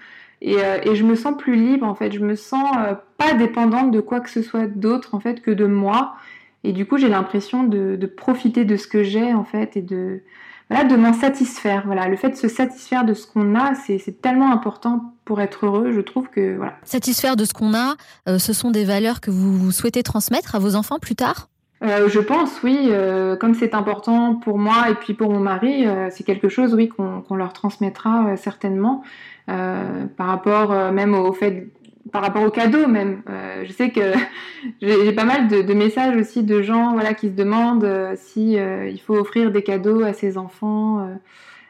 Et, 0.42 0.56
euh, 0.58 0.78
et, 0.82 0.94
je 0.96 1.04
me 1.04 1.14
sens 1.14 1.34
plus 1.38 1.56
libre 1.56 1.86
en 1.86 1.94
fait. 1.94 2.12
Je 2.12 2.20
me 2.20 2.34
sens 2.34 2.70
euh, 2.78 2.94
pas 3.16 3.32
dépendante 3.34 3.90
de 3.90 4.00
quoi 4.00 4.20
que 4.20 4.28
ce 4.28 4.42
soit 4.42 4.66
d'autre 4.66 5.14
en 5.14 5.20
fait 5.20 5.40
que 5.40 5.50
de 5.50 5.66
moi. 5.66 6.16
Et 6.62 6.72
du 6.72 6.84
coup, 6.84 6.98
j'ai 6.98 7.08
l'impression 7.08 7.64
de, 7.64 7.96
de, 7.96 8.06
profiter 8.06 8.64
de 8.64 8.76
ce 8.76 8.86
que 8.86 9.02
j'ai 9.02 9.32
en 9.32 9.44
fait 9.44 9.76
et 9.76 9.82
de 9.82 10.22
voilà, 10.68 10.84
de 10.84 10.96
m'en 10.96 11.12
satisfaire. 11.12 11.84
Voilà, 11.86 12.08
le 12.08 12.16
fait 12.16 12.30
de 12.30 12.36
se 12.36 12.48
satisfaire 12.48 13.04
de 13.04 13.14
ce 13.14 13.26
qu'on 13.26 13.54
a, 13.54 13.74
c'est 13.74 14.20
tellement 14.20 14.50
important 14.50 15.14
pour 15.24 15.40
être 15.40 15.66
heureux. 15.66 15.92
Je 15.92 16.00
trouve 16.00 16.28
que 16.28 16.56
voilà. 16.56 16.74
Satisfaire 16.82 17.36
de 17.36 17.44
ce 17.44 17.54
qu'on 17.54 17.72
a, 17.72 17.94
euh, 18.28 18.38
ce 18.38 18.52
sont 18.52 18.70
des 18.70 18.84
valeurs 18.84 19.20
que 19.20 19.30
vous 19.30 19.70
souhaitez 19.70 20.02
transmettre 20.02 20.54
à 20.54 20.58
vos 20.58 20.74
enfants 20.74 20.98
plus 20.98 21.14
tard? 21.14 21.48
Euh, 21.82 22.08
je 22.08 22.20
pense, 22.20 22.62
oui. 22.62 22.88
Euh, 22.90 23.36
comme 23.36 23.54
c'est 23.54 23.74
important 23.74 24.34
pour 24.34 24.58
moi 24.58 24.90
et 24.90 24.94
puis 24.94 25.14
pour 25.14 25.30
mon 25.30 25.40
mari, 25.40 25.86
euh, 25.86 26.08
c'est 26.10 26.24
quelque 26.24 26.48
chose, 26.48 26.74
oui, 26.74 26.88
qu'on 26.88 27.34
leur 27.34 27.52
transmettra 27.52 28.36
certainement. 28.36 29.02
par 29.46 30.26
rapport 30.26 30.92
même 30.92 31.14
au 31.14 31.32
fait, 31.32 31.68
par 32.12 32.22
rapport 32.22 32.42
aux 32.42 32.50
cadeaux 32.50 32.86
même. 32.88 33.22
je 33.64 33.72
sais 33.72 33.90
que 33.90 34.12
j'ai 34.82 35.12
pas 35.12 35.24
mal 35.24 35.48
de, 35.48 35.74
messages 35.74 36.16
aussi 36.16 36.42
de 36.42 36.62
gens, 36.62 36.94
voilà, 36.94 37.14
qui 37.14 37.28
se 37.28 37.34
demandent 37.34 37.88
si 38.16 38.54
il 38.54 39.00
faut 39.00 39.16
offrir 39.16 39.52
des 39.52 39.62
cadeaux 39.62 40.02
à 40.02 40.12
ses 40.12 40.38
enfants. 40.38 41.08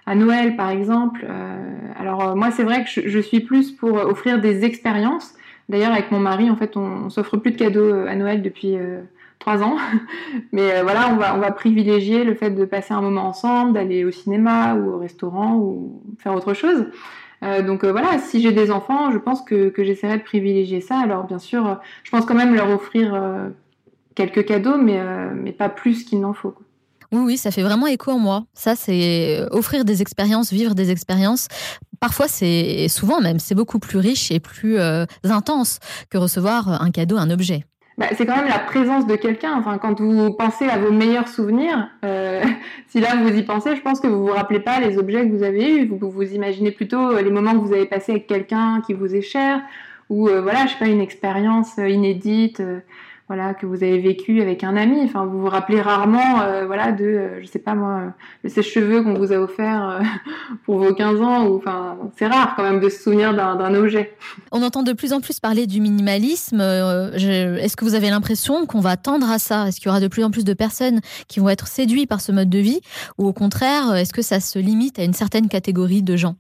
à 0.07 0.15
Noël, 0.15 0.57
par 0.57 0.71
exemple. 0.71 1.27
alors 1.99 2.37
moi, 2.37 2.51
c'est 2.51 2.65
vrai 2.65 2.85
que 2.85 2.91
je, 2.91 3.09
je, 3.09 3.19
suis 3.19 3.41
plus 3.41 3.73
pour 3.73 3.95
offrir 3.95 4.41
des 4.41 4.65
expériences. 4.65 5.35
D'ailleurs, 5.69 5.93
avec 5.93 6.13
mon 6.13 6.21
mari, 6.21 6.49
en 6.49 6.57
fait, 6.57 6.77
on, 6.77 7.07
on 7.07 7.11
s'offre 7.11 7.37
plus 7.37 7.51
de 7.51 7.59
cadeaux 7.59 7.93
à 8.07 8.15
Noël 8.15 8.41
depuis 8.41 8.77
trois 9.39 9.63
ans. 9.63 9.77
Mais 10.53 10.73
euh, 10.73 10.83
voilà, 10.83 11.09
on 11.11 11.17
va, 11.17 11.35
on 11.35 11.39
va 11.39 11.51
privilégier 11.53 12.25
le 12.25 12.35
fait 12.35 12.51
de 12.51 12.65
passer 12.65 12.95
un 12.95 13.01
moment 13.01 13.27
ensemble, 13.27 13.73
d'aller 13.73 14.05
au 14.05 14.11
cinéma 14.11 14.75
ou 14.75 14.95
au 14.95 14.99
restaurant 14.99 15.57
ou 15.57 16.03
faire 16.19 16.35
autre 16.35 16.55
chose. 16.55 16.87
Euh, 17.43 17.63
donc 17.63 17.85
euh, 17.85 17.93
voilà, 17.93 18.19
si 18.19 18.41
j'ai 18.41 18.53
des 18.53 18.71
enfants, 18.71 19.11
je 19.13 19.19
pense 19.19 19.43
que, 19.43 19.69
que 19.69 19.85
j'essaierai 19.85 20.19
de 20.19 20.23
privilégier 20.23 20.81
ça. 20.81 20.99
Alors 20.99 21.25
bien 21.25 21.39
sûr, 21.39 21.79
je 22.03 22.11
pense 22.11 22.25
quand 22.25 22.35
même 22.35 22.55
leur 22.55 22.71
offrir 22.71 23.21
quelques 24.15 24.47
cadeaux, 24.47 24.79
mais, 24.79 25.01
mais 25.35 25.53
pas 25.53 25.69
plus 25.69 26.05
qu'il 26.05 26.21
n'en 26.21 26.33
faut. 26.33 26.55
Oui, 27.13 27.21
oui, 27.25 27.37
ça 27.37 27.53
fait 27.53 27.63
vraiment 27.63 27.87
écho 27.87 28.11
en 28.11 28.19
moi. 28.19 28.45
Ça, 28.53 28.75
c'est 28.75 29.41
offrir 29.53 29.85
des 29.85 30.03
expériences, 30.03 30.53
vivre 30.53 30.75
des 30.75 30.91
expériences. 30.91 31.47
Parfois, 32.01 32.27
c'est 32.27 32.89
souvent 32.89 33.21
même, 33.21 33.39
c'est 33.39 33.55
beaucoup 33.55 33.79
plus 33.79 33.99
riche 33.99 34.33
et 34.33 34.41
plus 34.41 34.79
intense 35.23 35.79
que 36.11 36.19
recevoir 36.19 36.83
un 36.83 36.91
cadeau, 36.91 37.17
un 37.17 37.31
objet 37.31 37.65
bah, 37.99 38.07
c'est 38.13 38.27
quand 38.27 38.37
même 38.37 38.49
la 38.49 38.59
présence 38.59 39.07
de 39.07 39.17
quelqu'un. 39.17 39.57
Enfin, 39.59 39.79
quand 39.79 40.01
vous 40.01 40.33
pensez 40.33 40.69
à 40.69 40.79
vos 40.79 40.93
meilleurs 40.93 41.29
souvenirs, 41.29 41.89
euh, 42.05 42.43
si 42.89 43.01
là 43.01 43.17
vous 43.17 43.35
y 43.35 43.43
pensez, 43.43 43.75
je 43.77 43.81
pense 43.81 44.01
que 44.01 44.07
vous 44.07 44.27
vous 44.27 44.33
rappelez 44.33 44.61
pas 44.61 44.81
les 44.81 44.99
objets 44.99 45.27
que 45.27 45.35
vous 45.35 45.43
avez 45.43 45.77
eus. 45.77 45.87
Vous 45.89 46.11
vous 46.11 46.35
imaginez 46.35 46.71
plutôt 46.71 47.17
les 47.17 47.31
moments 47.31 47.53
que 47.53 47.65
vous 47.65 47.73
avez 47.73 47.87
passés 47.87 48.13
avec 48.13 48.27
quelqu'un 48.27 48.83
qui 48.87 48.93
vous 48.93 49.15
est 49.15 49.23
cher, 49.23 49.63
ou 50.11 50.29
voilà, 50.29 50.67
je 50.67 50.73
sais 50.73 50.79
pas, 50.79 50.87
une 50.87 51.01
expérience 51.01 51.77
inédite 51.79 52.63
voilà, 53.29 53.55
que 53.55 53.67
vous 53.67 53.83
avez 53.83 53.99
vécu 53.99 54.41
avec 54.41 54.63
un 54.63 54.77
ami. 54.77 55.01
Enfin, 55.03 55.27
vous 55.27 55.41
vous 55.41 55.49
rappelez 55.49 55.81
rarement, 55.81 56.43
euh, 56.43 56.65
voilà, 56.67 56.93
de, 56.93 57.05
euh, 57.05 57.41
je 57.41 57.47
sais 57.47 57.59
pas 57.59 57.75
moi, 57.75 57.99
euh, 57.99 58.09
le 58.45 58.51
sèche-cheveux 58.51 59.03
qu'on 59.03 59.15
vous 59.15 59.33
a 59.33 59.39
offert 59.39 60.01
pour 60.65 60.79
vos 60.79 60.95
15 60.95 61.21
ans. 61.21 61.53
Enfin, 61.55 61.99
c'est 62.17 62.29
rare 62.29 62.55
quand 62.55 62.63
même 62.63 62.79
de 62.79 62.89
se 62.89 63.03
souvenir 63.03 63.35
d'un 63.35 63.75
objet. 63.75 64.15
On 64.53 64.63
entend 64.63 64.85
de 64.85 64.93
plus 64.93 65.13
en 65.13 65.21
plus 65.21 65.41
parler 65.41 65.67
du 65.67 65.81
minimalisme. 65.81 66.61
Est-ce 66.61 67.77
que 67.77 67.85
vous 67.85 67.95
avez 67.95 68.11
l'impression 68.11 68.65
qu'on 68.65 68.81
va 68.81 68.97
tendre 68.97 69.29
à 69.29 69.41
ça? 69.41 69.67
Est-ce 69.67 69.79
qu'il 69.79 69.87
y 69.87 69.91
aura 69.91 70.01
de 70.01 70.09
plus 70.09 70.23
en 70.23 70.31
plus 70.31 70.45
de 70.45 70.55
personnes 70.55 71.01
qui 71.27 71.41
vont 71.41 71.49
être 71.49 71.67
séduites 71.67 72.09
par 72.09 72.21
ce 72.21 72.31
mode 72.31 72.49
de 72.49 72.59
vie? 72.59 72.81
Ou 73.19 73.27
au 73.27 73.33
contraire, 73.33 73.97
est-ce 73.97 74.13
que 74.13 74.23
ça 74.23 74.39
se 74.39 74.59
limite 74.61 75.01
à 75.01 75.05
une 75.05 75.15
certaine 75.15 75.49
catégorie 75.49 76.03
de 76.03 76.17
gens? 76.17 76.37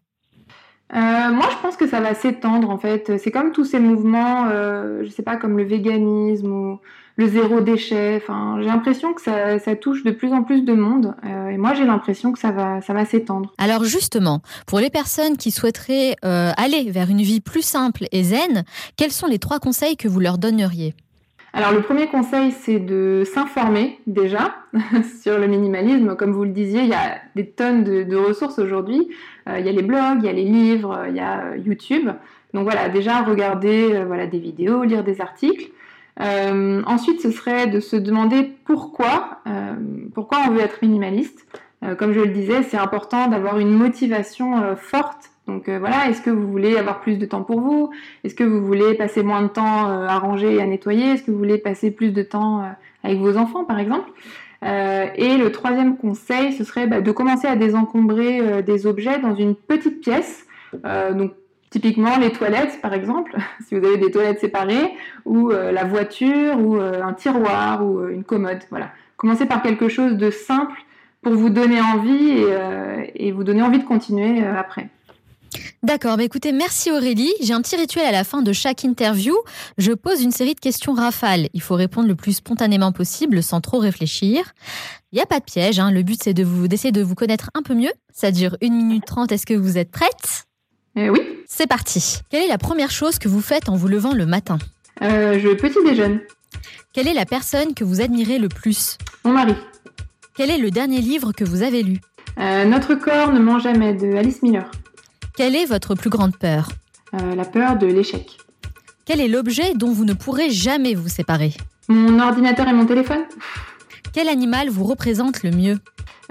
Euh, 0.95 1.32
moi, 1.32 1.49
je 1.51 1.57
pense 1.62 1.76
que 1.76 1.89
ça 1.89 2.01
va 2.01 2.14
s'étendre 2.14 2.70
en 2.70 2.78
fait. 2.78 3.18
C'est 3.18 3.30
comme 3.30 3.53
tous 3.53 3.64
ces 3.64 3.80
mouvements, 3.80 4.47
euh, 4.49 5.03
je 5.05 5.11
sais 5.11 5.22
pas, 5.22 5.37
comme 5.37 5.57
le 5.59 5.64
véganisme 5.64 6.53
ou 6.53 6.80
le 7.16 7.28
zéro 7.28 7.61
déchet. 7.61 8.20
Enfin, 8.22 8.59
j'ai 8.61 8.68
l'impression 8.68 9.12
que 9.12 9.20
ça, 9.20 9.59
ça, 9.59 9.74
touche 9.74 10.05
de 10.05 10.11
plus 10.11 10.32
en 10.32 10.43
plus 10.43 10.62
de 10.62 10.74
monde. 10.74 11.14
Euh, 11.24 11.49
et 11.49 11.57
moi, 11.57 11.74
j'ai 11.74 11.84
l'impression 11.84 12.32
que 12.32 12.39
ça 12.39 12.53
va, 12.53 12.80
ça 12.82 12.93
va 12.93 13.05
s'étendre. 13.05 13.53
Alors 13.59 13.84
justement, 13.84 14.43
pour 14.66 14.78
les 14.78 14.91
personnes 14.91 15.37
qui 15.37 15.51
souhaiteraient 15.51 16.16
euh, 16.24 16.53
aller 16.57 16.91
vers 16.91 17.11
une 17.11 17.22
vie 17.22 17.41
plus 17.41 17.62
simple 17.62 18.05
et 18.12 18.22
zen, 18.22 18.64
quels 18.97 19.12
sont 19.12 19.26
les 19.26 19.39
trois 19.39 19.59
conseils 19.59 19.97
que 19.97 20.09
vous 20.09 20.20
leur 20.20 20.39
donneriez? 20.39 20.95
Alors 21.57 21.73
le 21.73 21.81
premier 21.81 22.07
conseil, 22.09 22.53
c'est 22.53 22.79
de 22.79 23.23
s'informer 23.25 23.99
déjà 24.07 24.57
sur 25.23 25.39
le 25.39 25.47
minimalisme. 25.47 26.15
Comme 26.15 26.33
vous 26.33 26.45
le 26.45 26.51
disiez, 26.51 26.83
il 26.83 26.89
y 26.89 26.93
a 26.93 27.17
des 27.35 27.47
tonnes 27.47 27.83
de, 27.83 28.15
ressources 28.15 28.59
aujourd'hui. 28.59 29.09
Euh, 29.49 29.59
il 29.59 29.65
y 29.65 29.69
a 29.71 29.73
les 29.73 29.83
blogs, 29.83 30.19
il 30.19 30.27
y 30.27 30.29
a 30.29 30.35
les 30.35 30.45
livres, 30.45 31.07
il 31.09 31.17
y 31.17 31.21
a 31.21 31.47
euh, 31.47 31.57
YouTube. 31.57 32.11
Donc 32.53 32.65
voilà, 32.65 32.91
déjà 32.91 33.23
regarder 33.23 33.95
euh, 33.95 34.05
voilà, 34.05 34.27
des 34.27 34.39
vidéos, 34.39 34.85
lire 34.85 35.03
des 35.03 35.23
articles. 35.23 35.71
ensuite, 36.21 37.23
ce 37.23 37.31
serait 37.31 37.69
de 37.69 37.81
se 37.81 37.97
demander 37.97 38.53
pourquoi, 38.67 39.39
pourquoi 40.15 40.41
on 40.47 40.51
veut 40.51 40.61
être 40.61 40.83
minimaliste. 40.83 41.47
comme 41.99 42.13
je 42.13 42.21
le 42.21 42.33
disais, 42.33 42.65
c'est 42.65 42.79
important 42.79 43.29
d'avoir 43.29 43.59
une 43.59 43.73
motivation 43.73 44.77
forte 44.77 45.31
donc 45.47 45.69
euh, 45.69 45.79
voilà, 45.79 46.09
est-ce 46.09 46.21
que 46.21 46.31
vous 46.31 46.49
voulez 46.49 46.77
avoir 46.77 47.01
plus 47.01 47.19
de 47.19 47.27
temps 47.27 47.43
pour 47.43 47.61
vous? 47.61 47.91
Est-ce 48.25 48.35
que 48.35 48.43
vous 48.43 48.65
voulez 48.65 48.95
passer 48.95 49.23
moins 49.23 49.43
de 49.43 49.49
temps 49.49 49.89
euh, 49.89 50.07
à 50.07 50.19
ranger 50.19 50.55
et 50.55 50.61
à 50.61 50.67
nettoyer? 50.67 51.13
Est-ce 51.13 51.23
que 51.23 51.31
vous 51.31 51.39
voulez 51.39 51.59
passer 51.59 51.91
plus 51.91 52.11
de 52.11 52.23
temps 52.23 52.63
euh, 52.63 52.69
avec 53.05 53.19
vos 53.19 53.37
enfants, 53.37 53.65
par 53.65 53.79
exemple? 53.79 54.11
Et 54.63 55.37
le 55.37 55.53
troisième 55.53 55.97
conseil, 55.97 56.53
ce 56.53 56.65
serait 56.65 56.89
bah, 56.89 57.01
de 57.01 57.13
commencer 57.13 57.47
à 57.47 57.55
désencombrer 57.55 58.65
des 58.65 58.87
objets 58.87 59.21
dans 59.21 59.37
une 59.37 59.55
petite 59.55 60.01
pièce. 60.01 60.45
donc 60.83 61.35
typiquement 61.71 62.17
les 62.17 62.33
toilettes, 62.33 62.81
par 62.83 62.93
exemple, 62.93 63.37
si 63.69 63.77
vous 63.79 63.87
avez 63.87 63.97
des 63.97 64.11
toilettes 64.11 64.41
séparées, 64.41 64.93
ou 65.25 65.51
la 65.51 65.85
voiture, 65.85 66.59
ou 66.59 66.81
un 66.81 67.13
tiroir, 67.13 67.87
ou 67.87 68.09
une 68.09 68.25
commode. 68.25 68.59
Voilà. 68.71 68.91
Commencez 69.17 69.47
par 69.47 69.63
quelque 69.63 69.89
chose 69.89 70.17
de 70.17 70.31
simple 70.31 70.81
pour 71.23 71.35
vous 71.35 71.51
donner 71.51 71.81
envie 71.81 72.43
et 73.15 73.31
vous 73.31 73.45
donner 73.45 73.63
envie 73.63 73.79
de 73.79 73.85
continuer 73.85 74.45
après. 74.45 74.89
D'accord, 75.83 76.17
bah 76.17 76.25
écoutez, 76.25 76.53
merci 76.53 76.91
Aurélie. 76.91 77.33
J'ai 77.41 77.53
un 77.53 77.63
petit 77.63 77.77
rituel 77.77 78.05
à 78.07 78.13
la 78.13 78.25
fin 78.25 78.43
de 78.43 78.53
chaque 78.53 78.83
interview. 78.85 79.35
Je 79.79 79.93
pose 79.93 80.23
une 80.23 80.33
série 80.33 80.55
de 80.55 80.61
questions 80.61 80.95
rafales. 80.95 81.49
Il 81.55 81.61
faut 81.63 81.75
répondre 81.77 82.09
le 82.09 82.15
plus 82.17 82.35
spontanément 82.35 82.93
possible 82.93 83.43
sans 83.43 83.61
trop 83.61 83.79
réfléchir. 83.79 84.53
Il 85.13 85.17
n'y 85.17 85.23
a 85.23 85.27
pas 85.27 85.39
de 85.39 85.45
piège, 85.45 85.79
hein. 85.79 85.91
le 85.91 86.03
but 86.03 86.21
c'est 86.23 86.35
de 86.35 86.43
vous 86.45 86.67
d'essayer 86.69 86.93
de 86.93 87.03
vous 87.03 87.15
connaître 87.15 87.51
un 87.55 87.63
peu 87.63 87.75
mieux. 87.75 87.93
Ça 88.13 88.33
dure 88.33 88.57
une 88.61 88.75
minute 88.75 89.05
trente. 89.07 89.33
est-ce 89.33 89.47
que 89.47 89.55
vous 89.55 89.79
êtes 89.79 89.91
prête? 89.91 90.47
Euh, 90.99 91.09
Oui. 91.09 91.21
C'est 91.47 91.67
parti. 91.69 92.19
Quelle 92.31 92.43
est 92.43 92.49
la 92.49 92.59
première 92.59 92.91
chose 92.91 93.19
que 93.19 93.29
vous 93.29 93.41
faites 93.41 93.69
en 93.69 93.77
vous 93.77 93.87
levant 93.89 94.13
le 94.13 94.27
matin? 94.27 94.59
Euh, 95.03 95.39
Je 95.39 95.49
petit 95.55 95.79
déjeune. 95.85 96.21
Quelle 96.93 97.07
est 97.07 97.15
la 97.15 97.27
personne 97.27 97.75
que 97.75 97.85
vous 97.85 98.01
admirez 98.01 98.39
le 98.39 98.49
plus? 98.49 98.97
Mon 99.25 99.33
mari. 99.33 99.55
Quel 100.37 100.51
est 100.51 100.59
le 100.59 100.71
dernier 100.71 101.01
livre 101.01 101.33
que 101.33 101.45
vous 101.45 101.63
avez 101.63 101.83
lu? 101.83 102.01
Euh, 102.39 102.65
Notre 102.65 102.95
corps 102.95 103.33
ne 103.33 103.39
ment 103.39 103.59
jamais 103.59 103.95
de 103.95 104.15
Alice 104.17 104.43
Miller. 104.43 104.71
Quelle 105.37 105.55
est 105.55 105.66
votre 105.66 105.95
plus 105.95 106.09
grande 106.11 106.37
peur 106.37 106.70
euh, 107.14 107.34
La 107.34 107.45
peur 107.45 107.76
de 107.76 107.87
l'échec. 107.87 108.39
Quel 109.05 109.20
est 109.20 109.28
l'objet 109.28 109.74
dont 109.74 109.93
vous 109.93 110.05
ne 110.05 110.14
pourrez 110.14 110.51
jamais 110.51 110.95
vous 110.95 111.09
séparer 111.09 111.53
Mon 111.89 112.18
ordinateur 112.18 112.66
et 112.68 112.72
mon 112.72 112.87
téléphone? 112.87 113.22
Quel 114.12 114.28
animal 114.28 114.70
vous 114.70 114.84
représente 114.84 115.43
le 115.43 115.51
mieux 115.51 115.78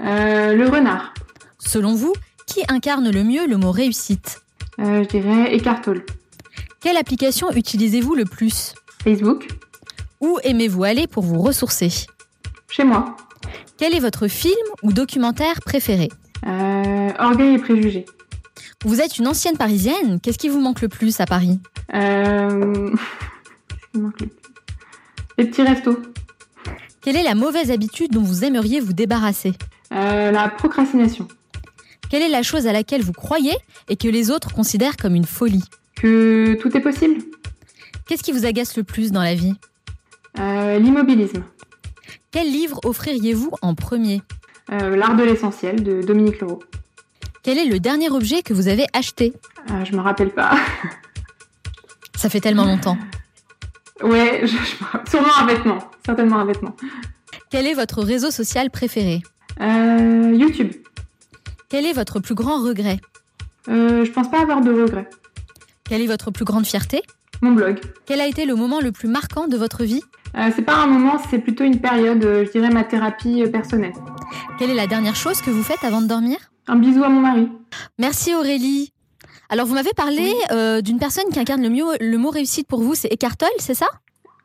euh, 0.00 0.54
Le 0.54 0.68
renard. 0.68 1.14
Selon 1.58 1.94
vous, 1.94 2.12
qui 2.46 2.62
incarne 2.68 3.10
le 3.10 3.22
mieux 3.22 3.46
le 3.46 3.56
mot 3.56 3.70
réussite? 3.70 4.40
Euh, 4.80 5.04
Je 5.04 5.08
dirais 5.08 5.54
Eckhart 5.54 5.82
Quelle 6.80 6.96
application 6.96 7.50
utilisez-vous 7.52 8.14
le 8.16 8.24
plus? 8.24 8.74
Facebook. 9.04 9.46
Où 10.20 10.38
aimez-vous 10.42 10.82
aller 10.82 11.06
pour 11.06 11.22
vous 11.22 11.40
ressourcer? 11.40 11.90
Chez 12.68 12.82
moi. 12.82 13.16
Quel 13.78 13.94
est 13.94 14.00
votre 14.00 14.26
film 14.26 14.56
ou 14.82 14.92
documentaire 14.92 15.60
préféré? 15.64 16.08
Orgueil 17.18 17.54
et 17.54 17.58
préjugés. 17.58 18.04
Vous 18.86 19.00
êtes 19.00 19.18
une 19.18 19.26
ancienne 19.26 19.56
parisienne. 19.56 20.20
Qu'est-ce 20.20 20.38
qui 20.38 20.48
vous 20.48 20.60
manque 20.60 20.80
le 20.80 20.86
plus 20.86 21.20
à 21.20 21.26
Paris 21.26 21.58
euh... 21.92 22.94
Les 25.38 25.44
petits 25.44 25.62
restos. 25.62 26.00
Quelle 27.00 27.16
est 27.16 27.24
la 27.24 27.34
mauvaise 27.34 27.72
habitude 27.72 28.12
dont 28.12 28.22
vous 28.22 28.44
aimeriez 28.44 28.78
vous 28.78 28.92
débarrasser 28.92 29.54
euh, 29.92 30.30
La 30.30 30.48
procrastination. 30.48 31.26
Quelle 32.10 32.22
est 32.22 32.28
la 32.28 32.44
chose 32.44 32.68
à 32.68 32.72
laquelle 32.72 33.02
vous 33.02 33.12
croyez 33.12 33.56
et 33.88 33.96
que 33.96 34.06
les 34.06 34.30
autres 34.30 34.54
considèrent 34.54 34.96
comme 34.96 35.16
une 35.16 35.26
folie 35.26 35.64
Que 35.96 36.56
tout 36.60 36.76
est 36.76 36.80
possible. 36.80 37.16
Qu'est-ce 38.06 38.22
qui 38.22 38.30
vous 38.30 38.46
agace 38.46 38.76
le 38.76 38.84
plus 38.84 39.10
dans 39.10 39.24
la 39.24 39.34
vie 39.34 39.54
euh, 40.38 40.78
L'immobilisme. 40.78 41.42
Quel 42.30 42.52
livre 42.52 42.78
offririez-vous 42.84 43.50
en 43.62 43.74
premier 43.74 44.22
euh, 44.70 44.94
L'art 44.94 45.16
de 45.16 45.24
l'essentiel 45.24 45.82
de 45.82 46.02
Dominique 46.02 46.40
Leroux. 46.40 46.60
Quel 47.46 47.58
est 47.58 47.66
le 47.66 47.78
dernier 47.78 48.10
objet 48.10 48.42
que 48.42 48.52
vous 48.52 48.66
avez 48.66 48.86
acheté? 48.92 49.32
Euh, 49.70 49.84
Je 49.84 49.92
me 49.94 50.00
rappelle 50.00 50.30
pas. 50.30 50.56
Ça 52.16 52.28
fait 52.28 52.40
tellement 52.40 52.64
longtemps. 52.64 52.98
Ouais, 54.02 54.40
je, 54.42 54.56
sûrement 55.08 55.36
un 55.38 55.46
vêtement, 55.46 55.78
certainement 56.04 56.38
un 56.40 56.44
vêtement. 56.44 56.74
Quel 57.48 57.68
est 57.68 57.74
votre 57.74 58.02
réseau 58.02 58.32
social 58.32 58.68
préféré? 58.68 59.22
Euh, 59.60 60.34
YouTube. 60.36 60.72
Quel 61.68 61.86
est 61.86 61.92
votre 61.92 62.18
plus 62.18 62.34
grand 62.34 62.60
regret? 62.64 62.98
Euh, 63.68 64.04
Je 64.04 64.10
pense 64.10 64.28
pas 64.28 64.40
avoir 64.42 64.60
de 64.60 64.72
regret. 64.72 65.08
Quelle 65.88 66.02
est 66.02 66.06
votre 66.08 66.32
plus 66.32 66.44
grande 66.44 66.66
fierté? 66.66 67.00
Mon 67.42 67.52
blog. 67.52 67.78
Quel 68.06 68.20
a 68.20 68.26
été 68.26 68.44
le 68.44 68.56
moment 68.56 68.80
le 68.80 68.90
plus 68.90 69.08
marquant 69.08 69.46
de 69.46 69.56
votre 69.56 69.84
vie? 69.84 70.02
Euh, 70.36 70.50
C'est 70.56 70.62
pas 70.62 70.78
un 70.78 70.88
moment, 70.88 71.22
c'est 71.30 71.38
plutôt 71.38 71.62
une 71.62 71.80
période, 71.80 72.24
euh, 72.24 72.44
je 72.44 72.50
dirais 72.50 72.70
ma 72.70 72.82
thérapie 72.82 73.44
personnelle. 73.52 73.92
Quelle 74.58 74.70
est 74.70 74.74
la 74.74 74.88
dernière 74.88 75.14
chose 75.14 75.40
que 75.42 75.50
vous 75.50 75.62
faites 75.62 75.84
avant 75.84 76.00
de 76.02 76.08
dormir? 76.08 76.38
Un 76.68 76.76
bisou 76.76 77.04
à 77.04 77.08
mon 77.08 77.20
mari. 77.20 77.48
Merci 77.98 78.34
Aurélie. 78.34 78.92
Alors, 79.48 79.66
vous 79.66 79.74
m'avez 79.74 79.92
parlé 79.92 80.32
euh, 80.50 80.80
d'une 80.80 80.98
personne 80.98 81.26
qui 81.32 81.38
incarne 81.38 81.62
le, 81.62 81.70
mieux, 81.70 81.84
le 82.00 82.18
mot 82.18 82.30
réussite 82.30 82.66
pour 82.66 82.80
vous, 82.80 82.94
c'est 82.94 83.12
Eckhart 83.12 83.36
Tolle, 83.36 83.48
c'est 83.58 83.74
ça? 83.74 83.86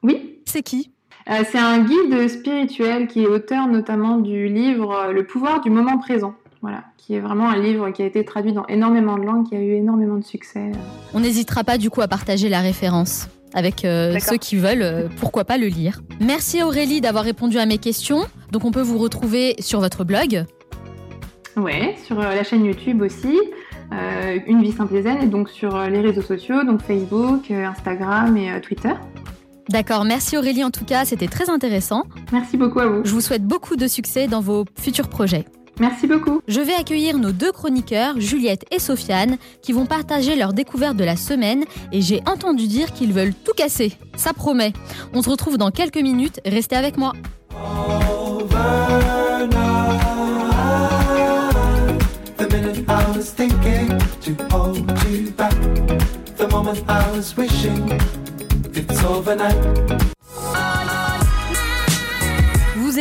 Oui. 0.03 0.39
C'est 0.45 0.61
qui? 0.61 0.91
Euh, 1.29 1.43
C'est 1.51 1.57
un 1.57 1.79
guide 1.79 2.27
spirituel 2.27 3.07
qui 3.07 3.23
est 3.23 3.27
auteur 3.27 3.67
notamment 3.67 4.17
du 4.17 4.47
livre 4.47 4.91
euh, 4.91 5.11
Le 5.11 5.25
pouvoir 5.25 5.61
du 5.61 5.69
moment 5.69 5.97
présent. 5.97 6.35
Voilà, 6.61 6.83
qui 6.97 7.15
est 7.15 7.19
vraiment 7.19 7.49
un 7.49 7.57
livre 7.57 7.89
qui 7.89 8.03
a 8.03 8.05
été 8.05 8.23
traduit 8.23 8.53
dans 8.53 8.67
énormément 8.67 9.17
de 9.17 9.23
langues, 9.23 9.49
qui 9.49 9.55
a 9.55 9.59
eu 9.59 9.71
énormément 9.73 10.17
de 10.17 10.23
succès. 10.23 10.71
On 11.15 11.19
n'hésitera 11.19 11.63
pas 11.63 11.79
du 11.79 11.89
coup 11.89 12.01
à 12.01 12.07
partager 12.07 12.49
la 12.49 12.59
référence 12.59 13.27
avec 13.55 13.79
ceux 13.81 14.37
qui 14.37 14.55
veulent, 14.55 15.09
pourquoi 15.19 15.43
pas 15.43 15.57
le 15.57 15.67
lire. 15.67 16.01
Merci 16.19 16.61
Aurélie 16.61 17.01
d'avoir 17.01 17.23
répondu 17.23 17.57
à 17.57 17.65
mes 17.65 17.79
questions. 17.79 18.21
Donc 18.51 18.63
on 18.63 18.71
peut 18.71 18.81
vous 18.81 18.99
retrouver 18.99 19.55
sur 19.59 19.79
votre 19.79 20.03
blog 20.03 20.45
Ouais, 21.57 21.95
sur 22.05 22.19
euh, 22.19 22.33
la 22.33 22.43
chaîne 22.43 22.65
YouTube 22.65 23.01
aussi, 23.01 23.37
euh, 23.93 24.39
Une 24.47 24.61
vie 24.61 24.71
simple 24.71 24.95
et 24.95 25.01
zen, 25.03 25.21
et 25.21 25.27
donc 25.27 25.49
sur 25.49 25.75
euh, 25.75 25.87
les 25.87 25.99
réseaux 25.99 26.21
sociaux, 26.21 26.63
donc 26.63 26.81
Facebook, 26.81 27.51
Instagram 27.51 28.37
et 28.37 28.61
Twitter. 28.61 28.93
D'accord, 29.69 30.05
merci 30.05 30.37
Aurélie 30.37 30.63
en 30.63 30.71
tout 30.71 30.85
cas, 30.85 31.05
c'était 31.05 31.27
très 31.27 31.49
intéressant. 31.49 32.03
Merci 32.31 32.57
beaucoup 32.57 32.79
à 32.79 32.87
vous. 32.87 33.01
Je 33.03 33.11
vous 33.11 33.21
souhaite 33.21 33.45
beaucoup 33.45 33.75
de 33.75 33.87
succès 33.87 34.27
dans 34.27 34.41
vos 34.41 34.65
futurs 34.79 35.09
projets. 35.09 35.45
Merci 35.79 36.07
beaucoup. 36.07 36.41
Je 36.47 36.61
vais 36.61 36.73
accueillir 36.73 37.17
nos 37.17 37.31
deux 37.31 37.51
chroniqueurs, 37.51 38.19
Juliette 38.19 38.65
et 38.71 38.79
Sofiane, 38.79 39.37
qui 39.61 39.71
vont 39.71 39.85
partager 39.85 40.35
leur 40.35 40.53
découverte 40.53 40.95
de 40.95 41.03
la 41.03 41.15
semaine 41.15 41.63
et 41.91 42.01
j'ai 42.01 42.21
entendu 42.27 42.67
dire 42.67 42.91
qu'ils 42.93 43.13
veulent 43.13 43.33
tout 43.33 43.53
casser. 43.55 43.93
Ça 44.15 44.33
promet. 44.33 44.73
On 45.13 45.21
se 45.21 45.29
retrouve 45.29 45.57
dans 45.57 45.71
quelques 45.71 46.01
minutes, 46.01 46.39
restez 46.45 46.75
avec 46.75 46.97
moi. 46.97 47.13
was 53.21 53.29
thinking 53.29 53.87
to 54.19 54.33
hold 54.49 54.77
you 55.05 55.29
back. 55.29 55.53
The 56.37 56.47
moment 56.49 56.83
I 56.89 57.11
was 57.11 57.37
wishing 57.37 57.91
it's 58.73 59.03
overnight. 59.03 60.10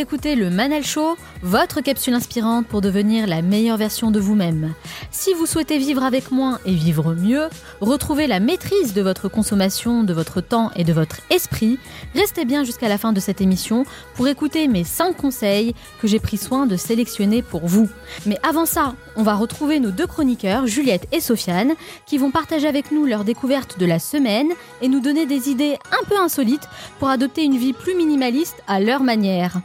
Écoutez 0.00 0.34
le 0.34 0.48
Manal 0.48 0.82
Show, 0.82 1.18
votre 1.42 1.82
capsule 1.82 2.14
inspirante 2.14 2.66
pour 2.66 2.80
devenir 2.80 3.26
la 3.26 3.42
meilleure 3.42 3.76
version 3.76 4.10
de 4.10 4.18
vous-même. 4.18 4.72
Si 5.10 5.34
vous 5.34 5.44
souhaitez 5.44 5.76
vivre 5.76 6.02
avec 6.02 6.30
moins 6.30 6.58
et 6.64 6.72
vivre 6.72 7.12
mieux, 7.14 7.48
retrouver 7.82 8.26
la 8.26 8.40
maîtrise 8.40 8.94
de 8.94 9.02
votre 9.02 9.28
consommation, 9.28 10.02
de 10.02 10.14
votre 10.14 10.40
temps 10.40 10.70
et 10.74 10.84
de 10.84 10.94
votre 10.94 11.20
esprit, 11.28 11.78
restez 12.14 12.46
bien 12.46 12.64
jusqu'à 12.64 12.88
la 12.88 12.96
fin 12.96 13.12
de 13.12 13.20
cette 13.20 13.42
émission 13.42 13.84
pour 14.14 14.26
écouter 14.26 14.68
mes 14.68 14.84
5 14.84 15.14
conseils 15.14 15.74
que 16.00 16.08
j'ai 16.08 16.18
pris 16.18 16.38
soin 16.38 16.64
de 16.64 16.76
sélectionner 16.76 17.42
pour 17.42 17.66
vous. 17.66 17.90
Mais 18.24 18.38
avant 18.42 18.64
ça, 18.64 18.94
on 19.16 19.22
va 19.22 19.34
retrouver 19.34 19.80
nos 19.80 19.90
deux 19.90 20.06
chroniqueurs, 20.06 20.66
Juliette 20.66 21.08
et 21.12 21.20
Sofiane, 21.20 21.74
qui 22.06 22.16
vont 22.16 22.30
partager 22.30 22.66
avec 22.66 22.90
nous 22.90 23.04
leurs 23.04 23.24
découvertes 23.24 23.78
de 23.78 23.84
la 23.84 23.98
semaine 23.98 24.48
et 24.80 24.88
nous 24.88 25.00
donner 25.00 25.26
des 25.26 25.50
idées 25.50 25.76
un 25.92 26.04
peu 26.08 26.16
insolites 26.16 26.68
pour 26.98 27.10
adopter 27.10 27.44
une 27.44 27.58
vie 27.58 27.74
plus 27.74 27.94
minimaliste 27.94 28.62
à 28.66 28.80
leur 28.80 29.02
manière. 29.02 29.60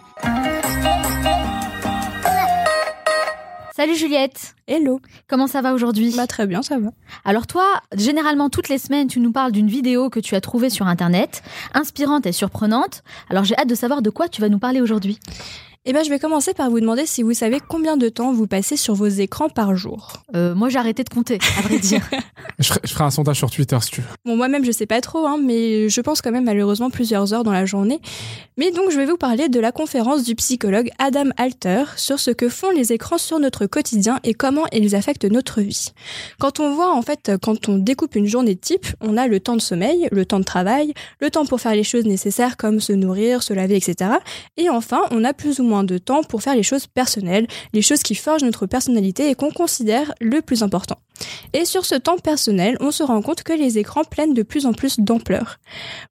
Salut 3.85 3.97
Juliette 3.97 4.55
Hello 4.65 4.99
Comment 5.27 5.45
ça 5.45 5.61
va 5.61 5.71
aujourd'hui? 5.71 6.11
Bah 6.17 6.25
très 6.25 6.47
bien, 6.47 6.63
ça 6.63 6.79
va. 6.79 6.89
Alors 7.23 7.45
toi, 7.45 7.83
généralement 7.95 8.49
toutes 8.49 8.67
les 8.67 8.79
semaines, 8.79 9.07
tu 9.07 9.19
nous 9.19 9.31
parles 9.31 9.51
d'une 9.51 9.67
vidéo 9.67 10.09
que 10.09 10.19
tu 10.19 10.33
as 10.33 10.41
trouvée 10.41 10.71
sur 10.71 10.87
Internet, 10.87 11.43
inspirante 11.75 12.25
et 12.25 12.31
surprenante. 12.31 13.03
Alors 13.29 13.43
j'ai 13.43 13.55
hâte 13.55 13.69
de 13.69 13.75
savoir 13.75 14.01
de 14.01 14.09
quoi 14.09 14.27
tu 14.27 14.41
vas 14.41 14.49
nous 14.49 14.57
parler 14.57 14.81
aujourd'hui. 14.81 15.19
Eh 15.87 15.93
ben, 15.93 16.03
je 16.03 16.09
vais 16.09 16.17
commencer 16.17 16.55
par 16.55 16.71
vous 16.71 16.79
demander 16.79 17.05
si 17.05 17.21
vous 17.21 17.35
savez 17.35 17.59
combien 17.59 17.95
de 17.95 18.09
temps 18.09 18.33
vous 18.33 18.47
passez 18.47 18.75
sur 18.75 18.95
vos 18.95 19.05
écrans 19.05 19.49
par 19.49 19.75
jour. 19.75 20.13
Euh, 20.35 20.55
moi, 20.55 20.67
j'ai 20.67 20.79
arrêté 20.79 21.03
de 21.03 21.09
compter, 21.09 21.37
à 21.59 21.61
vrai 21.61 21.77
dire. 21.77 22.01
je, 22.59 22.69
ferai, 22.69 22.79
je, 22.85 22.91
ferai, 22.91 23.03
un 23.03 23.11
sondage 23.11 23.37
sur 23.37 23.51
Twitter 23.51 23.77
si 23.81 23.91
tu 23.91 24.01
veux. 24.01 24.07
Bon, 24.25 24.35
moi-même, 24.35 24.65
je 24.65 24.71
sais 24.71 24.87
pas 24.87 24.99
trop, 24.99 25.27
hein, 25.27 25.37
mais 25.39 25.87
je 25.87 26.01
pense 26.01 26.23
quand 26.23 26.31
même 26.31 26.45
malheureusement 26.45 26.89
plusieurs 26.89 27.35
heures 27.35 27.43
dans 27.43 27.51
la 27.51 27.65
journée. 27.65 27.99
Mais 28.57 28.71
donc, 28.71 28.89
je 28.89 28.97
vais 28.97 29.05
vous 29.05 29.17
parler 29.17 29.47
de 29.47 29.59
la 29.59 29.71
conférence 29.71 30.23
du 30.23 30.33
psychologue 30.33 30.89
Adam 30.97 31.29
Alter 31.37 31.83
sur 31.97 32.19
ce 32.19 32.31
que 32.31 32.49
font 32.49 32.71
les 32.71 32.91
écrans 32.91 33.19
sur 33.19 33.37
notre 33.37 33.67
quotidien 33.67 34.19
et 34.23 34.33
comment 34.33 34.65
ils 34.73 34.95
affectent 34.95 35.25
notre 35.25 35.61
vie. 35.61 35.89
Quand 36.39 36.59
on 36.59 36.73
voit, 36.73 36.95
en 36.95 37.03
fait, 37.03 37.33
quand 37.43 37.69
on 37.69 37.77
découpe 37.77 38.15
une 38.15 38.25
journée 38.25 38.55
type, 38.55 38.87
on 39.01 39.17
a 39.17 39.27
le 39.27 39.39
temps 39.39 39.55
de 39.55 39.61
sommeil, 39.61 40.07
le 40.11 40.25
temps 40.25 40.39
de 40.39 40.45
travail, 40.45 40.95
le 41.19 41.29
temps 41.29 41.45
pour 41.45 41.61
faire 41.61 41.75
les 41.75 41.83
choses 41.83 42.05
nécessaires 42.05 42.57
comme 42.57 42.79
se 42.79 42.91
nourrir, 42.91 43.43
se 43.43 43.53
laver, 43.53 43.75
etc. 43.75 44.13
Et 44.57 44.71
enfin, 44.71 45.01
on 45.11 45.23
a 45.23 45.33
plus 45.33 45.59
ou 45.59 45.63
moins 45.63 45.74
de 45.83 45.97
temps 45.97 46.23
pour 46.23 46.41
faire 46.41 46.55
les 46.55 46.63
choses 46.63 46.87
personnelles, 46.87 47.47
les 47.73 47.81
choses 47.81 48.03
qui 48.03 48.15
forgent 48.15 48.43
notre 48.43 48.65
personnalité 48.65 49.29
et 49.29 49.35
qu'on 49.35 49.51
considère 49.51 50.13
le 50.21 50.41
plus 50.41 50.63
important. 50.63 50.97
Et 51.53 51.65
sur 51.65 51.85
ce 51.85 51.95
temps 51.95 52.17
personnel, 52.17 52.77
on 52.81 52.91
se 52.91 53.03
rend 53.03 53.21
compte 53.21 53.43
que 53.43 53.53
les 53.53 53.77
écrans 53.77 54.03
prennent 54.03 54.33
de 54.33 54.43
plus 54.43 54.65
en 54.65 54.73
plus 54.73 54.99
d'ampleur. 54.99 55.57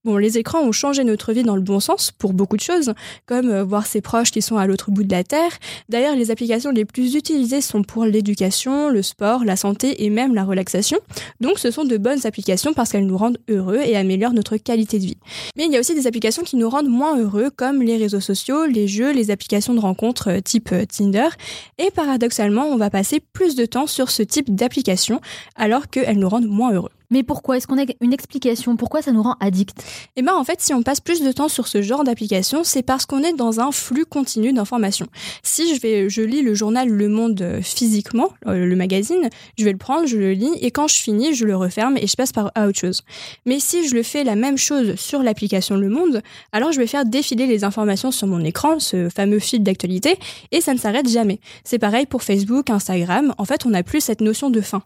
Bon, 0.05 0.17
les 0.17 0.39
écrans 0.39 0.63
ont 0.63 0.73
changé 0.73 1.05
notre 1.05 1.33
vie 1.33 1.43
dans 1.43 1.57
le 1.57 1.63
bon 1.63 1.81
sens 1.81 2.11
pour 2.11 2.33
beaucoup 2.33 2.57
de 2.57 2.63
choses, 2.63 2.95
comme 3.27 3.51
euh, 3.51 3.65
voir 3.65 3.87
ses 3.87 4.01
proches 4.01 4.31
qui 4.31 4.43
sont 4.43 4.57
à 4.57 4.67
l'autre 4.67 4.91
bout 4.91 5.05
de 5.05 5.13
la 5.13 5.25
Terre. 5.25 5.51
D'ailleurs, 5.89 6.17
les 6.17 6.31
applications 6.31 6.71
les 6.71 6.85
plus 6.85 7.15
utilisées 7.15 7.61
sont 7.61 7.83
pour 7.83 8.05
l'éducation, 8.05 8.89
le 8.89 9.03
sport, 9.03 9.45
la 9.45 9.57
santé 9.57 10.05
et 10.05 10.11
même 10.11 10.35
la 10.35 10.45
relaxation. 10.45 10.99
Donc 11.41 11.59
ce 11.59 11.71
sont 11.71 11.85
de 11.85 11.97
bonnes 11.97 12.27
applications 12.27 12.73
parce 12.73 12.91
qu'elles 12.91 13.07
nous 13.07 13.19
rendent 13.19 13.39
heureux 13.49 13.81
et 13.85 13.97
améliorent 13.97 14.33
notre 14.33 14.57
qualité 14.57 14.99
de 14.99 15.05
vie. 15.05 15.19
Mais 15.57 15.67
il 15.67 15.73
y 15.73 15.77
a 15.77 15.81
aussi 15.81 15.95
des 15.95 16.07
applications 16.07 16.43
qui 16.43 16.57
nous 16.57 16.69
rendent 16.69 16.89
moins 16.89 17.19
heureux, 17.19 17.51
comme 17.55 17.83
les 17.83 17.97
réseaux 17.97 18.21
sociaux, 18.21 18.67
les 18.67 18.89
jeux, 18.89 19.13
les 19.13 19.31
applications 19.31 19.54
de 19.55 19.81
rencontres 19.81 20.31
euh, 20.31 20.41
type 20.41 20.71
euh, 20.73 20.85
Tinder. 20.85 21.29
Et 21.79 21.91
paradoxalement, 21.91 22.67
on 22.67 22.77
va 22.77 22.91
passer 22.91 23.21
plus 23.21 23.55
de 23.55 23.67
temps 23.67 23.87
sur 23.87 24.11
ce 24.11 24.23
type 24.23 24.55
d'applications 24.55 25.21
alors 25.57 25.89
qu'elles 25.89 26.19
nous 26.19 26.29
rendent 26.29 26.49
moins 26.49 26.73
heureux. 26.73 26.91
Mais 27.15 27.23
pourquoi? 27.23 27.57
Est-ce 27.57 27.69
qu'on 27.69 27.79
a 27.79 27.85
une 28.01 28.13
explication? 28.13 28.77
Pourquoi 28.77 29.01
ça 29.01 29.13
nous 29.13 29.23
rend 29.23 29.37
addict 29.39 29.85
Eh 30.17 30.23
bien, 30.23 30.35
en 30.35 30.43
fait, 30.43 30.61
si 30.61 30.75
on 30.75 30.83
passe 30.83 30.99
plus 30.99 31.23
de 31.23 31.31
temps 31.31 31.49
sur 31.49 31.69
ce 31.69 31.81
genre 31.81 32.03
d'application, 32.03 32.65
c'est 32.65 32.83
parce 32.83 33.07
qu'on 33.07 33.23
est 33.23 33.35
dans 33.35 33.61
un 33.61 33.71
flux 33.71 34.05
continu 34.05 34.53
d'informations. 34.53 35.07
Si 35.45 35.77
je 35.77 35.81
vais, 35.81 36.11
je 36.11 36.23
lis 36.23 36.43
le 36.43 36.55
journal 36.55 36.89
Le 36.89 37.09
Monde 37.09 37.41
euh, 37.41 37.63
physiquement, 37.63 38.31
euh, 38.49 38.67
le 38.67 38.75
magazine, 38.75 39.31
je 39.57 39.65
vais 39.65 39.71
le 39.71 39.79
prendre, 39.79 40.09
je 40.09 40.17
le 40.17 40.33
lis, 40.33 40.51
et 40.61 40.73
quand 40.73 40.89
je 40.89 40.97
finis, 40.97 41.35
je 41.35 41.45
le 41.45 41.55
referme 41.55 41.97
et 41.99 42.09
je 42.09 42.17
passe 42.17 42.33
par 42.33 42.51
à 42.57 42.67
autre 42.67 42.81
chose. 42.81 43.03
Mais 43.47 43.61
si 43.61 43.87
je 43.87 43.95
le 43.95 44.03
fais 44.03 44.25
la 44.25 44.35
même 44.35 44.59
chose 44.59 44.97
sur 44.97 45.23
l'application 45.23 45.77
Le 45.77 45.89
Monde, 45.89 46.21
alors 46.51 46.73
je 46.73 46.81
vais 46.81 46.89
faire 46.89 47.05
défiler 47.05 47.47
les 47.47 47.63
informations 47.63 48.11
sur 48.11 48.27
mon 48.27 48.45
écran, 48.45 48.81
ce 48.81 49.09
fameux 49.09 49.39
fil 49.39 49.63
d'actualité, 49.63 50.19
et 50.51 50.61
ça 50.61 50.75
ne 50.75 50.81
s'arrête 50.81 51.09
jamais. 51.09 51.39
C'est 51.63 51.79
pareil 51.79 52.07
pour 52.07 52.25
Facebook, 52.25 52.71
Instagram. 52.71 53.33
En 53.39 53.45
fait, 53.45 53.67
on 53.67 53.71
n'a 53.71 53.85
plus 53.85 54.01
cette 54.01 54.21
notion 54.21 54.51
de 54.51 54.61
fin. 54.61 54.83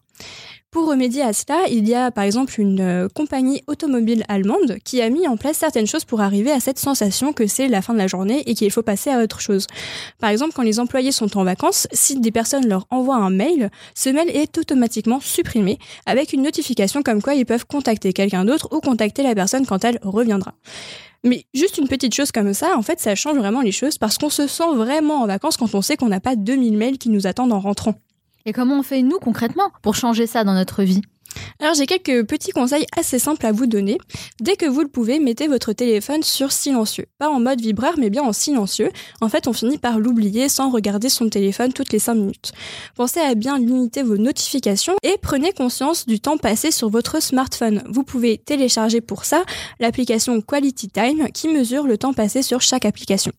Pour 0.70 0.86
remédier 0.86 1.22
à 1.22 1.32
cela, 1.32 1.66
il 1.70 1.88
y 1.88 1.94
a 1.94 2.10
par 2.10 2.24
exemple 2.24 2.60
une 2.60 2.80
euh, 2.80 3.08
compagnie 3.08 3.62
automobile 3.68 4.22
allemande 4.28 4.76
qui 4.84 5.00
a 5.00 5.08
mis 5.08 5.26
en 5.26 5.38
place 5.38 5.56
certaines 5.56 5.86
choses 5.86 6.04
pour 6.04 6.20
arriver 6.20 6.50
à 6.50 6.60
cette 6.60 6.78
sensation 6.78 7.32
que 7.32 7.46
c'est 7.46 7.68
la 7.68 7.80
fin 7.80 7.94
de 7.94 7.98
la 7.98 8.06
journée 8.06 8.42
et 8.44 8.54
qu'il 8.54 8.70
faut 8.70 8.82
passer 8.82 9.08
à 9.08 9.22
autre 9.22 9.40
chose. 9.40 9.66
Par 10.18 10.28
exemple, 10.28 10.52
quand 10.54 10.62
les 10.62 10.78
employés 10.78 11.10
sont 11.10 11.38
en 11.38 11.44
vacances, 11.44 11.88
si 11.92 12.20
des 12.20 12.30
personnes 12.30 12.68
leur 12.68 12.86
envoient 12.90 13.16
un 13.16 13.30
mail, 13.30 13.70
ce 13.94 14.10
mail 14.10 14.28
est 14.28 14.58
automatiquement 14.58 15.20
supprimé 15.20 15.78
avec 16.04 16.34
une 16.34 16.42
notification 16.42 17.02
comme 17.02 17.22
quoi 17.22 17.32
ils 17.34 17.46
peuvent 17.46 17.66
contacter 17.66 18.12
quelqu'un 18.12 18.44
d'autre 18.44 18.68
ou 18.70 18.80
contacter 18.80 19.22
la 19.22 19.34
personne 19.34 19.64
quand 19.64 19.84
elle 19.84 19.98
reviendra. 20.02 20.52
Mais 21.24 21.46
juste 21.54 21.78
une 21.78 21.88
petite 21.88 22.14
chose 22.14 22.30
comme 22.30 22.52
ça, 22.52 22.76
en 22.76 22.82
fait, 22.82 23.00
ça 23.00 23.14
change 23.14 23.38
vraiment 23.38 23.62
les 23.62 23.72
choses 23.72 23.96
parce 23.96 24.18
qu'on 24.18 24.28
se 24.28 24.46
sent 24.46 24.74
vraiment 24.74 25.22
en 25.22 25.26
vacances 25.26 25.56
quand 25.56 25.74
on 25.74 25.80
sait 25.80 25.96
qu'on 25.96 26.08
n'a 26.08 26.20
pas 26.20 26.36
2000 26.36 26.76
mails 26.76 26.98
qui 26.98 27.08
nous 27.08 27.26
attendent 27.26 27.54
en 27.54 27.60
rentrant. 27.60 27.94
Et 28.48 28.52
comment 28.54 28.78
on 28.78 28.82
fait, 28.82 29.02
nous, 29.02 29.18
concrètement, 29.18 29.70
pour 29.82 29.94
changer 29.94 30.26
ça 30.26 30.42
dans 30.42 30.54
notre 30.54 30.82
vie? 30.82 31.02
Alors 31.60 31.74
j'ai 31.74 31.84
quelques 31.84 32.26
petits 32.26 32.52
conseils 32.52 32.86
assez 32.96 33.18
simples 33.18 33.44
à 33.44 33.52
vous 33.52 33.66
donner. 33.66 33.98
Dès 34.40 34.56
que 34.56 34.64
vous 34.64 34.80
le 34.80 34.88
pouvez, 34.88 35.18
mettez 35.18 35.48
votre 35.48 35.74
téléphone 35.74 36.22
sur 36.22 36.50
silencieux. 36.50 37.04
Pas 37.18 37.28
en 37.28 37.40
mode 37.40 37.60
vibreur, 37.60 37.98
mais 37.98 38.08
bien 38.08 38.22
en 38.22 38.32
silencieux. 38.32 38.90
En 39.20 39.28
fait, 39.28 39.48
on 39.48 39.52
finit 39.52 39.76
par 39.76 39.98
l'oublier 39.98 40.48
sans 40.48 40.70
regarder 40.70 41.10
son 41.10 41.28
téléphone 41.28 41.74
toutes 41.74 41.92
les 41.92 41.98
5 41.98 42.14
minutes. 42.14 42.52
Pensez 42.94 43.20
à 43.20 43.34
bien 43.34 43.58
limiter 43.58 44.02
vos 44.02 44.16
notifications 44.16 44.96
et 45.02 45.16
prenez 45.20 45.52
conscience 45.52 46.06
du 46.06 46.18
temps 46.18 46.38
passé 46.38 46.70
sur 46.70 46.88
votre 46.88 47.20
smartphone. 47.20 47.82
Vous 47.86 48.02
pouvez 48.02 48.38
télécharger 48.38 49.02
pour 49.02 49.26
ça 49.26 49.44
l'application 49.78 50.40
Quality 50.40 50.88
Time 50.88 51.28
qui 51.34 51.48
mesure 51.48 51.86
le 51.86 51.98
temps 51.98 52.14
passé 52.14 52.40
sur 52.40 52.62
chaque 52.62 52.86
application. 52.86 53.32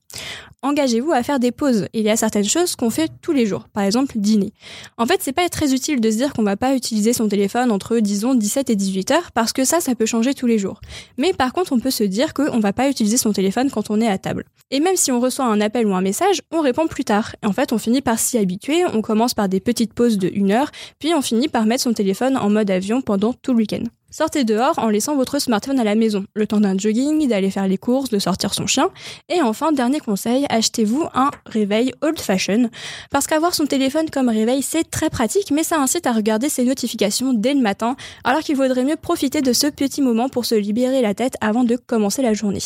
Engagez-vous 0.61 1.13
à 1.13 1.23
faire 1.23 1.39
des 1.39 1.53
pauses. 1.53 1.87
Il 1.93 2.01
y 2.01 2.09
a 2.09 2.17
certaines 2.17 2.43
choses 2.43 2.75
qu'on 2.75 2.89
fait 2.89 3.09
tous 3.21 3.31
les 3.31 3.45
jours. 3.45 3.69
Par 3.69 3.83
exemple, 3.83 4.17
dîner. 4.17 4.51
En 4.97 5.05
fait, 5.05 5.21
c'est 5.21 5.31
pas 5.31 5.47
très 5.47 5.73
utile 5.73 6.01
de 6.01 6.11
se 6.11 6.17
dire 6.17 6.33
qu'on 6.33 6.43
va 6.43 6.57
pas 6.57 6.75
utiliser 6.75 7.13
son 7.13 7.29
téléphone 7.29 7.71
entre, 7.71 7.99
disons, 7.99 8.35
17 8.35 8.69
et 8.69 8.75
18 8.75 9.11
heures, 9.11 9.31
parce 9.31 9.53
que 9.53 9.63
ça, 9.63 9.79
ça 9.79 9.95
peut 9.95 10.05
changer 10.05 10.33
tous 10.33 10.47
les 10.47 10.57
jours. 10.57 10.81
Mais 11.17 11.31
par 11.31 11.53
contre, 11.53 11.71
on 11.71 11.79
peut 11.79 11.91
se 11.91 12.03
dire 12.03 12.33
qu'on 12.33 12.59
va 12.59 12.73
pas 12.73 12.89
utiliser 12.89 13.15
son 13.15 13.31
téléphone 13.31 13.71
quand 13.71 13.89
on 13.89 14.01
est 14.01 14.09
à 14.09 14.17
table. 14.17 14.43
Et 14.69 14.81
même 14.81 14.97
si 14.97 15.13
on 15.13 15.21
reçoit 15.21 15.45
un 15.45 15.61
appel 15.61 15.87
ou 15.87 15.95
un 15.95 16.01
message, 16.01 16.41
on 16.51 16.59
répond 16.59 16.87
plus 16.87 17.05
tard. 17.05 17.37
En 17.41 17.53
fait, 17.53 17.71
on 17.71 17.77
finit 17.77 18.01
par 18.01 18.19
s'y 18.19 18.37
habituer, 18.37 18.83
on 18.93 19.01
commence 19.01 19.33
par 19.33 19.47
des 19.47 19.61
petites 19.61 19.93
pauses 19.93 20.17
de 20.17 20.29
une 20.33 20.51
heure, 20.51 20.71
puis 20.99 21.13
on 21.13 21.21
finit 21.21 21.47
par 21.47 21.65
mettre 21.65 21.83
son 21.83 21.93
téléphone 21.93 22.35
en 22.35 22.49
mode 22.49 22.69
avion 22.69 23.01
pendant 23.01 23.31
tout 23.31 23.53
le 23.53 23.59
week-end. 23.59 23.83
Sortez 24.11 24.43
dehors 24.43 24.79
en 24.79 24.89
laissant 24.89 25.15
votre 25.15 25.37
smartphone 25.37 25.79
à 25.79 25.83
la 25.83 25.93
maison, 25.93 26.25
le 26.33 26.47
temps 26.47 26.59
d'un 26.59 26.75
jogging, 26.75 27.27
d'aller 27.27 27.51
faire 27.51 27.67
les 27.67 27.77
courses, 27.77 28.09
de 28.09 28.17
sortir 28.17 28.55
son 28.55 28.65
chien. 28.65 28.89
Et 29.29 29.43
enfin, 29.43 29.71
dernier 29.71 29.99
conseil, 29.99 30.47
achetez-vous 30.49 31.05
un 31.13 31.29
réveil 31.45 31.93
old 32.01 32.19
fashion. 32.19 32.71
Parce 33.11 33.27
qu'avoir 33.27 33.53
son 33.53 33.67
téléphone 33.67 34.09
comme 34.09 34.29
réveil, 34.29 34.63
c'est 34.63 34.89
très 34.89 35.11
pratique, 35.11 35.51
mais 35.51 35.61
ça 35.61 35.79
incite 35.79 36.07
à 36.07 36.11
regarder 36.11 36.49
ses 36.49 36.63
notifications 36.63 37.33
dès 37.33 37.53
le 37.53 37.61
matin, 37.61 37.95
alors 38.23 38.41
qu'il 38.41 38.55
vaudrait 38.55 38.83
mieux 38.83 38.95
profiter 38.95 39.41
de 39.41 39.53
ce 39.53 39.67
petit 39.67 40.01
moment 40.01 40.27
pour 40.27 40.45
se 40.45 40.55
libérer 40.55 41.03
la 41.03 41.13
tête 41.13 41.35
avant 41.39 41.63
de 41.63 41.75
commencer 41.75 42.23
la 42.23 42.33
journée. 42.33 42.59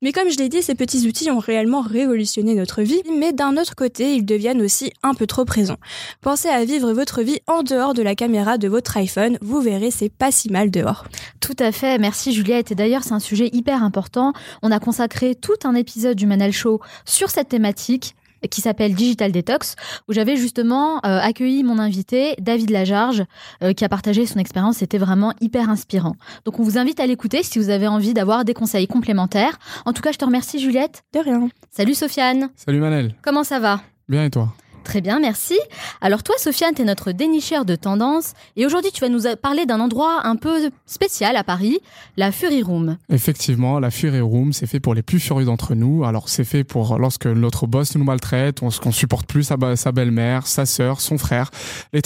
Mais 0.00 0.12
comme 0.12 0.30
je 0.30 0.38
l'ai 0.38 0.48
dit, 0.48 0.62
ces 0.62 0.74
petits 0.74 1.06
outils 1.06 1.30
ont 1.30 1.38
réellement 1.38 1.82
révolutionné 1.82 2.54
notre 2.54 2.80
vie, 2.80 3.02
mais 3.18 3.34
d'un 3.34 3.58
autre 3.58 3.74
côté, 3.74 4.14
ils 4.14 4.24
deviennent 4.24 4.62
aussi 4.62 4.90
un 5.02 5.12
peu 5.12 5.26
trop 5.26 5.44
présents. 5.44 5.78
Pensez 6.22 6.48
à 6.48 6.64
vivre 6.64 6.94
votre 6.94 7.20
vie 7.20 7.40
en 7.46 7.62
dehors 7.62 7.92
de 7.92 8.02
la 8.02 8.14
caméra 8.14 8.56
de 8.56 8.68
votre 8.68 8.96
iPhone, 8.96 9.36
vous 9.42 9.60
verrez, 9.60 9.90
c'est 9.90 10.08
pas 10.08 10.30
si 10.30 10.48
mal 10.48 10.61
dehors. 10.70 11.04
Tout 11.40 11.56
à 11.58 11.72
fait, 11.72 11.98
merci 11.98 12.32
Juliette. 12.32 12.72
Et 12.72 12.74
d'ailleurs, 12.74 13.02
c'est 13.02 13.12
un 13.12 13.20
sujet 13.20 13.50
hyper 13.52 13.82
important. 13.82 14.32
On 14.62 14.70
a 14.70 14.78
consacré 14.78 15.34
tout 15.34 15.52
un 15.64 15.74
épisode 15.74 16.16
du 16.16 16.26
Manal 16.26 16.52
Show 16.52 16.80
sur 17.04 17.30
cette 17.30 17.48
thématique 17.48 18.14
qui 18.48 18.60
s'appelle 18.60 18.94
Digital 18.94 19.32
Detox, 19.32 19.76
où 20.08 20.12
j'avais 20.12 20.36
justement 20.36 20.96
euh, 21.04 21.20
accueilli 21.20 21.62
mon 21.62 21.78
invité, 21.78 22.34
David 22.38 22.70
Lajarge, 22.70 23.24
euh, 23.62 23.72
qui 23.72 23.84
a 23.84 23.88
partagé 23.88 24.26
son 24.26 24.38
expérience. 24.38 24.78
C'était 24.78 24.98
vraiment 24.98 25.32
hyper 25.40 25.70
inspirant. 25.70 26.16
Donc 26.44 26.58
on 26.58 26.62
vous 26.62 26.78
invite 26.78 27.00
à 27.00 27.06
l'écouter 27.06 27.42
si 27.42 27.58
vous 27.58 27.70
avez 27.70 27.86
envie 27.86 28.14
d'avoir 28.14 28.44
des 28.44 28.54
conseils 28.54 28.86
complémentaires. 28.86 29.58
En 29.86 29.92
tout 29.92 30.02
cas, 30.02 30.12
je 30.12 30.18
te 30.18 30.24
remercie 30.24 30.58
Juliette. 30.58 31.04
De 31.14 31.20
rien. 31.20 31.48
Salut 31.70 31.94
Sofiane. 31.94 32.50
Salut 32.56 32.80
Manel. 32.80 33.14
Comment 33.22 33.44
ça 33.44 33.60
va? 33.60 33.80
Bien 34.08 34.24
et 34.24 34.30
toi? 34.30 34.52
Très 34.84 35.00
bien, 35.00 35.20
merci. 35.20 35.58
Alors 36.00 36.22
toi, 36.22 36.34
Sofiane, 36.38 36.74
tu 36.74 36.82
es 36.82 36.84
notre 36.84 37.12
dénicheur 37.12 37.64
de 37.64 37.76
tendances 37.76 38.32
et 38.56 38.66
aujourd'hui, 38.66 38.90
tu 38.92 39.00
vas 39.00 39.08
nous 39.08 39.22
parler 39.40 39.66
d'un 39.66 39.80
endroit 39.80 40.26
un 40.26 40.36
peu 40.36 40.70
spécial 40.86 41.36
à 41.36 41.44
Paris, 41.44 41.78
la 42.16 42.32
Fury 42.32 42.62
Room. 42.62 42.96
Effectivement, 43.10 43.78
la 43.78 43.90
Fury 43.90 44.20
Room, 44.20 44.52
c'est 44.52 44.66
fait 44.66 44.80
pour 44.80 44.94
les 44.94 45.02
plus 45.02 45.20
furieux 45.20 45.44
d'entre 45.44 45.74
nous. 45.74 46.04
Alors 46.04 46.28
c'est 46.28 46.44
fait 46.44 46.64
pour 46.64 46.98
lorsque 46.98 47.26
notre 47.26 47.66
boss 47.66 47.94
nous 47.96 48.04
maltraite, 48.04 48.62
on, 48.62 48.70
qu'on 48.70 48.92
supporte 48.92 49.26
plus 49.26 49.44
sa, 49.44 49.56
belle-mère, 49.56 50.46
sa 50.46 50.66
sœur, 50.66 51.00
son 51.00 51.18
frère, 51.18 51.50
les 51.92 52.02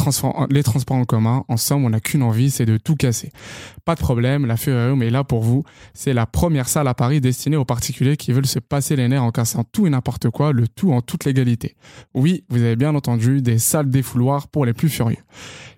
les 0.51 0.63
transports 0.63 0.97
en 0.97 1.05
commun. 1.05 1.45
En 1.49 1.57
somme, 1.57 1.85
on 1.85 1.91
n'a 1.91 2.01
qu'une 2.01 2.23
envie, 2.23 2.51
c'est 2.51 2.67
de 2.67 2.77
tout 2.77 2.97
casser. 2.97 3.33
Pas 3.87 3.95
de 3.95 4.01
problème, 4.01 4.47
la 4.47 4.57
Fury 4.57 4.89
Room 4.89 5.01
est 5.05 5.11
là 5.11 5.23
pour 5.23 5.43
vous. 5.43 5.63
C'est 5.95 6.13
la 6.13 6.27
première 6.27 6.69
salle 6.69 6.89
à 6.89 6.95
Paris 6.95 7.21
destinée 7.21 7.57
aux 7.57 7.65
particuliers 7.65 8.17
qui 8.17 8.33
veulent 8.33 8.45
se 8.45 8.59
passer 8.59 8.97
les 8.97 9.07
nerfs 9.07 9.23
en 9.23 9.31
cassant 9.31 9.63
tout 9.63 9.87
et 9.87 9.91
n'importe 9.91 10.29
quoi, 10.29 10.53
le 10.53 10.67
tout 10.67 10.91
en 10.91 11.03
toute 11.03 11.25
légalité. 11.25 11.77
Oui, 12.13 12.43
vous 12.49 12.61
avez 12.63 12.75
bien 12.75 12.97
entendu 12.97 13.43
des 13.43 13.61
salles 13.61 13.89
défouloirs 13.89 14.49
pour 14.49 14.67
les 14.67 14.73
plus 14.73 14.89
furieux. 14.89 15.23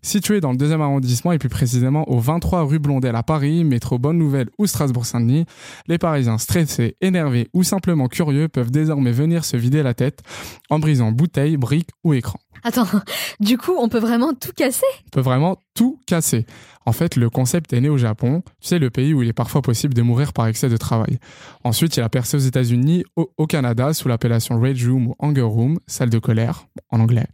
Situé 0.00 0.40
dans 0.40 0.52
le 0.52 0.56
deuxième 0.56 0.80
arrondissement 0.80 1.32
et 1.32 1.38
plus 1.38 1.50
précisément 1.50 2.08
au 2.08 2.18
23 2.18 2.62
rue 2.62 2.78
Blondel 2.78 3.14
à 3.14 3.22
Paris, 3.22 3.62
métro 3.62 3.98
Bonne 3.98 4.16
Nouvelle 4.16 4.48
ou 4.56 4.66
Strasbourg-Saint-Denis, 4.66 5.44
les 5.86 5.98
Parisiens 5.98 6.38
stressés, 6.38 6.96
énervés 7.02 7.48
ou 7.52 7.62
simplement 7.62 8.08
curieux 8.08 8.48
peuvent 8.48 8.70
désormais 8.70 9.12
venir 9.12 9.44
se 9.44 9.58
vider 9.58 9.82
la 9.82 9.92
tête 9.92 10.22
en 10.70 10.78
brisant 10.78 11.12
bouteilles, 11.12 11.58
briques 11.58 11.90
ou 12.04 12.14
écrans. 12.14 12.40
Attends, 12.64 12.86
du 13.40 13.58
coup, 13.58 13.74
on 13.78 13.88
peut 13.88 13.98
vraiment 13.98 14.34
tout 14.34 14.52
casser? 14.52 14.86
On 15.06 15.10
peut 15.10 15.20
vraiment 15.20 15.58
tout 15.74 16.00
casser. 16.06 16.46
En 16.88 16.92
fait, 16.92 17.16
le 17.16 17.28
concept 17.28 17.74
est 17.74 17.80
né 17.82 17.90
au 17.90 17.98
Japon, 17.98 18.42
tu 18.60 18.68
sais, 18.68 18.78
le 18.78 18.88
pays 18.88 19.12
où 19.12 19.22
il 19.22 19.28
est 19.28 19.34
parfois 19.34 19.60
possible 19.60 19.92
de 19.92 20.00
mourir 20.00 20.32
par 20.32 20.46
excès 20.46 20.70
de 20.70 20.76
travail. 20.78 21.18
Ensuite, 21.62 21.96
il 21.98 22.02
a 22.02 22.08
percé 22.08 22.38
aux 22.38 22.40
États-Unis, 22.40 23.04
au, 23.14 23.30
au, 23.36 23.46
Canada, 23.46 23.92
sous 23.92 24.08
l'appellation 24.08 24.58
Rage 24.58 24.88
Room 24.88 25.08
ou 25.08 25.14
Anger 25.18 25.42
Room, 25.42 25.78
salle 25.86 26.08
de 26.08 26.18
colère, 26.18 26.64
en 26.90 27.00
anglais. 27.00 27.26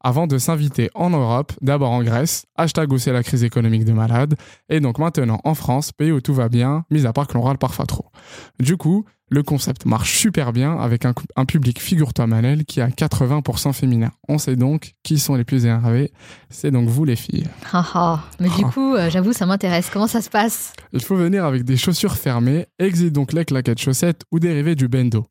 Avant 0.00 0.28
de 0.28 0.38
s'inviter 0.38 0.88
en 0.94 1.10
Europe, 1.10 1.52
d'abord 1.60 1.90
en 1.90 2.04
Grèce, 2.04 2.46
hashtag 2.56 2.92
aussi 2.92 3.10
la 3.10 3.24
crise 3.24 3.42
économique 3.42 3.84
de 3.84 3.92
malade, 3.92 4.36
et 4.68 4.78
donc 4.78 4.98
maintenant 4.98 5.40
en 5.42 5.54
France, 5.54 5.90
pays 5.90 6.12
où 6.12 6.20
tout 6.20 6.34
va 6.34 6.48
bien, 6.48 6.84
mis 6.90 7.04
à 7.04 7.12
part 7.12 7.26
que 7.26 7.34
l'on 7.34 7.42
râle 7.42 7.58
parfois 7.58 7.86
trop. 7.86 8.06
Du 8.60 8.76
coup, 8.76 9.04
le 9.32 9.42
concept 9.42 9.86
marche 9.86 10.18
super 10.18 10.52
bien 10.52 10.76
avec 10.76 11.06
un, 11.06 11.14
un 11.36 11.46
public, 11.46 11.80
figure-toi 11.80 12.26
Manel, 12.26 12.66
qui 12.66 12.80
est 12.80 12.82
à 12.82 12.88
80% 12.88 13.72
féminin. 13.72 14.10
On 14.28 14.36
sait 14.36 14.56
donc 14.56 14.92
qui 15.02 15.18
sont 15.18 15.36
les 15.36 15.44
plus 15.44 15.64
énervés. 15.64 16.12
C'est 16.50 16.70
donc 16.70 16.88
vous 16.90 17.06
les 17.06 17.16
filles. 17.16 17.46
Ah 17.72 17.86
ah, 17.94 18.20
mais 18.40 18.50
du 18.50 18.62
coup, 18.66 18.94
euh, 18.94 19.08
j'avoue, 19.08 19.32
ça 19.32 19.46
m'intéresse. 19.46 19.88
Comment 19.90 20.06
ça 20.06 20.20
se 20.20 20.28
passe? 20.28 20.74
Il 20.92 21.00
faut 21.00 21.16
venir 21.16 21.46
avec 21.46 21.64
des 21.64 21.78
chaussures 21.78 22.16
fermées, 22.16 22.66
exit 22.78 23.10
donc 23.10 23.32
les 23.32 23.46
claquettes 23.46 23.80
chaussettes 23.80 24.22
ou 24.30 24.38
dérivés 24.38 24.74
du 24.74 24.86
bendo. 24.86 25.26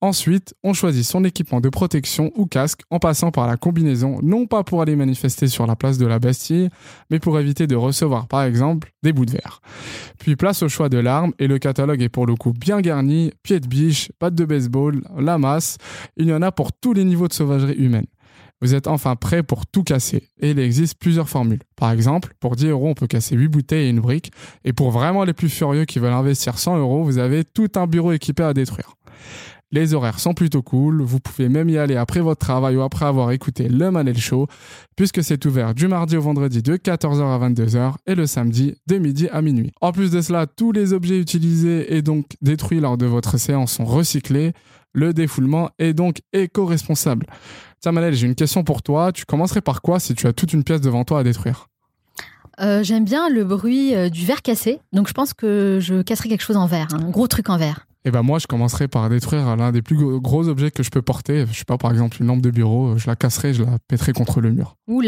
Ensuite, 0.00 0.54
on 0.62 0.74
choisit 0.74 1.04
son 1.04 1.24
équipement 1.24 1.60
de 1.60 1.68
protection 1.68 2.30
ou 2.36 2.46
casque 2.46 2.82
en 2.90 3.00
passant 3.00 3.32
par 3.32 3.48
la 3.48 3.56
combinaison, 3.56 4.20
non 4.22 4.46
pas 4.46 4.62
pour 4.62 4.80
aller 4.80 4.94
manifester 4.94 5.48
sur 5.48 5.66
la 5.66 5.74
place 5.74 5.98
de 5.98 6.06
la 6.06 6.20
Bastille, 6.20 6.68
mais 7.10 7.18
pour 7.18 7.38
éviter 7.40 7.66
de 7.66 7.74
recevoir 7.74 8.28
par 8.28 8.44
exemple 8.44 8.92
des 9.02 9.12
bouts 9.12 9.26
de 9.26 9.32
verre. 9.32 9.60
Puis 10.20 10.36
place 10.36 10.62
au 10.62 10.68
choix 10.68 10.88
de 10.88 10.98
l'arme 10.98 11.32
et 11.40 11.48
le 11.48 11.58
catalogue 11.58 12.00
est 12.00 12.08
pour 12.08 12.26
le 12.26 12.36
coup 12.36 12.52
bien 12.52 12.80
garni, 12.80 13.32
pied 13.42 13.58
de 13.58 13.66
biche, 13.66 14.12
patte 14.20 14.36
de 14.36 14.44
baseball, 14.44 15.02
la 15.18 15.36
masse, 15.36 15.78
il 16.16 16.26
y 16.26 16.32
en 16.32 16.42
a 16.42 16.52
pour 16.52 16.72
tous 16.72 16.92
les 16.92 17.02
niveaux 17.04 17.26
de 17.26 17.32
sauvagerie 17.32 17.74
humaine. 17.74 18.06
Vous 18.60 18.74
êtes 18.74 18.86
enfin 18.88 19.14
prêt 19.16 19.42
pour 19.42 19.66
tout 19.66 19.84
casser. 19.84 20.24
Et 20.40 20.50
il 20.50 20.58
existe 20.58 20.98
plusieurs 20.98 21.28
formules. 21.28 21.62
Par 21.76 21.92
exemple, 21.92 22.34
pour 22.40 22.56
10 22.56 22.66
euros, 22.66 22.88
on 22.88 22.94
peut 22.94 23.06
casser 23.06 23.36
8 23.36 23.48
bouteilles 23.48 23.86
et 23.86 23.90
une 23.90 24.00
brique. 24.00 24.32
Et 24.64 24.72
pour 24.72 24.90
vraiment 24.90 25.22
les 25.22 25.32
plus 25.32 25.48
furieux 25.48 25.84
qui 25.84 26.00
veulent 26.00 26.12
investir 26.12 26.58
100 26.58 26.78
euros, 26.78 27.04
vous 27.04 27.18
avez 27.18 27.44
tout 27.44 27.68
un 27.76 27.86
bureau 27.86 28.12
équipé 28.12 28.42
à 28.42 28.54
détruire. 28.54 28.96
Les 29.70 29.92
horaires 29.92 30.18
sont 30.18 30.32
plutôt 30.32 30.62
cool, 30.62 31.02
vous 31.02 31.20
pouvez 31.20 31.50
même 31.50 31.68
y 31.68 31.76
aller 31.76 31.96
après 31.96 32.20
votre 32.20 32.40
travail 32.40 32.76
ou 32.76 32.82
après 32.82 33.04
avoir 33.04 33.32
écouté 33.32 33.68
le 33.68 33.90
Manel 33.90 34.16
Show, 34.16 34.46
puisque 34.96 35.22
c'est 35.22 35.44
ouvert 35.44 35.74
du 35.74 35.88
mardi 35.88 36.16
au 36.16 36.22
vendredi 36.22 36.62
de 36.62 36.76
14h 36.76 37.20
à 37.20 37.48
22h 37.50 37.94
et 38.06 38.14
le 38.14 38.26
samedi 38.26 38.76
de 38.86 38.96
midi 38.96 39.28
à 39.30 39.42
minuit. 39.42 39.72
En 39.82 39.92
plus 39.92 40.10
de 40.10 40.22
cela, 40.22 40.46
tous 40.46 40.72
les 40.72 40.94
objets 40.94 41.18
utilisés 41.18 41.94
et 41.94 42.00
donc 42.00 42.24
détruits 42.40 42.80
lors 42.80 42.96
de 42.96 43.04
votre 43.04 43.38
séance 43.38 43.72
sont 43.72 43.84
recyclés, 43.84 44.54
le 44.94 45.12
défoulement 45.12 45.68
est 45.78 45.92
donc 45.92 46.22
éco-responsable. 46.32 47.26
Tiens 47.80 47.92
j'ai 48.12 48.26
une 48.26 48.34
question 48.34 48.64
pour 48.64 48.82
toi, 48.82 49.12
tu 49.12 49.26
commencerais 49.26 49.60
par 49.60 49.82
quoi 49.82 50.00
si 50.00 50.14
tu 50.14 50.26
as 50.26 50.32
toute 50.32 50.54
une 50.54 50.64
pièce 50.64 50.80
devant 50.80 51.04
toi 51.04 51.20
à 51.20 51.22
détruire? 51.24 51.68
Euh, 52.60 52.82
J'aime 52.82 53.04
bien 53.04 53.28
le 53.28 53.44
bruit 53.44 53.94
euh, 53.94 54.08
du 54.08 54.24
verre 54.24 54.42
cassé, 54.42 54.80
donc 54.92 55.08
je 55.08 55.12
pense 55.12 55.34
que 55.34 55.78
je 55.80 56.00
casserai 56.02 56.30
quelque 56.30 56.42
chose 56.42 56.56
en 56.56 56.66
verre, 56.66 56.88
un 56.92 57.10
gros 57.10 57.28
truc 57.28 57.50
en 57.50 57.58
verre. 57.58 57.87
Et 58.08 58.10
ben 58.10 58.22
moi, 58.22 58.38
je 58.38 58.46
commencerai 58.46 58.88
par 58.88 59.10
détruire 59.10 59.54
l'un 59.54 59.70
des 59.70 59.82
plus 59.82 60.18
gros 60.18 60.48
objets 60.48 60.70
que 60.70 60.82
je 60.82 60.88
peux 60.88 61.02
porter. 61.02 61.44
Je 61.52 61.58
sais 61.58 61.66
pas, 61.66 61.76
par 61.76 61.90
exemple, 61.90 62.16
une 62.20 62.28
lampe 62.28 62.40
de 62.40 62.50
bureau. 62.50 62.96
Je 62.96 63.06
la 63.06 63.16
casserai, 63.16 63.52
je 63.52 63.62
la 63.62 63.78
pèterai 63.86 64.14
contre 64.14 64.40
le 64.40 64.50
mur. 64.50 64.76
Ouh. 64.86 65.02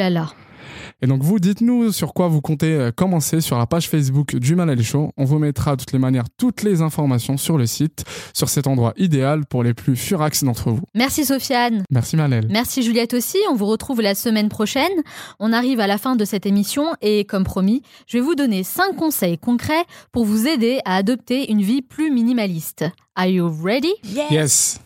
Et 1.02 1.06
donc 1.06 1.22
vous, 1.22 1.38
dites-nous 1.38 1.92
sur 1.92 2.14
quoi 2.14 2.28
vous 2.28 2.40
comptez 2.40 2.90
commencer 2.96 3.40
sur 3.40 3.58
la 3.58 3.66
page 3.66 3.88
Facebook 3.88 4.36
du 4.36 4.54
Manel 4.54 4.82
Show. 4.82 5.10
On 5.16 5.24
vous 5.24 5.38
mettra 5.38 5.76
de 5.76 5.80
toutes 5.80 5.92
les 5.92 5.98
manières 5.98 6.24
toutes 6.36 6.62
les 6.62 6.82
informations 6.82 7.36
sur 7.36 7.58
le 7.58 7.66
site, 7.66 8.04
sur 8.32 8.48
cet 8.48 8.66
endroit 8.66 8.92
idéal 8.96 9.46
pour 9.46 9.62
les 9.62 9.74
plus 9.74 9.96
furax 9.96 10.44
d'entre 10.44 10.70
vous. 10.70 10.82
Merci 10.94 11.24
Sofiane. 11.24 11.84
Merci 11.90 12.16
Manel. 12.16 12.46
Merci 12.50 12.82
Juliette 12.82 13.14
aussi. 13.14 13.38
On 13.50 13.54
vous 13.54 13.66
retrouve 13.66 14.00
la 14.00 14.14
semaine 14.14 14.48
prochaine. 14.48 14.92
On 15.38 15.52
arrive 15.52 15.80
à 15.80 15.86
la 15.86 15.98
fin 15.98 16.16
de 16.16 16.24
cette 16.24 16.46
émission 16.46 16.94
et 17.00 17.24
comme 17.24 17.44
promis, 17.44 17.82
je 18.06 18.18
vais 18.18 18.24
vous 18.24 18.34
donner 18.34 18.62
5 18.62 18.96
conseils 18.96 19.38
concrets 19.38 19.84
pour 20.12 20.24
vous 20.24 20.46
aider 20.46 20.80
à 20.84 20.96
adopter 20.96 21.50
une 21.50 21.62
vie 21.62 21.82
plus 21.82 22.10
minimaliste. 22.10 22.84
Are 23.16 23.26
you 23.26 23.50
ready? 23.62 23.92
Yes. 24.30 24.80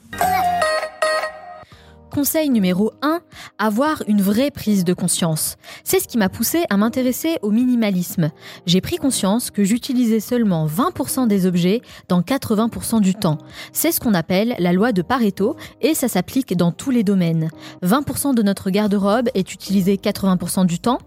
Conseil 2.15 2.49
numéro 2.49 2.93
1, 3.03 3.23
avoir 3.59 4.05
une 4.07 4.23
vraie 4.23 4.53
prise 4.53 4.85
de 4.85 4.95
conscience. 4.95 5.57
C'est 5.83 5.99
ce 5.99 6.07
qui 6.07 6.17
m'a 6.17 6.29
poussé 6.29 6.63
à 6.71 6.77
m'intéresser 6.77 7.39
au 7.43 7.51
minimalisme. 7.51 8.31
J'ai 8.67 8.81
pris 8.81 8.99
conscience 8.99 9.51
que 9.51 9.65
j'utilisais 9.65 10.21
seulement 10.21 10.69
20% 10.69 11.27
des 11.27 11.45
objets 11.45 11.83
dans 12.07 12.21
80% 12.21 13.01
du 13.01 13.17
temps. 13.17 13.39
C'est 13.73 13.91
ce 13.91 13.99
qu'on 13.99 14.15
appelle 14.15 14.55
la 14.61 14.73
loi 14.73 14.93
de 14.93 15.03
Pareto 15.03 15.57
et 15.81 15.95
ça 15.95 16.07
s'applique 16.07 16.57
dans 16.57 16.71
tous 16.71 16.93
les 16.93 17.03
domaines. 17.03 17.51
20% 17.83 18.33
de 18.33 18.43
notre 18.43 18.71
garde-robe 18.71 19.29
est 19.35 19.53
utilisé 19.53 19.97
80% 19.97 20.67
du 20.67 20.79
temps, 20.79 20.99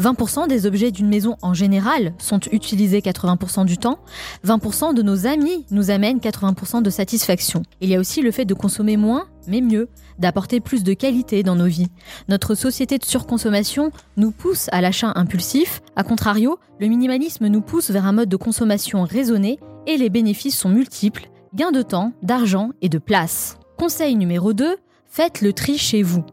20% 0.00 0.48
des 0.48 0.66
objets 0.66 0.90
d'une 0.90 1.08
maison 1.08 1.36
en 1.42 1.54
général 1.54 2.12
sont 2.18 2.40
utilisés 2.50 3.02
80% 3.02 3.66
du 3.66 3.78
temps, 3.78 4.00
20% 4.44 4.94
de 4.94 5.02
nos 5.02 5.28
amis 5.28 5.64
nous 5.70 5.92
amènent 5.92 6.18
80% 6.18 6.82
de 6.82 6.90
satisfaction. 6.90 7.62
Il 7.80 7.88
y 7.88 7.94
a 7.94 8.00
aussi 8.00 8.20
le 8.20 8.32
fait 8.32 8.44
de 8.44 8.54
consommer 8.54 8.96
moins 8.96 9.28
mais 9.48 9.60
mieux, 9.60 9.88
d'apporter 10.18 10.60
plus 10.60 10.82
de 10.82 10.94
qualité 10.94 11.42
dans 11.42 11.56
nos 11.56 11.66
vies. 11.66 11.88
Notre 12.28 12.54
société 12.54 12.98
de 12.98 13.04
surconsommation 13.04 13.90
nous 14.16 14.30
pousse 14.30 14.68
à 14.72 14.80
l'achat 14.80 15.12
impulsif, 15.14 15.82
a 15.96 16.02
contrario, 16.02 16.58
le 16.80 16.88
minimalisme 16.88 17.46
nous 17.48 17.60
pousse 17.60 17.90
vers 17.90 18.06
un 18.06 18.12
mode 18.12 18.28
de 18.28 18.36
consommation 18.36 19.04
raisonné 19.04 19.58
et 19.86 19.96
les 19.96 20.10
bénéfices 20.10 20.58
sont 20.58 20.68
multiples, 20.68 21.30
gain 21.54 21.72
de 21.72 21.82
temps, 21.82 22.12
d'argent 22.22 22.70
et 22.82 22.88
de 22.88 22.98
place. 22.98 23.58
Conseil 23.78 24.16
numéro 24.16 24.52
2, 24.52 24.76
faites 25.06 25.40
le 25.40 25.52
tri 25.52 25.78
chez 25.78 26.02
vous. 26.02 26.24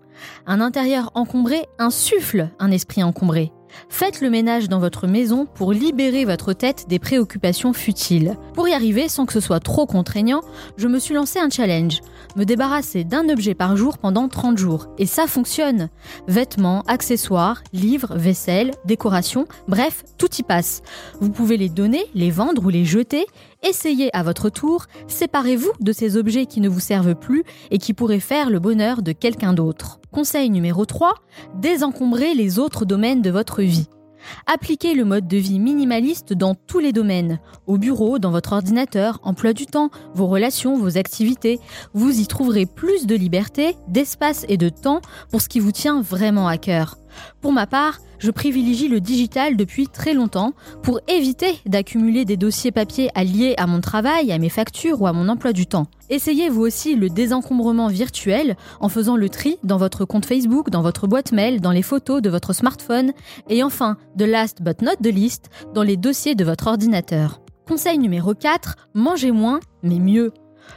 Un 0.46 0.62
intérieur 0.62 1.12
encombré 1.16 1.66
insuffle 1.80 2.50
un 2.60 2.72
esprit 2.72 3.04
encombré. 3.04 3.52
Faites 3.90 4.22
le 4.22 4.30
ménage 4.30 4.70
dans 4.70 4.80
votre 4.80 5.08
maison 5.08 5.46
pour 5.46 5.74
libérer 5.74 6.26
votre 6.26 6.54
tête 6.54 6.86
des 6.88 7.00
préoccupations 7.00 7.74
futiles. 7.74 8.38
Pour 8.54 8.68
y 8.68 8.74
arriver 8.74 9.10
sans 9.10 9.26
que 9.26 9.34
ce 9.34 9.40
soit 9.40 9.60
trop 9.60 9.86
contraignant, 9.86 10.42
je 10.78 10.88
me 10.88 11.00
suis 11.00 11.16
lancé 11.16 11.40
un 11.40 11.50
challenge. 11.50 12.02
Me 12.36 12.46
débarrasser 12.46 13.04
d'un 13.04 13.30
objet 13.30 13.54
par 13.54 13.78
jour 13.78 13.98
pendant 13.98 14.28
30 14.28 14.58
jours. 14.58 14.88
Et 14.98 15.06
ça 15.06 15.28
fonctionne. 15.28 15.90
Vêtements, 16.28 16.84
accessoires, 16.88 17.64
livres, 17.74 18.16
vaisselle, 18.16 18.72
décorations, 18.86 19.48
bref, 19.68 20.04
tout 20.18 20.34
y 20.38 20.44
passe. 20.44 20.82
Vous 21.20 21.30
pouvez 21.30 21.58
les 21.58 21.70
donner, 21.70 22.06
les 22.16 22.32
vendre 22.32 22.66
ou 22.66 22.70
les 22.70 22.86
jeter. 22.86 23.26
Essayez 23.62 24.14
à 24.16 24.24
votre 24.24 24.50
tour, 24.50 24.86
séparez-vous 25.08 25.72
de 25.80 25.92
ces 25.92 26.18
objets 26.18 26.48
qui 26.48 26.60
ne 26.60 26.70
vous 26.70 26.80
servent 26.80 27.16
plus 27.16 27.44
et 27.72 27.78
qui 27.78 27.94
pourraient 27.94 28.20
faire 28.20 28.50
le 28.50 28.60
bonheur 28.60 29.02
de 29.04 29.12
quelqu'un 29.12 29.54
d'autre. 29.54 30.00
Conseil 30.12 30.50
numéro 30.50 30.86
3, 30.86 31.14
désencombrez 31.56 32.34
les 32.34 32.60
autres 32.60 32.86
domaines 32.86 33.22
de 33.22 33.30
votre 33.32 33.62
vie. 33.62 33.88
Appliquez 34.46 34.94
le 34.94 35.06
mode 35.06 35.28
de 35.28 35.38
vie 35.38 35.60
minimaliste 35.60 36.34
dans 36.34 36.56
tous 36.56 36.80
les 36.80 36.92
domaines, 36.92 37.40
au 37.68 37.78
bureau, 37.78 38.20
dans 38.20 38.32
votre 38.32 38.54
ordinateur, 38.54 39.20
emploi 39.24 39.54
du 39.54 39.66
temps, 39.66 39.90
vos 40.14 40.28
relations, 40.28 40.78
vos 40.78 40.98
activités. 40.98 41.60
Vous 41.94 42.20
y 42.20 42.28
trouverez 42.28 42.66
plus 42.66 43.06
de 43.06 43.16
liberté, 43.16 43.76
d'espace 43.88 44.46
et 44.50 44.58
de 44.58 44.70
temps 44.70 45.02
pour 45.32 45.42
ce 45.42 45.50
qui 45.50 45.60
vous 45.60 45.72
tient 45.72 46.02
vraiment 46.02 46.48
à 46.48 46.58
cœur. 46.58 46.98
Pour 47.42 47.54
ma 47.54 47.68
part, 47.68 48.00
je 48.24 48.32
privilégie 48.32 48.88
le 48.88 49.02
digital 49.02 49.58
depuis 49.58 49.90
très 49.90 50.14
longtemps 50.14 50.54
pour 50.82 51.02
éviter 51.10 51.60
d'accumuler 51.66 52.24
des 52.24 52.38
dossiers 52.38 52.72
papier 52.72 53.10
liés 53.18 53.54
à 53.58 53.68
mon 53.68 53.82
travail, 53.82 54.32
à 54.32 54.38
mes 54.38 54.48
factures 54.48 55.02
ou 55.02 55.08
à 55.08 55.14
mon 55.14 55.28
emploi 55.28 55.52
du 55.52 55.66
temps. 55.66 55.88
Essayez 56.10 56.50
vous 56.50 56.62
aussi 56.62 56.96
le 56.96 57.10
désencombrement 57.10 57.90
virtuel 57.90 58.56
en 58.80 58.88
faisant 58.88 59.18
le 59.18 59.28
tri 59.28 59.58
dans 59.64 59.78
votre 59.78 60.06
compte 60.06 60.26
Facebook, 60.26 60.70
dans 60.70 60.82
votre 60.82 61.06
boîte 61.06 61.34
mail, 61.34 61.60
dans 61.60 61.72
les 61.72 61.82
photos 61.82 62.22
de 62.22 62.30
votre 62.30 62.54
smartphone 62.54 63.12
et 63.50 63.62
enfin, 63.62 63.98
de 64.16 64.24
last 64.24 64.62
but 64.62 64.82
not 64.82 64.96
the 65.04 65.14
least, 65.14 65.50
dans 65.74 65.84
les 65.84 65.98
dossiers 65.98 66.36
de 66.36 66.46
votre 66.46 66.68
ordinateur. 66.68 67.42
Conseil 67.68 67.98
numéro 67.98 68.34
4, 68.34 68.78
mangez 68.94 69.32
moins 69.32 69.60
mais 69.82 70.00
mieux. 70.00 70.32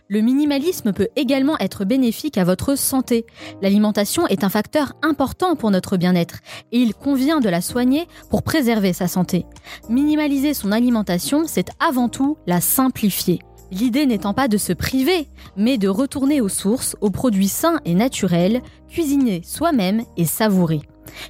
Le 0.09 0.21
minimalisme 0.21 0.93
peut 0.93 1.09
également 1.17 1.59
être 1.59 1.85
bénéfique 1.85 2.39
à 2.39 2.45
votre 2.45 2.77
santé. 2.77 3.27
L'alimentation 3.63 4.27
est 4.27 4.45
un 4.45 4.49
facteur 4.49 4.95
important 5.03 5.57
pour 5.57 5.71
notre 5.71 5.97
bien-être 5.97 6.41
et 6.73 6.79
il 6.79 6.95
convient 6.95 7.41
de 7.41 7.49
la 7.49 7.61
soigner 7.61 8.07
pour 8.31 8.43
préserver 8.43 8.93
sa 8.93 9.09
santé. 9.09 9.47
Minimaliser 9.89 10.55
son 10.55 10.73
alimentation, 10.73 11.45
c'est 11.47 11.71
avant 11.81 12.09
tout 12.09 12.37
la 12.47 12.61
simplifier. 12.61 13.41
L'idée 13.73 14.07
n'étant 14.07 14.33
pas 14.33 14.49
de 14.49 14.59
se 14.59 14.73
priver, 14.73 15.29
mais 15.57 15.77
de 15.77 15.89
retourner 15.89 16.41
aux 16.41 16.49
sources, 16.49 16.97
aux 17.01 17.11
produits 17.11 17.49
sains 17.49 17.81
et 17.85 17.95
naturels, 17.95 18.63
cuisiner 18.89 19.43
soi-même 19.45 20.05
et 20.17 20.25
savourer. 20.25 20.83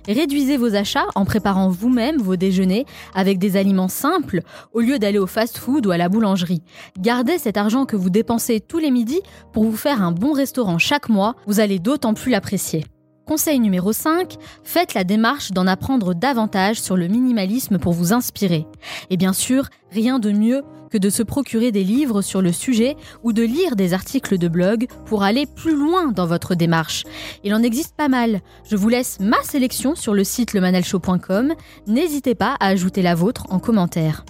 Réduisez 0.08 0.56
vos 0.56 0.74
achats 0.74 1.06
en 1.14 1.24
préparant 1.24 1.68
vous-même 1.68 2.18
vos 2.18 2.36
déjeuners 2.36 2.86
avec 3.14 3.38
des 3.38 3.56
aliments 3.56 3.88
simples 3.88 4.40
au 4.72 4.80
lieu 4.80 4.98
d'aller 4.98 5.18
au 5.18 5.26
fast-food 5.26 5.86
ou 5.86 5.90
à 5.90 5.96
la 5.96 6.08
boulangerie. 6.08 6.62
Gardez 6.98 7.38
cet 7.38 7.56
argent 7.56 7.86
que 7.86 7.96
vous 7.96 8.10
dépensez 8.10 8.60
tous 8.60 8.78
les 8.78 8.90
midis 8.90 9.22
pour 9.52 9.64
vous 9.64 9.76
faire 9.76 10.02
un 10.02 10.12
bon 10.12 10.32
restaurant 10.32 10.78
chaque 10.78 11.08
mois, 11.08 11.34
vous 11.46 11.60
allez 11.60 11.78
d'autant 11.78 12.14
plus 12.14 12.30
l'apprécier. 12.30 12.84
Conseil 13.26 13.58
numéro 13.58 13.92
5, 13.92 14.36
faites 14.62 14.94
la 14.94 15.02
démarche 15.02 15.50
d'en 15.50 15.66
apprendre 15.66 16.14
davantage 16.14 16.80
sur 16.80 16.96
le 16.96 17.08
minimalisme 17.08 17.78
pour 17.78 17.92
vous 17.92 18.12
inspirer. 18.12 18.66
Et 19.10 19.16
bien 19.16 19.32
sûr, 19.32 19.66
rien 19.90 20.20
de 20.20 20.30
mieux 20.30 20.62
que 20.92 20.98
de 20.98 21.10
se 21.10 21.24
procurer 21.24 21.72
des 21.72 21.82
livres 21.82 22.22
sur 22.22 22.40
le 22.40 22.52
sujet 22.52 22.96
ou 23.24 23.32
de 23.32 23.42
lire 23.42 23.74
des 23.74 23.94
articles 23.94 24.38
de 24.38 24.46
blog 24.46 24.86
pour 25.06 25.24
aller 25.24 25.44
plus 25.44 25.74
loin 25.74 26.12
dans 26.12 26.26
votre 26.26 26.54
démarche. 26.54 27.02
Il 27.42 27.52
en 27.52 27.64
existe 27.64 27.96
pas 27.96 28.06
mal. 28.06 28.42
Je 28.70 28.76
vous 28.76 28.88
laisse 28.88 29.18
ma 29.18 29.42
sélection 29.42 29.96
sur 29.96 30.14
le 30.14 30.22
site 30.22 30.52
lemanalshow.com. 30.52 31.54
N'hésitez 31.88 32.36
pas 32.36 32.56
à 32.60 32.68
ajouter 32.68 33.02
la 33.02 33.16
vôtre 33.16 33.46
en 33.50 33.58
commentaire. 33.58 34.24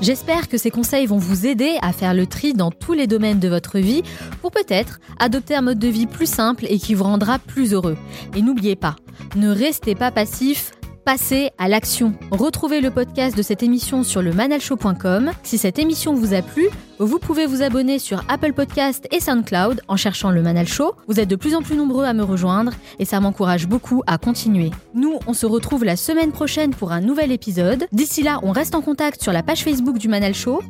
J'espère 0.00 0.48
que 0.48 0.56
ces 0.56 0.70
conseils 0.70 1.06
vont 1.06 1.18
vous 1.18 1.46
aider 1.46 1.76
à 1.82 1.92
faire 1.92 2.14
le 2.14 2.26
tri 2.26 2.54
dans 2.54 2.70
tous 2.70 2.94
les 2.94 3.06
domaines 3.06 3.38
de 3.38 3.48
votre 3.48 3.78
vie 3.78 4.02
pour 4.40 4.50
peut-être 4.50 4.98
adopter 5.18 5.54
un 5.54 5.62
mode 5.62 5.78
de 5.78 5.88
vie 5.88 6.06
plus 6.06 6.30
simple 6.30 6.66
et 6.68 6.78
qui 6.78 6.94
vous 6.94 7.04
rendra 7.04 7.38
plus 7.38 7.74
heureux. 7.74 7.98
Et 8.34 8.42
n'oubliez 8.42 8.76
pas, 8.76 8.96
ne 9.36 9.50
restez 9.50 9.94
pas 9.94 10.10
passif, 10.10 10.72
passez 11.04 11.50
à 11.58 11.68
l'action. 11.68 12.14
Retrouvez 12.30 12.80
le 12.80 12.90
podcast 12.90 13.36
de 13.36 13.42
cette 13.42 13.62
émission 13.62 14.02
sur 14.02 14.22
le 14.22 14.32
manalshow.com. 14.32 15.30
Si 15.42 15.58
cette 15.58 15.78
émission 15.78 16.14
vous 16.14 16.34
a 16.34 16.42
plu, 16.42 16.68
vous 16.98 17.18
pouvez 17.18 17.46
vous 17.46 17.62
abonner 17.62 17.98
sur 17.98 18.22
Apple 18.28 18.52
Podcast 18.52 19.06
et 19.10 19.20
SoundCloud 19.20 19.80
en 19.88 19.96
cherchant 19.96 20.30
le 20.30 20.42
Manal 20.42 20.68
Show. 20.68 20.94
Vous 21.08 21.18
êtes 21.18 21.28
de 21.28 21.36
plus 21.36 21.54
en 21.54 21.62
plus 21.62 21.76
nombreux 21.76 22.04
à 22.04 22.12
me 22.12 22.22
rejoindre 22.22 22.72
et 22.98 23.04
ça 23.04 23.20
m'encourage 23.20 23.66
beaucoup 23.66 24.02
à 24.06 24.18
continuer. 24.18 24.70
Nous, 24.94 25.18
on 25.26 25.32
se 25.32 25.46
retrouve 25.46 25.84
la 25.84 25.96
semaine 25.96 26.32
prochaine 26.32 26.70
pour 26.74 26.92
un 26.92 27.00
nouvel 27.00 27.32
épisode. 27.32 27.86
D'ici 27.92 28.22
là, 28.22 28.40
on 28.42 28.52
reste 28.52 28.74
en 28.74 28.82
contact 28.82 29.22
sur 29.22 29.32
la 29.32 29.42
page 29.42 29.64
Facebook 29.64 29.98
du 29.98 30.08
Manal 30.08 30.34
Show. 30.34 30.62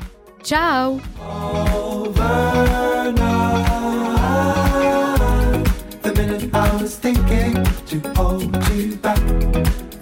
Ciao. 0.42 1.00